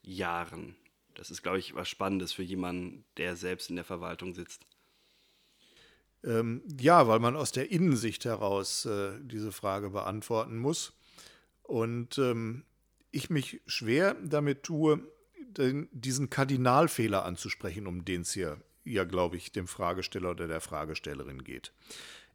Jahren? 0.02 0.76
Das 1.14 1.30
ist, 1.30 1.42
glaube 1.42 1.58
ich, 1.58 1.74
was 1.74 1.88
Spannendes 1.88 2.32
für 2.32 2.42
jemanden, 2.42 3.04
der 3.16 3.36
selbst 3.36 3.70
in 3.70 3.76
der 3.76 3.84
Verwaltung 3.84 4.34
sitzt. 4.34 4.66
Ähm, 6.22 6.62
ja, 6.78 7.08
weil 7.08 7.20
man 7.20 7.36
aus 7.36 7.52
der 7.52 7.70
Innensicht 7.70 8.24
heraus 8.24 8.84
äh, 8.84 9.12
diese 9.22 9.52
Frage 9.52 9.90
beantworten 9.90 10.58
muss. 10.58 10.92
Und 11.62 12.18
ähm, 12.18 12.64
ich 13.16 13.30
mich 13.30 13.60
schwer 13.66 14.14
damit 14.22 14.62
tue, 14.62 15.00
den, 15.40 15.88
diesen 15.90 16.30
Kardinalfehler 16.30 17.24
anzusprechen, 17.24 17.86
um 17.86 18.04
den 18.04 18.20
es 18.22 18.32
hier 18.32 18.60
ja, 18.84 19.04
glaube 19.04 19.36
ich, 19.36 19.52
dem 19.52 19.66
Fragesteller 19.66 20.30
oder 20.30 20.46
der 20.46 20.60
Fragestellerin 20.60 21.42
geht. 21.42 21.72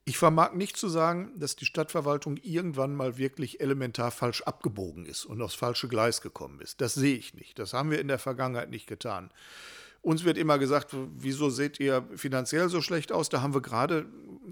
Ich 0.03 0.17
vermag 0.17 0.53
nicht 0.53 0.77
zu 0.77 0.89
sagen, 0.89 1.31
dass 1.37 1.55
die 1.55 1.65
Stadtverwaltung 1.65 2.37
irgendwann 2.37 2.95
mal 2.95 3.17
wirklich 3.17 3.61
elementar 3.61 4.11
falsch 4.11 4.41
abgebogen 4.41 5.05
ist 5.05 5.25
und 5.25 5.41
aufs 5.41 5.55
falsche 5.55 5.87
Gleis 5.87 6.21
gekommen 6.21 6.59
ist. 6.59 6.81
Das 6.81 6.95
sehe 6.95 7.15
ich 7.15 7.35
nicht. 7.35 7.59
Das 7.59 7.73
haben 7.73 7.91
wir 7.91 7.99
in 7.99 8.07
der 8.07 8.19
Vergangenheit 8.19 8.69
nicht 8.69 8.87
getan. 8.87 9.31
Uns 10.01 10.23
wird 10.23 10.37
immer 10.37 10.57
gesagt, 10.57 10.95
wieso 11.15 11.51
seht 11.51 11.79
ihr 11.79 12.03
finanziell 12.15 12.67
so 12.69 12.81
schlecht 12.81 13.11
aus? 13.11 13.29
Da 13.29 13.41
haben 13.41 13.53
wir 13.53 13.61
gerade 13.61 14.07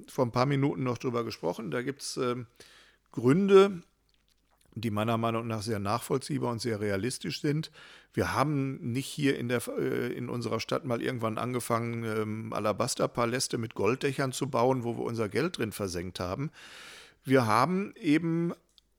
vor 0.08 0.26
ein 0.26 0.32
paar 0.32 0.46
Minuten 0.46 0.84
noch 0.84 1.00
drüber 1.00 1.24
gesprochen. 1.24 1.72
Da 1.72 1.82
gibt 1.82 2.04
es 2.04 2.18
äh, 2.18 2.36
Gründe, 3.12 3.82
die 4.76 4.92
meiner 4.92 5.18
Meinung 5.18 5.48
nach 5.48 5.62
sehr 5.62 5.80
nachvollziehbar 5.80 6.52
und 6.52 6.62
sehr 6.62 6.80
realistisch 6.80 7.42
sind. 7.42 7.72
Wir 8.14 8.34
haben 8.34 8.92
nicht 8.92 9.08
hier 9.08 9.38
in, 9.38 9.48
der, 9.48 9.62
äh, 9.68 10.14
in 10.14 10.30
unserer 10.30 10.60
Stadt 10.60 10.86
mal 10.86 11.02
irgendwann 11.02 11.38
angefangen, 11.38 12.04
ähm, 12.04 12.54
Alabasterpaläste 12.54 13.58
mit 13.58 13.76
Golddächern 13.76 14.32
zu 14.32 14.50
bauen, 14.50 14.84
wo 14.84 14.98
wir 14.98 15.04
unser 15.04 15.30
Geld 15.30 15.58
drin 15.58 15.72
versenkt 15.72 16.20
haben. 16.20 16.52
Wir 17.24 17.46
haben 17.46 17.94
eben 17.96 18.54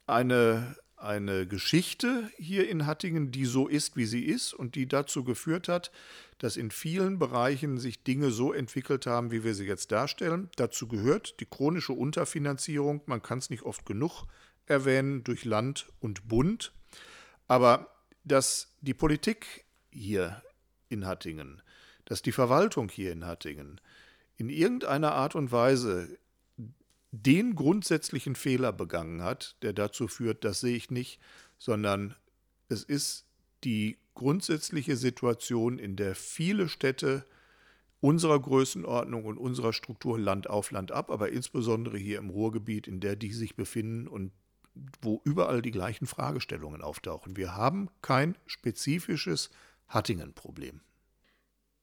eine 0.06 0.76
eine 1.00 1.46
Geschichte 1.46 2.30
hier 2.36 2.68
in 2.68 2.86
Hattingen, 2.86 3.30
die 3.30 3.46
so 3.46 3.66
ist, 3.66 3.96
wie 3.96 4.04
sie 4.04 4.24
ist 4.24 4.52
und 4.52 4.74
die 4.74 4.86
dazu 4.86 5.24
geführt 5.24 5.68
hat, 5.68 5.90
dass 6.38 6.56
in 6.56 6.70
vielen 6.70 7.18
Bereichen 7.18 7.78
sich 7.78 8.02
Dinge 8.02 8.30
so 8.30 8.52
entwickelt 8.52 9.06
haben, 9.06 9.30
wie 9.30 9.42
wir 9.42 9.54
sie 9.54 9.66
jetzt 9.66 9.92
darstellen. 9.92 10.50
Dazu 10.56 10.88
gehört 10.88 11.40
die 11.40 11.46
chronische 11.46 11.92
Unterfinanzierung, 11.92 13.02
man 13.06 13.22
kann 13.22 13.38
es 13.38 13.50
nicht 13.50 13.62
oft 13.62 13.86
genug 13.86 14.24
erwähnen, 14.70 15.24
durch 15.24 15.44
Land 15.44 15.88
und 16.00 16.28
Bund. 16.28 16.72
Aber 17.48 17.94
dass 18.24 18.76
die 18.80 18.94
Politik 18.94 19.64
hier 19.90 20.42
in 20.88 21.06
Hattingen, 21.06 21.62
dass 22.04 22.22
die 22.22 22.32
Verwaltung 22.32 22.88
hier 22.88 23.12
in 23.12 23.26
Hattingen 23.26 23.80
in 24.36 24.48
irgendeiner 24.48 25.12
Art 25.12 25.34
und 25.34 25.52
Weise 25.52 26.18
den 27.12 27.54
grundsätzlichen 27.54 28.34
Fehler 28.34 28.72
begangen 28.72 29.22
hat, 29.22 29.56
der 29.62 29.74
dazu 29.74 30.08
führt, 30.08 30.44
das 30.44 30.60
sehe 30.60 30.76
ich 30.76 30.90
nicht, 30.90 31.20
sondern 31.58 32.14
es 32.68 32.82
ist 32.82 33.26
die 33.64 33.98
grundsätzliche 34.14 34.96
Situation, 34.96 35.78
in 35.78 35.96
der 35.96 36.14
viele 36.14 36.68
Städte 36.68 37.26
unserer 38.00 38.40
Größenordnung 38.40 39.26
und 39.26 39.36
unserer 39.36 39.74
Struktur 39.74 40.18
Land 40.18 40.48
auf 40.48 40.70
Land 40.70 40.90
ab, 40.90 41.10
aber 41.10 41.30
insbesondere 41.30 41.98
hier 41.98 42.18
im 42.18 42.30
Ruhrgebiet, 42.30 42.88
in 42.88 43.00
der 43.00 43.16
die 43.16 43.32
sich 43.32 43.56
befinden 43.56 44.08
und 44.08 44.32
wo 45.02 45.20
überall 45.24 45.62
die 45.62 45.70
gleichen 45.70 46.06
Fragestellungen 46.06 46.82
auftauchen. 46.82 47.36
Wir 47.36 47.56
haben 47.56 47.88
kein 48.02 48.36
spezifisches 48.46 49.50
Hattingen-Problem. 49.88 50.80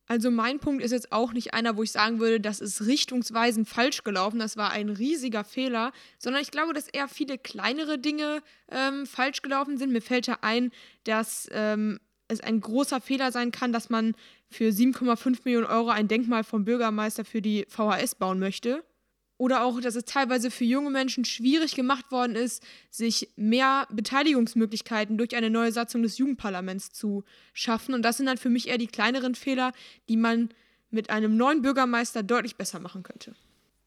Also 0.09 0.31
mein 0.31 0.59
Punkt 0.59 0.81
ist 0.81 0.91
jetzt 0.91 1.11
auch 1.11 1.33
nicht 1.33 1.53
einer, 1.53 1.75
wo 1.75 1.83
ich 1.83 1.91
sagen 1.91 2.19
würde, 2.19 2.39
das 2.39 2.61
ist 2.61 2.85
richtungsweisend 2.85 3.67
falsch 3.67 4.05
gelaufen, 4.05 4.39
das 4.39 4.55
war 4.55 4.71
ein 4.71 4.87
riesiger 4.87 5.43
Fehler, 5.43 5.91
sondern 6.17 6.41
ich 6.41 6.51
glaube, 6.51 6.71
dass 6.73 6.87
eher 6.87 7.09
viele 7.09 7.37
kleinere 7.37 7.99
Dinge 7.99 8.41
ähm, 8.71 9.05
falsch 9.05 9.41
gelaufen 9.41 9.77
sind. 9.77 9.91
Mir 9.91 10.01
fällt 10.01 10.27
ja 10.27 10.37
ein, 10.41 10.71
dass 11.03 11.49
ähm, 11.51 11.99
es 12.29 12.39
ein 12.39 12.61
großer 12.61 13.01
Fehler 13.01 13.33
sein 13.33 13.51
kann, 13.51 13.73
dass 13.73 13.89
man 13.89 14.15
für 14.49 14.69
7,5 14.69 15.39
Millionen 15.43 15.65
Euro 15.65 15.89
ein 15.89 16.07
Denkmal 16.07 16.45
vom 16.45 16.63
Bürgermeister 16.63 17.25
für 17.25 17.41
die 17.41 17.65
VHS 17.67 18.15
bauen 18.15 18.39
möchte. 18.39 18.85
Oder 19.37 19.63
auch, 19.63 19.79
dass 19.79 19.95
es 19.95 20.05
teilweise 20.05 20.49
für 20.49 20.63
junge 20.63 20.89
Menschen 20.89 21.23
schwierig 21.23 21.75
gemacht 21.75 22.11
worden 22.11 22.35
ist, 22.35 22.63
sich 22.89 23.29
mehr 23.35 23.87
Beteiligungsmöglichkeiten 23.91 25.17
durch 25.17 25.35
eine 25.35 25.51
neue 25.51 25.71
Satzung 25.71 26.01
des 26.01 26.17
Jugendparlaments 26.17 26.91
zu 26.91 27.23
schaffen. 27.53 27.93
Und 27.93 28.01
das 28.01 28.17
sind 28.17 28.25
dann 28.25 28.37
für 28.37 28.49
mich 28.49 28.67
eher 28.67 28.79
die 28.79 28.87
kleineren 28.87 29.35
Fehler, 29.35 29.73
die 30.09 30.17
man 30.17 30.49
mit 30.89 31.09
einem 31.09 31.37
neuen 31.37 31.61
Bürgermeister 31.61 32.23
deutlich 32.23 32.55
besser 32.55 32.79
machen 32.79 33.03
könnte. 33.03 33.35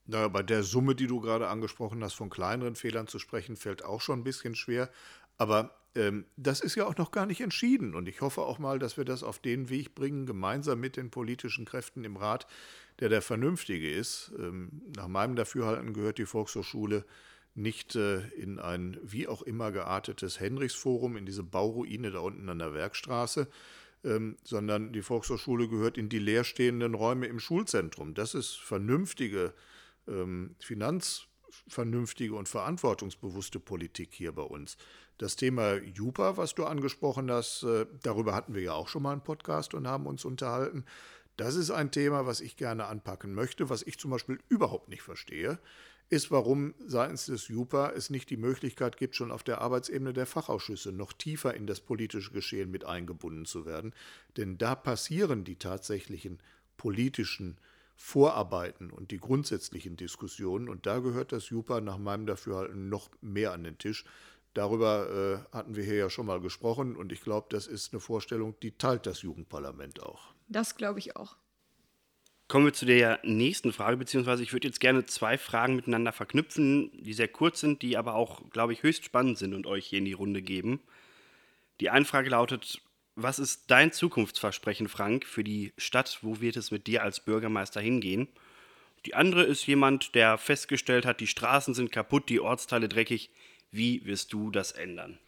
Naja, 0.06 0.28
bei 0.28 0.42
der 0.42 0.62
Summe, 0.62 0.94
die 0.94 1.06
du 1.06 1.20
gerade 1.20 1.48
angesprochen 1.48 2.02
hast, 2.02 2.14
von 2.14 2.30
kleineren 2.30 2.76
Fehlern 2.76 3.06
zu 3.06 3.18
sprechen, 3.18 3.56
fällt 3.56 3.84
auch 3.84 4.00
schon 4.00 4.20
ein 4.20 4.24
bisschen 4.24 4.54
schwer. 4.54 4.90
Aber 5.36 5.79
das 6.36 6.60
ist 6.60 6.76
ja 6.76 6.86
auch 6.86 6.96
noch 6.96 7.10
gar 7.10 7.26
nicht 7.26 7.40
entschieden. 7.40 7.94
Und 7.94 8.08
ich 8.08 8.20
hoffe 8.20 8.42
auch 8.42 8.58
mal, 8.58 8.78
dass 8.78 8.96
wir 8.96 9.04
das 9.04 9.22
auf 9.22 9.38
den 9.38 9.68
Weg 9.68 9.94
bringen, 9.94 10.26
gemeinsam 10.26 10.80
mit 10.80 10.96
den 10.96 11.10
politischen 11.10 11.64
Kräften 11.64 12.04
im 12.04 12.16
Rat, 12.16 12.46
der 13.00 13.08
der 13.08 13.22
vernünftige 13.22 13.90
ist. 13.90 14.32
Ähm, 14.38 14.82
nach 14.96 15.08
meinem 15.08 15.36
Dafürhalten 15.36 15.92
gehört 15.92 16.18
die 16.18 16.26
Volkshochschule 16.26 17.04
nicht 17.54 17.96
äh, 17.96 18.20
in 18.30 18.58
ein 18.58 18.98
wie 19.02 19.26
auch 19.26 19.42
immer 19.42 19.72
geartetes 19.72 20.38
Henrichsforum, 20.38 21.16
in 21.16 21.26
diese 21.26 21.42
Bauruine 21.42 22.10
da 22.10 22.20
unten 22.20 22.48
an 22.48 22.60
der 22.60 22.74
Werkstraße, 22.74 23.48
ähm, 24.04 24.36
sondern 24.44 24.92
die 24.92 25.02
Volkshochschule 25.02 25.68
gehört 25.68 25.98
in 25.98 26.08
die 26.08 26.18
leerstehenden 26.18 26.94
Räume 26.94 27.26
im 27.26 27.40
Schulzentrum. 27.40 28.14
Das 28.14 28.34
ist 28.34 28.56
vernünftige 28.60 29.52
ähm, 30.06 30.54
finanzvernünftige 30.60 32.34
und 32.34 32.48
verantwortungsbewusste 32.48 33.60
Politik 33.60 34.10
hier 34.12 34.32
bei 34.32 34.42
uns. 34.42 34.76
Das 35.20 35.36
Thema 35.36 35.74
Jupa, 35.74 36.38
was 36.38 36.54
du 36.54 36.64
angesprochen 36.64 37.30
hast, 37.30 37.62
äh, 37.64 37.84
darüber 38.02 38.34
hatten 38.34 38.54
wir 38.54 38.62
ja 38.62 38.72
auch 38.72 38.88
schon 38.88 39.02
mal 39.02 39.12
einen 39.12 39.20
Podcast 39.20 39.74
und 39.74 39.86
haben 39.86 40.06
uns 40.06 40.24
unterhalten. 40.24 40.86
Das 41.36 41.56
ist 41.56 41.70
ein 41.70 41.90
Thema, 41.90 42.24
was 42.24 42.40
ich 42.40 42.56
gerne 42.56 42.86
anpacken 42.86 43.34
möchte. 43.34 43.68
Was 43.68 43.82
ich 43.82 43.98
zum 43.98 44.12
Beispiel 44.12 44.38
überhaupt 44.48 44.88
nicht 44.88 45.02
verstehe, 45.02 45.58
ist, 46.08 46.30
warum 46.30 46.72
seitens 46.86 47.26
des 47.26 47.48
JUPA 47.48 47.90
es 47.90 48.08
nicht 48.08 48.30
die 48.30 48.38
Möglichkeit 48.38 48.96
gibt, 48.96 49.14
schon 49.14 49.30
auf 49.30 49.42
der 49.42 49.60
Arbeitsebene 49.60 50.14
der 50.14 50.24
Fachausschüsse 50.24 50.90
noch 50.90 51.12
tiefer 51.12 51.52
in 51.52 51.66
das 51.66 51.80
politische 51.80 52.32
Geschehen 52.32 52.70
mit 52.70 52.86
eingebunden 52.86 53.44
zu 53.44 53.66
werden. 53.66 53.92
Denn 54.38 54.56
da 54.56 54.74
passieren 54.74 55.44
die 55.44 55.56
tatsächlichen 55.56 56.38
politischen 56.78 57.58
Vorarbeiten 57.94 58.90
und 58.90 59.10
die 59.10 59.20
grundsätzlichen 59.20 59.98
Diskussionen. 59.98 60.70
Und 60.70 60.86
da 60.86 61.00
gehört 61.00 61.32
das 61.32 61.50
JUPA 61.50 61.82
nach 61.82 61.98
meinem 61.98 62.24
Dafürhalten 62.24 62.88
noch 62.88 63.10
mehr 63.20 63.52
an 63.52 63.64
den 63.64 63.76
Tisch. 63.76 64.06
Darüber 64.54 65.44
äh, 65.52 65.56
hatten 65.56 65.76
wir 65.76 65.84
hier 65.84 65.94
ja 65.94 66.10
schon 66.10 66.26
mal 66.26 66.40
gesprochen 66.40 66.96
und 66.96 67.12
ich 67.12 67.20
glaube, 67.20 67.46
das 67.50 67.66
ist 67.66 67.92
eine 67.92 68.00
Vorstellung, 68.00 68.54
die 68.62 68.72
teilt 68.72 69.06
das 69.06 69.22
Jugendparlament 69.22 70.02
auch. 70.02 70.34
Das 70.48 70.76
glaube 70.76 70.98
ich 70.98 71.16
auch. 71.16 71.36
Kommen 72.48 72.64
wir 72.64 72.72
zu 72.72 72.84
der 72.84 73.20
nächsten 73.22 73.72
Frage, 73.72 73.96
beziehungsweise 73.96 74.42
ich 74.42 74.52
würde 74.52 74.66
jetzt 74.66 74.80
gerne 74.80 75.06
zwei 75.06 75.38
Fragen 75.38 75.76
miteinander 75.76 76.10
verknüpfen, 76.10 76.90
die 77.00 77.12
sehr 77.12 77.28
kurz 77.28 77.60
sind, 77.60 77.80
die 77.82 77.96
aber 77.96 78.16
auch, 78.16 78.50
glaube 78.50 78.72
ich, 78.72 78.82
höchst 78.82 79.04
spannend 79.04 79.38
sind 79.38 79.54
und 79.54 79.68
euch 79.68 79.86
hier 79.86 80.00
in 80.00 80.04
die 80.04 80.14
Runde 80.14 80.42
geben. 80.42 80.80
Die 81.78 81.90
eine 81.90 82.04
Frage 82.04 82.30
lautet, 82.30 82.82
was 83.14 83.38
ist 83.38 83.70
dein 83.70 83.92
Zukunftsversprechen, 83.92 84.88
Frank, 84.88 85.26
für 85.26 85.44
die 85.44 85.72
Stadt? 85.78 86.18
Wo 86.22 86.40
wird 86.40 86.56
es 86.56 86.72
mit 86.72 86.88
dir 86.88 87.04
als 87.04 87.20
Bürgermeister 87.20 87.80
hingehen? 87.80 88.26
Die 89.06 89.14
andere 89.14 89.44
ist 89.44 89.66
jemand, 89.66 90.14
der 90.14 90.36
festgestellt 90.36 91.06
hat, 91.06 91.20
die 91.20 91.26
Straßen 91.26 91.74
sind 91.74 91.92
kaputt, 91.92 92.28
die 92.28 92.40
Ortsteile 92.40 92.88
dreckig. 92.88 93.30
Wie 93.72 94.04
wirst 94.04 94.32
du 94.32 94.50
das 94.50 94.72
ändern? 94.72 95.18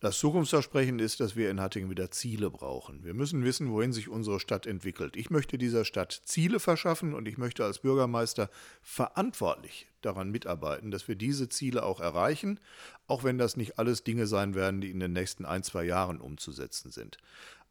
Das 0.00 0.18
Zukunftsversprechen 0.18 0.98
ist, 0.98 1.20
dass 1.20 1.36
wir 1.36 1.50
in 1.50 1.60
Hattingen 1.60 1.90
wieder 1.90 2.10
Ziele 2.10 2.50
brauchen. 2.50 3.04
Wir 3.04 3.12
müssen 3.12 3.44
wissen, 3.44 3.70
wohin 3.70 3.92
sich 3.92 4.08
unsere 4.08 4.40
Stadt 4.40 4.66
entwickelt. 4.66 5.14
Ich 5.14 5.28
möchte 5.28 5.58
dieser 5.58 5.84
Stadt 5.84 6.22
Ziele 6.24 6.58
verschaffen 6.58 7.12
und 7.12 7.28
ich 7.28 7.36
möchte 7.36 7.66
als 7.66 7.80
Bürgermeister 7.80 8.48
verantwortlich 8.80 9.88
daran 10.00 10.30
mitarbeiten, 10.30 10.90
dass 10.90 11.06
wir 11.06 11.16
diese 11.16 11.50
Ziele 11.50 11.82
auch 11.82 12.00
erreichen, 12.00 12.60
auch 13.08 13.24
wenn 13.24 13.36
das 13.36 13.58
nicht 13.58 13.78
alles 13.78 14.02
Dinge 14.02 14.26
sein 14.26 14.54
werden, 14.54 14.80
die 14.80 14.90
in 14.90 15.00
den 15.00 15.12
nächsten 15.12 15.44
ein, 15.44 15.62
zwei 15.62 15.84
Jahren 15.84 16.18
umzusetzen 16.18 16.90
sind. 16.90 17.18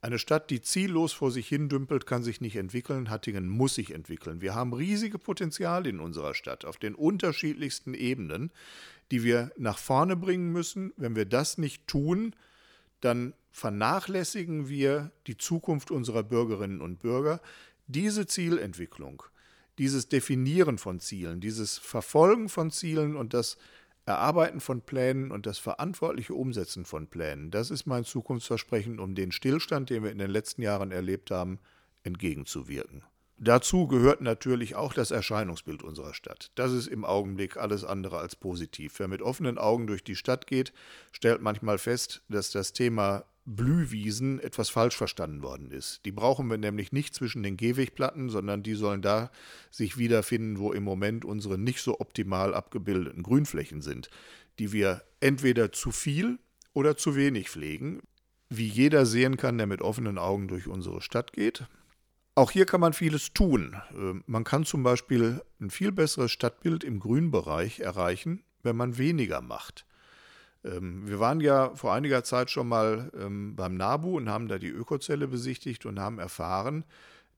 Eine 0.01 0.20
Stadt, 0.20 0.49
die 0.49 0.62
ziellos 0.62 1.12
vor 1.12 1.32
sich 1.32 1.47
hin 1.47 1.68
dümpelt, 1.68 2.05
kann 2.05 2.24
sich 2.24 2.39
nicht 2.39 2.55
entwickeln. 2.55 3.10
Hattingen 3.10 3.49
muss 3.49 3.76
sich 3.76 3.91
entwickeln. 3.91 4.39
Wir 4.39 4.55
haben 4.55 4.74
riesige 4.74 5.20
Potenziale 5.20 5.89
in 5.89 5.99
unserer 5.99 6.34
Stadt 6.36 6.64
auf 6.64 6.78
den 6.78 6.95
unterschiedlichsten 6.95 7.93
Ebenen 7.93 8.51
die 9.12 9.24
wir 9.24 9.51
nach 9.57 9.78
vorne 9.78 10.16
bringen 10.16 10.51
müssen. 10.51 10.93
Wenn 10.97 11.16
wir 11.16 11.26
das 11.26 11.57
nicht 11.57 11.88
tun, 11.88 12.36
dann 13.01 13.34
vernachlässigen 13.51 14.70
wir 14.70 15.12
die 15.28 15.38
Zukunft 15.38 15.91
unserer 15.91 16.24
Bürgerinnen 16.24 16.82
und 16.82 16.99
Bürger. 16.99 17.41
Diese 17.88 18.28
Zielentwicklung, 18.28 19.24
dieses 19.78 20.10
Definieren 20.10 20.78
von 20.78 20.99
Zielen, 20.99 21.39
dieses 21.41 21.78
Verfolgen 21.78 22.49
von 22.49 22.72
Zielen 22.72 23.16
und 23.16 23.34
das 23.34 23.57
Erarbeiten 24.05 24.60
von 24.60 24.82
Plänen 24.82 25.32
und 25.32 25.45
das 25.45 25.57
verantwortliche 25.60 26.34
Umsetzen 26.34 26.86
von 26.86 27.07
Plänen, 27.07 27.51
das 27.51 27.72
ist 27.72 27.86
mein 27.86 28.03
Zukunftsversprechen, 28.03 28.99
um 28.99 29.16
den 29.16 29.32
Stillstand, 29.32 29.89
den 29.89 30.03
wir 30.03 30.12
in 30.12 30.18
den 30.18 30.32
letzten 30.32 30.62
Jahren 30.62 30.91
erlebt 30.91 31.32
haben, 31.32 31.60
entgegenzuwirken. 32.03 33.03
Dazu 33.42 33.88
gehört 33.88 34.20
natürlich 34.20 34.76
auch 34.76 34.92
das 34.92 35.12
Erscheinungsbild 35.12 35.82
unserer 35.82 36.14
Stadt. 36.14 36.52
Das 36.56 36.74
ist 36.74 36.88
im 36.88 37.06
Augenblick 37.06 37.56
alles 37.56 37.86
andere 37.86 38.18
als 38.18 38.36
positiv. 38.36 39.00
Wer 39.00 39.08
mit 39.08 39.22
offenen 39.22 39.58
Augen 39.58 39.88
durch 39.88 40.04
die 40.04 40.18
Stadt 40.18 40.46
geht, 40.46 40.74
stellt 41.14 41.42
manchmal 41.42 41.78
fest, 41.78 42.22
dass 42.28 42.52
das 42.52 42.74
Thema 42.74 43.24
Blühwiesen 43.46 44.42
etwas 44.42 44.70
falsch 44.70 44.98
verstanden 44.98 45.42
worden 45.42 45.72
ist. 45.72 46.02
Die 46.04 46.12
brauchen 46.12 46.50
wir 46.50 46.58
nämlich 46.58 46.92
nicht 46.92 47.16
zwischen 47.16 47.42
den 47.42 47.56
Gehwegplatten, 47.56 48.30
sondern 48.30 48.62
die 48.62 48.76
sollen 48.76 49.02
da 49.02 49.32
sich 49.72 49.98
wiederfinden, 49.98 50.60
wo 50.60 50.74
im 50.74 50.84
Moment 50.84 51.24
unsere 51.24 51.58
nicht 51.58 51.82
so 51.82 52.02
optimal 52.02 52.54
abgebildeten 52.54 53.24
Grünflächen 53.24 53.82
sind, 53.82 54.10
die 54.60 54.74
wir 54.74 55.02
entweder 55.22 55.72
zu 55.72 55.92
viel 55.92 56.40
oder 56.74 56.98
zu 56.98 57.16
wenig 57.16 57.50
pflegen. 57.50 58.02
Wie 58.50 58.68
jeder 58.68 59.06
sehen 59.06 59.38
kann, 59.38 59.58
der 59.58 59.68
mit 59.68 59.82
offenen 59.82 60.18
Augen 60.18 60.50
durch 60.50 60.68
unsere 60.68 61.02
Stadt 61.02 61.32
geht. 61.32 61.68
Auch 62.40 62.52
hier 62.52 62.66
kann 62.66 62.80
man 62.80 62.94
vieles 62.94 63.34
tun. 63.34 63.76
Ähm, 63.94 64.24
man 64.26 64.46
kann 64.46 64.64
zum 64.64 64.82
Beispiel 64.82 65.42
ein 65.60 65.70
viel 65.70 65.92
besseres 65.92 66.32
Stadtbild 66.32 66.86
im 66.86 67.02
Grünbereich 67.02 67.82
erreichen, 67.82 68.46
wenn 68.64 68.78
man 68.78 68.98
weniger 68.98 69.42
macht. 69.42 69.86
Ähm, 70.64 71.06
wir 71.06 71.20
waren 71.20 71.42
ja 71.42 71.76
vor 71.76 71.94
einiger 71.94 72.24
Zeit 72.24 72.50
schon 72.50 72.70
mal 72.70 73.12
ähm, 73.20 73.58
beim 73.58 73.76
NABU 73.76 74.16
und 74.16 74.30
haben 74.30 74.48
da 74.48 74.58
die 74.58 74.70
Ökozelle 74.70 75.28
besichtigt 75.28 75.86
und 75.86 76.00
haben 76.00 76.18
erfahren, 76.18 76.86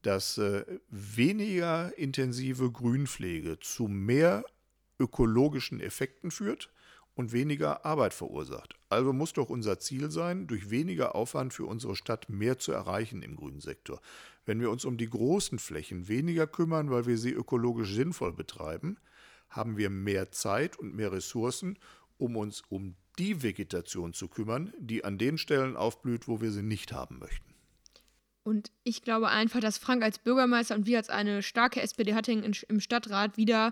dass 0.03 0.37
äh, 0.37 0.65
weniger 0.89 1.97
intensive 1.97 2.71
Grünpflege 2.71 3.59
zu 3.59 3.87
mehr 3.87 4.45
ökologischen 4.99 5.79
Effekten 5.79 6.29
führt 6.29 6.69
und 7.15 7.31
weniger 7.31 7.85
Arbeit 7.85 8.13
verursacht. 8.13 8.75
Also 8.89 9.13
muss 9.13 9.33
doch 9.33 9.49
unser 9.49 9.79
Ziel 9.79 10.11
sein, 10.11 10.47
durch 10.47 10.69
weniger 10.69 11.15
Aufwand 11.15 11.53
für 11.53 11.65
unsere 11.65 11.95
Stadt 11.95 12.29
mehr 12.29 12.57
zu 12.57 12.71
erreichen 12.71 13.21
im 13.21 13.35
grünen 13.35 13.61
Sektor. 13.61 14.01
Wenn 14.45 14.59
wir 14.59 14.71
uns 14.71 14.85
um 14.85 14.97
die 14.97 15.09
großen 15.09 15.59
Flächen 15.59 16.07
weniger 16.07 16.47
kümmern, 16.47 16.89
weil 16.89 17.05
wir 17.05 17.17
sie 17.17 17.31
ökologisch 17.31 17.93
sinnvoll 17.93 18.33
betreiben, 18.33 18.97
haben 19.49 19.77
wir 19.77 19.89
mehr 19.89 20.31
Zeit 20.31 20.79
und 20.79 20.95
mehr 20.95 21.11
Ressourcen, 21.11 21.77
um 22.17 22.37
uns 22.37 22.63
um 22.69 22.95
die 23.19 23.43
Vegetation 23.43 24.13
zu 24.13 24.27
kümmern, 24.27 24.73
die 24.79 25.03
an 25.03 25.17
den 25.17 25.37
Stellen 25.37 25.75
aufblüht, 25.75 26.27
wo 26.27 26.41
wir 26.41 26.51
sie 26.51 26.63
nicht 26.63 26.93
haben 26.93 27.19
möchten. 27.19 27.51
Und 28.43 28.71
ich 28.83 29.03
glaube 29.03 29.27
einfach, 29.27 29.59
dass 29.59 29.77
Frank 29.77 30.01
als 30.03 30.17
Bürgermeister 30.17 30.73
und 30.73 30.87
wir 30.87 30.97
als 30.97 31.09
eine 31.09 31.43
starke 31.43 31.81
SPD 31.81 32.15
Hattingen 32.15 32.53
im 32.67 32.79
Stadtrat 32.79 33.37
wieder 33.37 33.71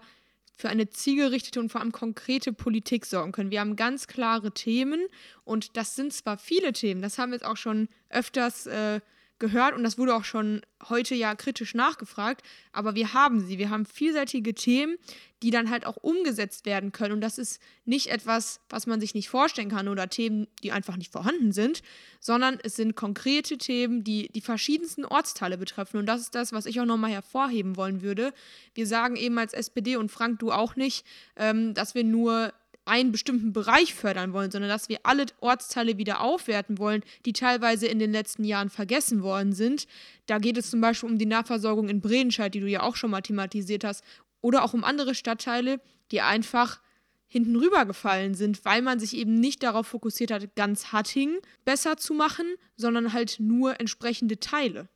für 0.59 0.67
eine 0.67 0.89
zielgerichtete 0.89 1.57
und 1.61 1.71
vor 1.71 1.79
allem 1.79 1.93
konkrete 1.93 2.51
Politik 2.51 3.05
sorgen 3.05 3.31
können. 3.31 3.49
Wir 3.49 3.61
haben 3.61 3.77
ganz 3.77 4.07
klare 4.07 4.51
Themen 4.51 4.99
und 5.45 5.77
das 5.77 5.95
sind 5.95 6.11
zwar 6.11 6.37
viele 6.37 6.73
Themen, 6.73 7.01
das 7.01 7.17
haben 7.17 7.29
wir 7.31 7.37
jetzt 7.37 7.45
auch 7.45 7.55
schon 7.55 7.87
öfters 8.09 8.67
äh, 8.67 8.99
gehört 9.39 9.75
und 9.75 9.83
das 9.83 9.97
wurde 9.97 10.15
auch 10.15 10.23
schon 10.23 10.61
heute 10.87 11.15
ja 11.15 11.33
kritisch 11.35 11.73
nachgefragt, 11.73 12.41
aber 12.71 12.95
wir 12.95 13.13
haben 13.13 13.39
sie. 13.39 13.57
Wir 13.57 13.69
haben 13.69 13.85
vielseitige 13.85 14.53
Themen, 14.53 14.97
die 15.41 15.51
dann 15.51 15.69
halt 15.69 15.85
auch 15.85 15.97
umgesetzt 15.97 16.65
werden 16.65 16.91
können 16.91 17.13
und 17.13 17.21
das 17.21 17.37
ist 17.37 17.61
nicht 17.85 18.07
etwas, 18.07 18.59
was 18.69 18.85
man 18.85 18.99
sich 18.99 19.13
nicht 19.13 19.29
vorstellen 19.29 19.69
kann 19.69 19.87
oder 19.87 20.09
Themen, 20.09 20.47
die 20.63 20.71
einfach 20.71 20.97
nicht 20.97 21.11
vorhanden 21.11 21.51
sind, 21.51 21.81
sondern 22.19 22.59
es 22.61 22.75
sind 22.75 22.95
konkrete 22.95 23.57
Themen, 23.57 24.03
die 24.03 24.29
die 24.29 24.41
verschiedensten 24.41 25.05
Ortsteile 25.05 25.57
betreffen 25.57 25.97
und 25.97 26.05
das 26.05 26.21
ist 26.21 26.35
das, 26.35 26.53
was 26.53 26.65
ich 26.65 26.79
auch 26.81 26.85
nochmal 26.85 27.11
hervorheben 27.11 27.77
wollen 27.77 28.01
würde. 28.01 28.33
Wir 28.73 28.87
sagen 28.87 29.15
eben 29.15 29.37
als 29.37 29.53
SPD 29.53 29.95
und 29.95 30.11
Frank, 30.11 30.39
du 30.39 30.51
auch 30.51 30.75
nicht, 30.75 31.05
ähm, 31.35 31.73
dass 31.73 31.95
wir 31.95 32.03
nur 32.03 32.53
einen 32.89 33.11
bestimmten 33.11 33.53
Bereich 33.53 33.93
fördern 33.93 34.33
wollen, 34.33 34.51
sondern 34.51 34.69
dass 34.69 34.89
wir 34.89 34.99
alle 35.03 35.25
Ortsteile 35.39 35.97
wieder 35.97 36.21
aufwerten 36.21 36.77
wollen, 36.77 37.03
die 37.25 37.33
teilweise 37.33 37.87
in 37.87 37.99
den 37.99 38.11
letzten 38.11 38.43
Jahren 38.43 38.69
vergessen 38.69 39.23
worden 39.23 39.53
sind. 39.53 39.87
Da 40.25 40.39
geht 40.39 40.57
es 40.57 40.69
zum 40.69 40.81
Beispiel 40.81 41.09
um 41.09 41.17
die 41.17 41.25
Nahversorgung 41.25 41.87
in 41.87 42.01
Bredenscheid, 42.01 42.53
die 42.53 42.59
du 42.59 42.67
ja 42.67 42.81
auch 42.81 42.95
schon 42.95 43.11
mal 43.11 43.21
thematisiert 43.21 43.83
hast, 43.83 44.03
oder 44.41 44.63
auch 44.63 44.73
um 44.73 44.83
andere 44.83 45.15
Stadtteile, 45.15 45.79
die 46.11 46.21
einfach 46.21 46.81
hinten 47.27 47.55
rübergefallen 47.55 48.33
sind, 48.33 48.65
weil 48.65 48.81
man 48.81 48.99
sich 48.99 49.15
eben 49.15 49.35
nicht 49.35 49.61
darauf 49.61 49.87
fokussiert 49.87 50.31
hat, 50.31 50.55
ganz 50.55 50.91
Hattingen 50.91 51.37
besser 51.63 51.97
zu 51.97 52.13
machen, 52.13 52.55
sondern 52.75 53.13
halt 53.13 53.37
nur 53.39 53.79
entsprechende 53.79 54.39
Teile. 54.39 54.89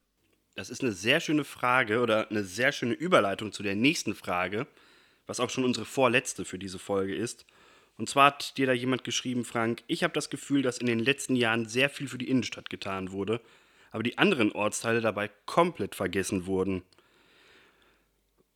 Das 0.56 0.70
ist 0.70 0.82
eine 0.82 0.91
sehr 0.91 1.20
schöne 1.20 1.44
Frage 1.44 2.02
oder 2.02 2.30
eine 2.30 2.44
sehr 2.44 2.72
schöne 2.72 2.94
Überleitung 2.94 3.52
zu 3.52 3.64
der 3.64 3.76
nächsten 3.76 4.16
Frage, 4.16 4.68
was 5.28 5.39
auch 5.39 5.50
schon 5.50 5.64
unsere 5.64 5.86
vorletzte 5.86 6.44
für 6.44 6.60
diese 6.60 6.80
Folge 6.80 7.16
ist. 7.16 7.46
Und 7.98 8.10
zwar 8.10 8.28
hat 8.28 8.58
dir 8.58 8.66
da 8.66 8.74
jemand 8.74 9.04
geschrieben, 9.04 9.46
Frank, 9.46 9.84
ich 9.88 10.04
habe 10.04 10.14
das 10.14 10.30
Gefühl, 10.30 10.62
dass 10.62 10.80
in 10.80 10.88
den 10.88 11.00
letzten 11.00 11.36
Jahren 11.36 11.68
sehr 11.68 11.89
viel 11.89 12.08
für 12.08 12.18
die 12.18 12.30
Innenstadt 12.30 12.70
getan 12.70 13.12
wurde, 13.12 13.39
aber 13.91 14.04
die 14.04 14.18
anderen 14.18 14.52
Ortsteile 14.52 15.02
dabei 15.02 15.30
komplett 15.46 15.94
vergessen 15.96 16.46
wurden. 16.48 16.82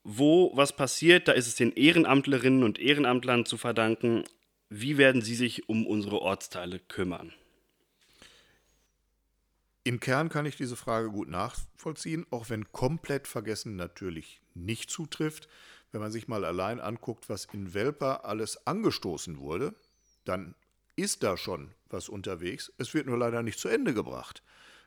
Wo 0.03 0.51
was 0.55 0.75
passiert, 0.75 1.27
da 1.27 1.33
ist 1.33 1.47
es 1.47 1.55
den 1.55 1.71
Ehrenamtlerinnen 1.73 2.63
und 2.63 2.79
Ehrenamtlern 2.79 3.45
zu 3.45 3.57
verdanken. 3.57 4.23
Wie 4.69 4.97
werden 4.97 5.21
sie 5.21 5.35
sich 5.35 5.69
um 5.69 5.85
unsere 5.85 6.21
Ortsteile 6.21 6.79
kümmern? 6.79 7.33
Im 9.83 10.01
Kern 10.01 10.27
kann 10.27 10.45
ich 10.45 10.57
diese 10.57 10.75
Frage 10.75 11.09
gut 11.09 11.29
nachvollziehen, 11.29 12.25
auch 12.29 12.49
wenn 12.49 12.71
komplett 12.73 13.27
vergessen 13.27 13.77
natürlich 13.77 14.41
nicht 14.53 14.89
zutrifft. 14.89 15.47
Wenn 15.91 16.01
man 16.01 16.11
sich 16.11 16.27
mal 16.27 16.45
allein 16.45 16.79
anguckt, 16.79 17.29
was 17.29 17.45
in 17.45 17.73
Welper 17.73 18.25
alles 18.25 18.65
angestoßen 18.67 19.39
wurde, 19.39 19.73
dann 20.25 20.55
ist 20.95 21.23
da 21.23 21.37
schon 21.37 21.71
was 21.89 22.09
unterwegs. 22.09 22.71
Es 22.77 22.93
wird 22.93 23.07
nur 23.07 23.17
leider 23.17 23.43
nicht 23.43 23.59
zu 23.59 23.69
Ende 23.69 23.93
gebracht. 23.93 24.43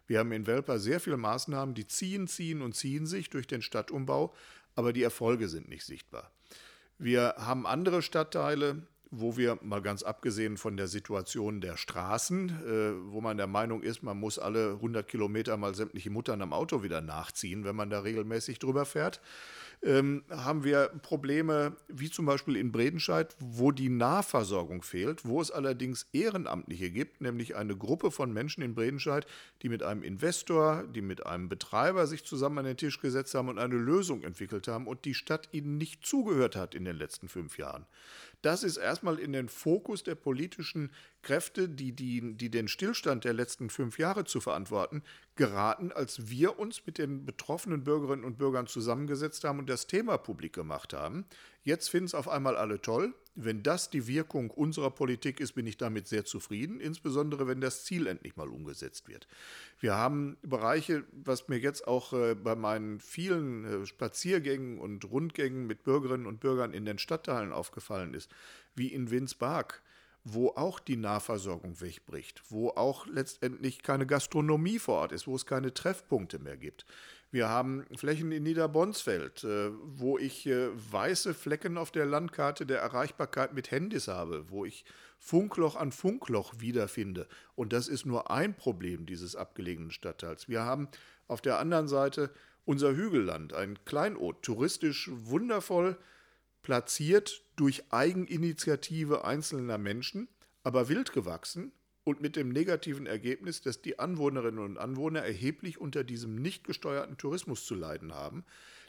Wir 0.06 0.18
haben 0.18 0.32
in 0.32 0.46
Welper 0.46 0.78
sehr 0.78 1.00
viele 1.00 1.16
Maßnahmen, 1.16 1.74
die 1.74 1.86
ziehen, 1.86 2.26
ziehen 2.26 2.62
und 2.62 2.74
ziehen 2.74 3.06
sich 3.06 3.30
durch 3.30 3.46
den 3.46 3.62
Stadtumbau, 3.62 4.34
aber 4.74 4.92
die 4.92 5.02
Erfolge 5.02 5.48
sind 5.48 5.68
nicht 5.68 5.84
sichtbar. 5.84 6.30
Wir 6.98 7.36
haben 7.38 7.66
andere 7.66 8.02
Stadtteile, 8.02 8.82
wo 9.10 9.36
wir 9.36 9.58
mal 9.62 9.82
ganz 9.82 10.02
abgesehen 10.02 10.56
von 10.56 10.76
der 10.76 10.86
Situation 10.86 11.60
der 11.60 11.76
Straßen, 11.76 12.48
äh, 12.48 13.12
wo 13.12 13.20
man 13.20 13.36
der 13.36 13.46
Meinung 13.46 13.82
ist, 13.82 14.02
man 14.02 14.18
muss 14.18 14.38
alle 14.38 14.72
100 14.74 15.06
Kilometer 15.08 15.56
mal 15.56 15.74
sämtliche 15.74 16.10
Muttern 16.10 16.42
am 16.42 16.52
Auto 16.52 16.82
wieder 16.82 17.00
nachziehen, 17.00 17.64
wenn 17.64 17.74
man 17.74 17.90
da 17.90 18.00
regelmäßig 18.00 18.58
drüber 18.58 18.84
fährt, 18.84 19.20
ähm, 19.82 20.24
haben 20.28 20.64
wir 20.64 20.88
Probleme 21.02 21.76
wie 21.88 22.10
zum 22.10 22.26
Beispiel 22.26 22.56
in 22.56 22.70
Bredenscheid, 22.70 23.34
wo 23.38 23.70
die 23.72 23.88
Nahversorgung 23.88 24.82
fehlt, 24.82 25.24
wo 25.24 25.40
es 25.40 25.50
allerdings 25.50 26.06
Ehrenamtliche 26.12 26.90
gibt, 26.90 27.20
nämlich 27.20 27.56
eine 27.56 27.76
Gruppe 27.76 28.10
von 28.10 28.32
Menschen 28.32 28.62
in 28.62 28.74
Bredenscheid, 28.74 29.26
die 29.62 29.68
mit 29.68 29.82
einem 29.82 30.02
Investor, 30.02 30.84
die 30.86 31.00
mit 31.00 31.24
einem 31.24 31.48
Betreiber 31.48 32.06
sich 32.06 32.24
zusammen 32.24 32.58
an 32.58 32.64
den 32.66 32.76
Tisch 32.76 33.00
gesetzt 33.00 33.34
haben 33.34 33.48
und 33.48 33.58
eine 33.58 33.76
Lösung 33.76 34.22
entwickelt 34.22 34.68
haben 34.68 34.86
und 34.86 35.04
die 35.04 35.14
Stadt 35.14 35.48
ihnen 35.52 35.78
nicht 35.78 36.04
zugehört 36.04 36.56
hat 36.56 36.74
in 36.74 36.84
den 36.84 36.96
letzten 36.96 37.28
fünf 37.28 37.56
Jahren. 37.56 37.86
Das 38.42 38.62
ist 38.62 38.76
erstmal 38.76 39.18
in 39.18 39.32
den 39.32 39.48
Fokus 39.48 40.02
der 40.02 40.14
politischen 40.14 40.90
Kräfte, 41.22 41.68
die, 41.68 41.92
die, 41.92 42.34
die 42.34 42.50
den 42.50 42.68
Stillstand 42.68 43.24
der 43.24 43.32
letzten 43.32 43.70
fünf 43.70 43.98
Jahre 43.98 44.24
zu 44.24 44.40
verantworten, 44.40 45.02
geraten, 45.36 45.92
als 45.92 46.28
wir 46.30 46.58
uns 46.58 46.86
mit 46.86 46.98
den 46.98 47.24
betroffenen 47.24 47.84
Bürgerinnen 47.84 48.24
und 48.24 48.38
Bürgern 48.38 48.66
zusammengesetzt 48.66 49.44
haben 49.44 49.58
und 49.58 49.68
das 49.68 49.86
Thema 49.86 50.18
publik 50.18 50.52
gemacht 50.52 50.92
haben. 50.92 51.24
Jetzt 51.62 51.88
finden 51.88 52.06
es 52.06 52.14
auf 52.14 52.28
einmal 52.28 52.56
alle 52.56 52.80
toll. 52.80 53.14
Wenn 53.34 53.62
das 53.62 53.90
die 53.90 54.06
Wirkung 54.06 54.50
unserer 54.50 54.90
Politik 54.90 55.40
ist, 55.40 55.52
bin 55.52 55.66
ich 55.66 55.76
damit 55.76 56.08
sehr 56.08 56.24
zufrieden, 56.24 56.80
insbesondere 56.80 57.46
wenn 57.46 57.60
das 57.60 57.84
Ziel 57.84 58.06
endlich 58.06 58.36
mal 58.36 58.48
umgesetzt 58.48 59.08
wird. 59.08 59.28
Wir 59.78 59.94
haben 59.94 60.36
Bereiche, 60.42 61.04
was 61.12 61.48
mir 61.48 61.58
jetzt 61.58 61.86
auch 61.86 62.12
äh, 62.12 62.34
bei 62.34 62.54
meinen 62.54 62.98
vielen 62.98 63.64
äh, 63.64 63.86
Spaziergängen 63.86 64.78
und 64.78 65.04
Rundgängen 65.04 65.66
mit 65.66 65.84
Bürgerinnen 65.84 66.26
und 66.26 66.40
Bürgern 66.40 66.74
in 66.74 66.84
den 66.84 66.98
Stadtteilen 66.98 67.52
aufgefallen 67.52 68.14
ist, 68.14 68.30
wie 68.74 68.88
in 68.88 69.10
Winsbark 69.10 69.82
wo 70.24 70.48
auch 70.50 70.80
die 70.80 70.96
Nahversorgung 70.96 71.80
wegbricht, 71.80 72.42
wo 72.50 72.70
auch 72.70 73.06
letztendlich 73.06 73.82
keine 73.82 74.06
Gastronomie 74.06 74.78
vor 74.78 74.96
Ort 74.96 75.12
ist, 75.12 75.26
wo 75.26 75.34
es 75.34 75.46
keine 75.46 75.72
Treffpunkte 75.72 76.38
mehr 76.38 76.56
gibt. 76.56 76.84
Wir 77.32 77.48
haben 77.48 77.86
Flächen 77.94 78.32
in 78.32 78.42
Niederbonsfeld, 78.42 79.44
äh, 79.44 79.70
wo 79.84 80.18
ich 80.18 80.46
äh, 80.46 80.68
weiße 80.92 81.32
Flecken 81.32 81.78
auf 81.78 81.92
der 81.92 82.04
Landkarte 82.04 82.66
der 82.66 82.80
Erreichbarkeit 82.80 83.54
mit 83.54 83.70
Handys 83.70 84.08
habe, 84.08 84.50
wo 84.50 84.64
ich 84.64 84.84
Funkloch 85.18 85.76
an 85.76 85.92
Funkloch 85.92 86.54
wiederfinde. 86.58 87.28
Und 87.54 87.72
das 87.72 87.86
ist 87.86 88.04
nur 88.04 88.30
ein 88.30 88.54
Problem 88.54 89.06
dieses 89.06 89.36
abgelegenen 89.36 89.92
Stadtteils. 89.92 90.48
Wir 90.48 90.62
haben 90.62 90.88
auf 91.28 91.40
der 91.40 91.60
anderen 91.60 91.86
Seite 91.86 92.30
unser 92.64 92.96
Hügelland, 92.96 93.52
ein 93.52 93.78
Kleinod, 93.84 94.42
touristisch 94.42 95.08
wundervoll 95.12 95.96
platziert 96.62 97.44
durch 97.56 97.84
Eigeninitiative 97.90 99.24
einzelner 99.24 99.78
Menschen, 99.78 100.28
aber 100.62 100.88
wild 100.88 101.12
gewachsen 101.12 101.72
und 102.04 102.20
mit 102.20 102.36
dem 102.36 102.48
negativen 102.50 103.06
Ergebnis, 103.06 103.60
dass 103.60 103.82
die 103.82 103.98
Anwohnerinnen 103.98 104.62
und 104.64 104.78
Anwohner 104.78 105.20
erheblich 105.20 105.78
unter 105.78 106.04
diesem 106.04 106.36
nicht 106.36 106.64
gesteuerten 106.64 107.16
Tourismus 107.16 107.64
zu 107.64 107.74
leiden 107.74 108.14
haben. 108.14 108.44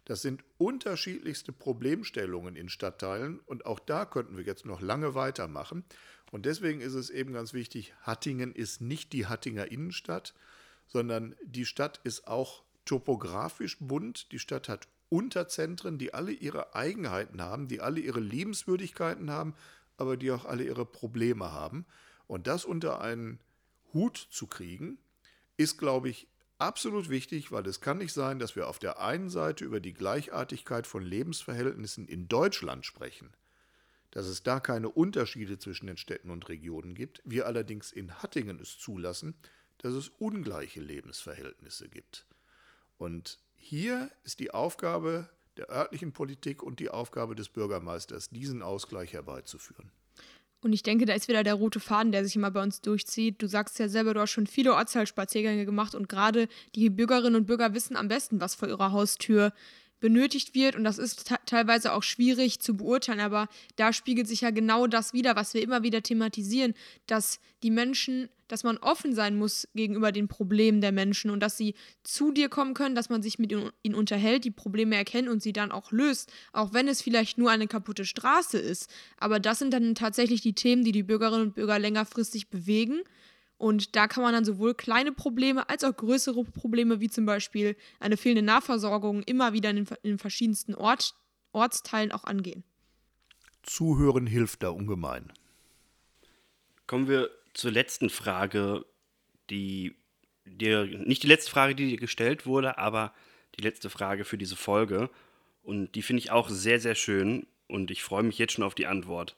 Das 0.05 0.21
sind 0.21 0.43
unterschiedlichste 0.57 1.51
Problemstellungen 1.51 2.55
in 2.55 2.69
Stadtteilen 2.69 3.39
und 3.45 3.65
auch 3.65 3.79
da 3.79 4.05
könnten 4.05 4.37
wir 4.37 4.43
jetzt 4.43 4.65
noch 4.65 4.81
lange 4.81 5.13
weitermachen. 5.13 5.83
Und 6.31 6.45
deswegen 6.45 6.81
ist 6.81 6.93
es 6.93 7.09
eben 7.09 7.33
ganz 7.33 7.53
wichtig, 7.53 7.93
Hattingen 8.01 8.53
ist 8.53 8.81
nicht 8.81 9.13
die 9.13 9.27
Hattinger 9.27 9.69
Innenstadt, 9.69 10.33
sondern 10.87 11.35
die 11.43 11.65
Stadt 11.65 11.99
ist 12.03 12.27
auch 12.27 12.63
topografisch 12.85 13.77
bunt. 13.79 14.31
Die 14.31 14.39
Stadt 14.39 14.67
hat 14.69 14.87
Unterzentren, 15.11 15.97
die 15.97 16.13
alle 16.13 16.31
ihre 16.31 16.73
Eigenheiten 16.73 17.41
haben, 17.41 17.67
die 17.67 17.81
alle 17.81 17.99
ihre 17.99 18.21
Liebenswürdigkeiten 18.21 19.29
haben, 19.29 19.55
aber 19.97 20.15
die 20.15 20.31
auch 20.31 20.45
alle 20.45 20.63
ihre 20.63 20.85
Probleme 20.85 21.51
haben. 21.51 21.85
Und 22.27 22.47
das 22.47 22.63
unter 22.63 23.01
einen 23.01 23.39
Hut 23.93 24.15
zu 24.15 24.47
kriegen, 24.47 24.97
ist, 25.57 25.77
glaube 25.77 26.07
ich, 26.07 26.27
absolut 26.59 27.09
wichtig, 27.09 27.51
weil 27.51 27.67
es 27.67 27.81
kann 27.81 27.97
nicht 27.97 28.13
sein, 28.13 28.39
dass 28.39 28.55
wir 28.55 28.69
auf 28.69 28.79
der 28.79 29.01
einen 29.01 29.29
Seite 29.29 29.65
über 29.65 29.81
die 29.81 29.93
Gleichartigkeit 29.93 30.87
von 30.87 31.03
Lebensverhältnissen 31.03 32.07
in 32.07 32.29
Deutschland 32.29 32.85
sprechen, 32.85 33.31
dass 34.11 34.27
es 34.27 34.43
da 34.43 34.61
keine 34.61 34.87
Unterschiede 34.87 35.59
zwischen 35.59 35.87
den 35.87 35.97
Städten 35.97 36.29
und 36.29 36.47
Regionen 36.47 36.95
gibt, 36.95 37.21
wir 37.25 37.47
allerdings 37.47 37.91
in 37.91 38.13
Hattingen 38.23 38.61
es 38.61 38.77
zulassen, 38.77 39.35
dass 39.79 39.93
es 39.93 40.07
ungleiche 40.19 40.79
Lebensverhältnisse 40.79 41.89
gibt. 41.89 42.25
Und 42.97 43.39
hier 43.61 44.09
ist 44.23 44.39
die 44.39 44.51
Aufgabe 44.51 45.29
der 45.55 45.69
örtlichen 45.69 46.11
Politik 46.11 46.63
und 46.63 46.79
die 46.79 46.89
Aufgabe 46.89 47.35
des 47.35 47.49
Bürgermeisters, 47.49 48.29
diesen 48.29 48.61
Ausgleich 48.61 49.13
herbeizuführen. 49.13 49.91
Und 50.63 50.73
ich 50.73 50.83
denke, 50.83 51.05
da 51.05 51.13
ist 51.13 51.27
wieder 51.27 51.43
der 51.43 51.55
rote 51.55 51.79
Faden, 51.79 52.11
der 52.11 52.23
sich 52.23 52.35
immer 52.35 52.51
bei 52.51 52.61
uns 52.61 52.81
durchzieht. 52.81 53.41
Du 53.41 53.47
sagst 53.47 53.79
ja 53.79 53.87
selber, 53.87 54.13
du 54.13 54.19
hast 54.19 54.31
schon 54.31 54.47
viele 54.47 54.73
Ortsteilspaziergänge 54.73 55.65
gemacht 55.65 55.95
und 55.95 56.09
gerade 56.09 56.47
die 56.75 56.89
Bürgerinnen 56.89 57.35
und 57.35 57.47
Bürger 57.47 57.73
wissen 57.73 57.95
am 57.95 58.07
besten, 58.07 58.41
was 58.41 58.55
vor 58.55 58.67
ihrer 58.67 58.91
Haustür 58.91 59.53
benötigt 59.99 60.53
wird. 60.53 60.75
Und 60.75 60.83
das 60.83 60.97
ist 60.97 61.31
teilweise 61.45 61.93
auch 61.93 62.03
schwierig 62.03 62.59
zu 62.59 62.75
beurteilen, 62.75 63.19
aber 63.19 63.47
da 63.75 63.93
spiegelt 63.93 64.27
sich 64.27 64.41
ja 64.41 64.51
genau 64.51 64.87
das 64.87 65.13
wieder, 65.13 65.35
was 65.35 65.53
wir 65.53 65.61
immer 65.61 65.83
wieder 65.83 66.01
thematisieren, 66.01 66.73
dass 67.07 67.39
die 67.63 67.71
Menschen, 67.71 68.29
dass 68.51 68.63
man 68.63 68.77
offen 68.77 69.15
sein 69.15 69.37
muss 69.37 69.67
gegenüber 69.73 70.11
den 70.11 70.27
Problemen 70.27 70.81
der 70.81 70.91
Menschen 70.91 71.31
und 71.31 71.39
dass 71.39 71.57
sie 71.57 71.73
zu 72.03 72.31
dir 72.31 72.49
kommen 72.49 72.73
können, 72.73 72.95
dass 72.95 73.09
man 73.09 73.21
sich 73.21 73.39
mit 73.39 73.51
ihnen 73.51 73.95
unterhält, 73.95 74.43
die 74.43 74.51
Probleme 74.51 74.95
erkennt 74.95 75.29
und 75.29 75.41
sie 75.41 75.53
dann 75.53 75.71
auch 75.71 75.91
löst, 75.91 76.31
auch 76.51 76.73
wenn 76.73 76.87
es 76.87 77.01
vielleicht 77.01 77.37
nur 77.37 77.49
eine 77.49 77.67
kaputte 77.67 78.03
Straße 78.03 78.57
ist. 78.57 78.89
Aber 79.17 79.39
das 79.39 79.59
sind 79.59 79.73
dann 79.73 79.95
tatsächlich 79.95 80.41
die 80.41 80.53
Themen, 80.53 80.83
die 80.83 80.91
die 80.91 81.03
Bürgerinnen 81.03 81.47
und 81.47 81.55
Bürger 81.55 81.79
längerfristig 81.79 82.49
bewegen. 82.49 83.01
Und 83.57 83.95
da 83.95 84.07
kann 84.07 84.23
man 84.23 84.33
dann 84.33 84.43
sowohl 84.43 84.73
kleine 84.73 85.11
Probleme 85.11 85.69
als 85.69 85.83
auch 85.83 85.95
größere 85.95 86.43
Probleme, 86.43 86.99
wie 86.99 87.09
zum 87.09 87.25
Beispiel 87.25 87.77
eine 87.99 88.17
fehlende 88.17 88.41
Nahversorgung, 88.41 89.23
immer 89.23 89.53
wieder 89.53 89.69
in 89.69 89.77
den, 89.77 89.87
in 90.01 90.09
den 90.13 90.19
verschiedensten 90.19 90.75
Ort, 90.75 91.15
Ortsteilen 91.51 92.11
auch 92.11 92.23
angehen. 92.23 92.63
Zuhören 93.63 94.25
hilft 94.25 94.63
da 94.63 94.69
ungemein. 94.69 95.31
Kommen 96.87 97.07
wir 97.07 97.29
zur 97.53 97.71
letzten 97.71 98.09
Frage, 98.09 98.85
die 99.49 99.95
dir, 100.45 100.85
nicht 100.85 101.23
die 101.23 101.27
letzte 101.27 101.51
Frage, 101.51 101.75
die 101.75 101.89
dir 101.89 101.97
gestellt 101.97 102.45
wurde, 102.45 102.77
aber 102.77 103.13
die 103.55 103.61
letzte 103.61 103.89
Frage 103.89 104.25
für 104.25 104.37
diese 104.37 104.55
Folge. 104.55 105.09
Und 105.63 105.93
die 105.93 106.01
finde 106.01 106.21
ich 106.21 106.31
auch 106.31 106.49
sehr, 106.49 106.79
sehr 106.79 106.95
schön 106.95 107.47
und 107.67 107.91
ich 107.91 108.03
freue 108.03 108.23
mich 108.23 108.37
jetzt 108.37 108.53
schon 108.53 108.63
auf 108.63 108.75
die 108.75 108.87
Antwort. 108.87 109.37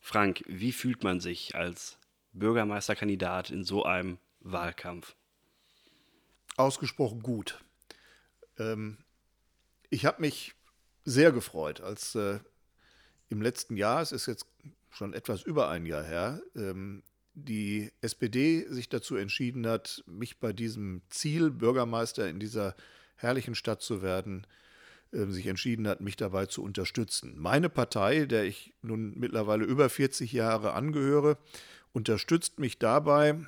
Frank, 0.00 0.42
wie 0.46 0.72
fühlt 0.72 1.02
man 1.02 1.20
sich 1.20 1.54
als 1.54 1.98
Bürgermeisterkandidat 2.32 3.50
in 3.50 3.64
so 3.64 3.84
einem 3.84 4.18
Wahlkampf? 4.40 5.16
Ausgesprochen 6.56 7.22
gut. 7.22 7.58
Ähm, 8.58 8.98
ich 9.90 10.04
habe 10.04 10.20
mich 10.20 10.54
sehr 11.04 11.32
gefreut, 11.32 11.80
als 11.80 12.14
äh, 12.14 12.38
im 13.28 13.42
letzten 13.42 13.76
Jahr, 13.76 14.02
es 14.02 14.12
ist 14.12 14.26
jetzt 14.26 14.46
schon 14.90 15.12
etwas 15.12 15.42
über 15.42 15.68
ein 15.68 15.86
Jahr 15.86 16.04
her, 16.04 16.40
ähm, 16.54 17.02
die 17.34 17.92
SPD 18.00 18.64
sich 18.68 18.88
dazu 18.88 19.16
entschieden 19.16 19.66
hat, 19.66 20.04
mich 20.06 20.38
bei 20.38 20.52
diesem 20.52 21.02
Ziel, 21.10 21.50
Bürgermeister 21.50 22.28
in 22.28 22.38
dieser 22.38 22.74
herrlichen 23.16 23.54
Stadt 23.54 23.82
zu 23.82 24.02
werden, 24.02 24.46
äh, 25.12 25.26
sich 25.26 25.46
entschieden 25.46 25.88
hat, 25.88 26.00
mich 26.00 26.16
dabei 26.16 26.46
zu 26.46 26.62
unterstützen. 26.62 27.34
Meine 27.36 27.68
Partei, 27.68 28.26
der 28.26 28.44
ich 28.44 28.72
nun 28.82 29.18
mittlerweile 29.18 29.64
über 29.64 29.88
40 29.88 30.32
Jahre 30.32 30.74
angehöre, 30.74 31.36
unterstützt 31.92 32.58
mich 32.58 32.78
dabei, 32.78 33.38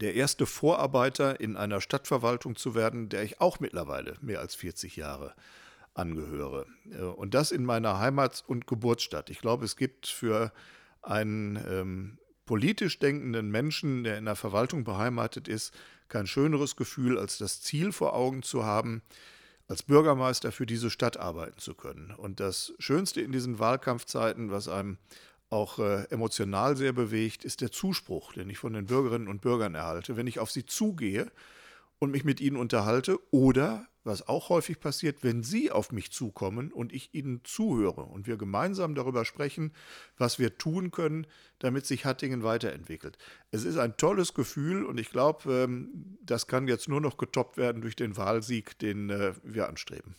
der 0.00 0.14
erste 0.14 0.46
Vorarbeiter 0.46 1.40
in 1.40 1.56
einer 1.56 1.80
Stadtverwaltung 1.80 2.56
zu 2.56 2.74
werden, 2.74 3.08
der 3.08 3.24
ich 3.24 3.40
auch 3.40 3.58
mittlerweile 3.58 4.16
mehr 4.20 4.40
als 4.40 4.54
40 4.54 4.96
Jahre 4.96 5.34
angehöre. 5.94 6.66
Äh, 6.90 7.02
und 7.02 7.34
das 7.34 7.52
in 7.52 7.64
meiner 7.64 7.98
Heimat- 7.98 8.44
und 8.46 8.66
Geburtsstadt. 8.66 9.30
Ich 9.30 9.40
glaube, 9.40 9.64
es 9.64 9.76
gibt 9.76 10.06
für 10.06 10.52
einen 11.02 11.56
ähm, 11.68 12.18
politisch 12.48 12.98
denkenden 12.98 13.50
Menschen, 13.50 14.04
der 14.04 14.16
in 14.16 14.24
der 14.24 14.34
Verwaltung 14.34 14.82
beheimatet 14.82 15.48
ist, 15.48 15.74
kein 16.08 16.26
schöneres 16.26 16.76
Gefühl, 16.76 17.18
als 17.18 17.36
das 17.36 17.60
Ziel 17.60 17.92
vor 17.92 18.14
Augen 18.14 18.42
zu 18.42 18.64
haben, 18.64 19.02
als 19.68 19.82
Bürgermeister 19.82 20.50
für 20.50 20.64
diese 20.64 20.88
Stadt 20.88 21.18
arbeiten 21.18 21.58
zu 21.58 21.74
können. 21.74 22.14
Und 22.16 22.40
das 22.40 22.72
Schönste 22.78 23.20
in 23.20 23.32
diesen 23.32 23.58
Wahlkampfzeiten, 23.58 24.50
was 24.50 24.66
einem 24.66 24.96
auch 25.50 25.78
äh, 25.78 26.04
emotional 26.04 26.74
sehr 26.74 26.94
bewegt, 26.94 27.44
ist 27.44 27.60
der 27.60 27.70
Zuspruch, 27.70 28.32
den 28.32 28.48
ich 28.48 28.56
von 28.56 28.72
den 28.72 28.86
Bürgerinnen 28.86 29.28
und 29.28 29.42
Bürgern 29.42 29.74
erhalte, 29.74 30.16
wenn 30.16 30.26
ich 30.26 30.38
auf 30.38 30.50
sie 30.50 30.64
zugehe 30.64 31.30
und 31.98 32.12
mich 32.12 32.24
mit 32.24 32.40
ihnen 32.40 32.56
unterhalte 32.56 33.18
oder, 33.30 33.86
was 34.08 34.26
auch 34.26 34.48
häufig 34.48 34.80
passiert, 34.80 35.22
wenn 35.22 35.44
sie 35.44 35.70
auf 35.70 35.92
mich 35.92 36.10
zukommen 36.10 36.72
und 36.72 36.92
ich 36.92 37.14
ihnen 37.14 37.42
zuhöre 37.44 38.02
und 38.02 38.26
wir 38.26 38.36
gemeinsam 38.36 38.96
darüber 38.96 39.24
sprechen, 39.24 39.72
was 40.16 40.40
wir 40.40 40.58
tun 40.58 40.90
können, 40.90 41.26
damit 41.60 41.86
sich 41.86 42.04
Hattingen 42.04 42.42
weiterentwickelt. 42.42 43.18
Es 43.52 43.64
ist 43.64 43.76
ein 43.76 43.96
tolles 43.96 44.34
Gefühl 44.34 44.84
und 44.84 44.98
ich 44.98 45.10
glaube, 45.10 45.52
ähm, 45.52 46.18
das 46.22 46.48
kann 46.48 46.66
jetzt 46.66 46.88
nur 46.88 47.00
noch 47.00 47.18
getoppt 47.18 47.56
werden 47.56 47.82
durch 47.82 47.94
den 47.94 48.16
Wahlsieg, 48.16 48.78
den 48.80 49.10
äh, 49.10 49.34
wir 49.44 49.68
anstreben. 49.68 50.16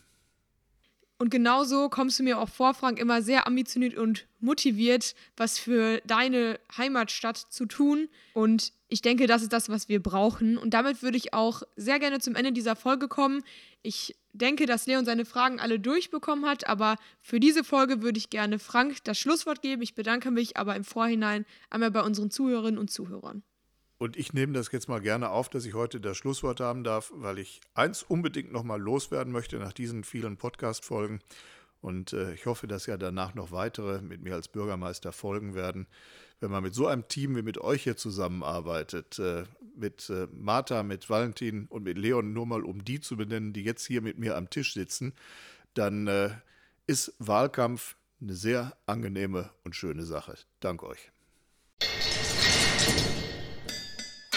Und 1.22 1.32
genauso 1.32 1.90
kommst 1.90 2.18
du 2.18 2.24
mir 2.24 2.40
auch 2.40 2.48
vor, 2.48 2.74
Frank, 2.74 2.98
immer 2.98 3.22
sehr 3.22 3.46
ambitioniert 3.46 3.98
und 3.98 4.26
motiviert, 4.40 5.16
was 5.36 5.60
für 5.60 6.00
deine 6.06 6.62
Heimatstadt 6.78 7.38
zu 7.38 7.66
tun. 7.66 8.08
Und 8.34 8.72
ich 8.88 9.02
denke, 9.02 9.28
das 9.28 9.42
ist 9.42 9.52
das, 9.52 9.68
was 9.68 9.90
wir 9.90 10.02
brauchen. 10.02 10.58
Und 10.58 10.74
damit 10.74 11.04
würde 11.04 11.18
ich 11.18 11.34
auch 11.34 11.62
sehr 11.76 12.00
gerne 12.00 12.20
zum 12.20 12.36
Ende 12.36 12.54
dieser 12.54 12.78
Folge 12.78 13.10
kommen. 13.10 13.44
Ich 13.82 14.16
denke, 14.32 14.66
dass 14.66 14.88
Leon 14.88 15.04
seine 15.04 15.26
Fragen 15.26 15.60
alle 15.60 15.78
durchbekommen 15.78 16.46
hat, 16.46 16.68
aber 16.68 16.96
für 17.22 17.42
diese 17.42 17.66
Folge 17.66 18.02
würde 18.02 18.18
ich 18.18 18.30
gerne 18.30 18.58
Frank 18.58 19.04
das 19.04 19.20
Schlusswort 19.20 19.62
geben. 19.62 19.82
Ich 19.82 19.96
bedanke 19.96 20.32
mich 20.32 20.56
aber 20.56 20.78
im 20.78 20.86
Vorhinein 20.86 21.46
einmal 21.70 21.92
bei 21.92 22.02
unseren 22.02 22.32
Zuhörerinnen 22.32 22.80
und 22.80 22.92
Zuhörern. 22.92 23.44
Und 24.00 24.16
ich 24.16 24.32
nehme 24.32 24.54
das 24.54 24.72
jetzt 24.72 24.88
mal 24.88 25.02
gerne 25.02 25.30
auf, 25.30 25.50
dass 25.50 25.66
ich 25.66 25.74
heute 25.74 26.00
das 26.00 26.16
Schlusswort 26.16 26.62
haben 26.62 26.86
darf, 26.86 27.12
weil 27.14 27.38
ich 27.38 27.60
eins 27.74 28.02
unbedingt 28.02 28.52
nochmal 28.52 28.80
loswerden 28.80 29.34
möchte 29.34 29.58
nach 29.58 29.74
diesen 29.74 30.06
vielen 30.06 30.38
Podcast-Folgen. 30.38 31.20
Und 31.82 32.14
äh, 32.14 32.34
ich 32.34 32.46
hoffe, 32.46 32.66
dass 32.66 32.86
ja 32.86 32.96
danach 32.96 33.36
noch 33.36 33.52
weitere 33.52 34.02
mit 34.02 34.22
mir 34.22 34.36
als 34.36 34.48
Bürgermeister 34.48 35.12
folgen 35.12 35.54
werden. 35.54 35.86
Wenn 36.40 36.50
man 36.50 36.64
mit 36.64 36.74
so 36.74 36.88
einem 36.88 37.10
Team 37.10 37.36
wie 37.36 37.42
mit 37.42 37.58
euch 37.58 37.84
hier 37.84 37.98
zusammenarbeitet, 37.98 39.20
äh, 39.20 39.44
mit 39.76 40.10
äh, 40.10 40.28
Martha, 40.32 40.82
mit 40.84 41.10
Valentin 41.10 41.66
und 41.68 41.84
mit 41.84 41.98
Leon, 41.98 42.32
nur 42.32 42.46
mal 42.46 42.64
um 42.64 42.86
die 42.86 43.02
zu 43.02 43.18
benennen, 43.18 43.52
die 43.52 43.64
jetzt 43.64 43.86
hier 43.86 44.02
mit 44.02 44.18
mir 44.18 44.38
am 44.38 44.50
Tisch 44.50 44.74
sitzen, 44.74 45.14
dann 45.74 46.08
äh, 46.08 46.30
ist 46.88 47.14
Wahlkampf 47.20 47.98
eine 48.22 48.34
sehr 48.34 48.78
angenehme 48.86 49.50
und 49.66 49.76
schöne 49.76 50.04
Sache. 50.04 50.36
Danke 50.62 50.88
euch. 50.88 51.12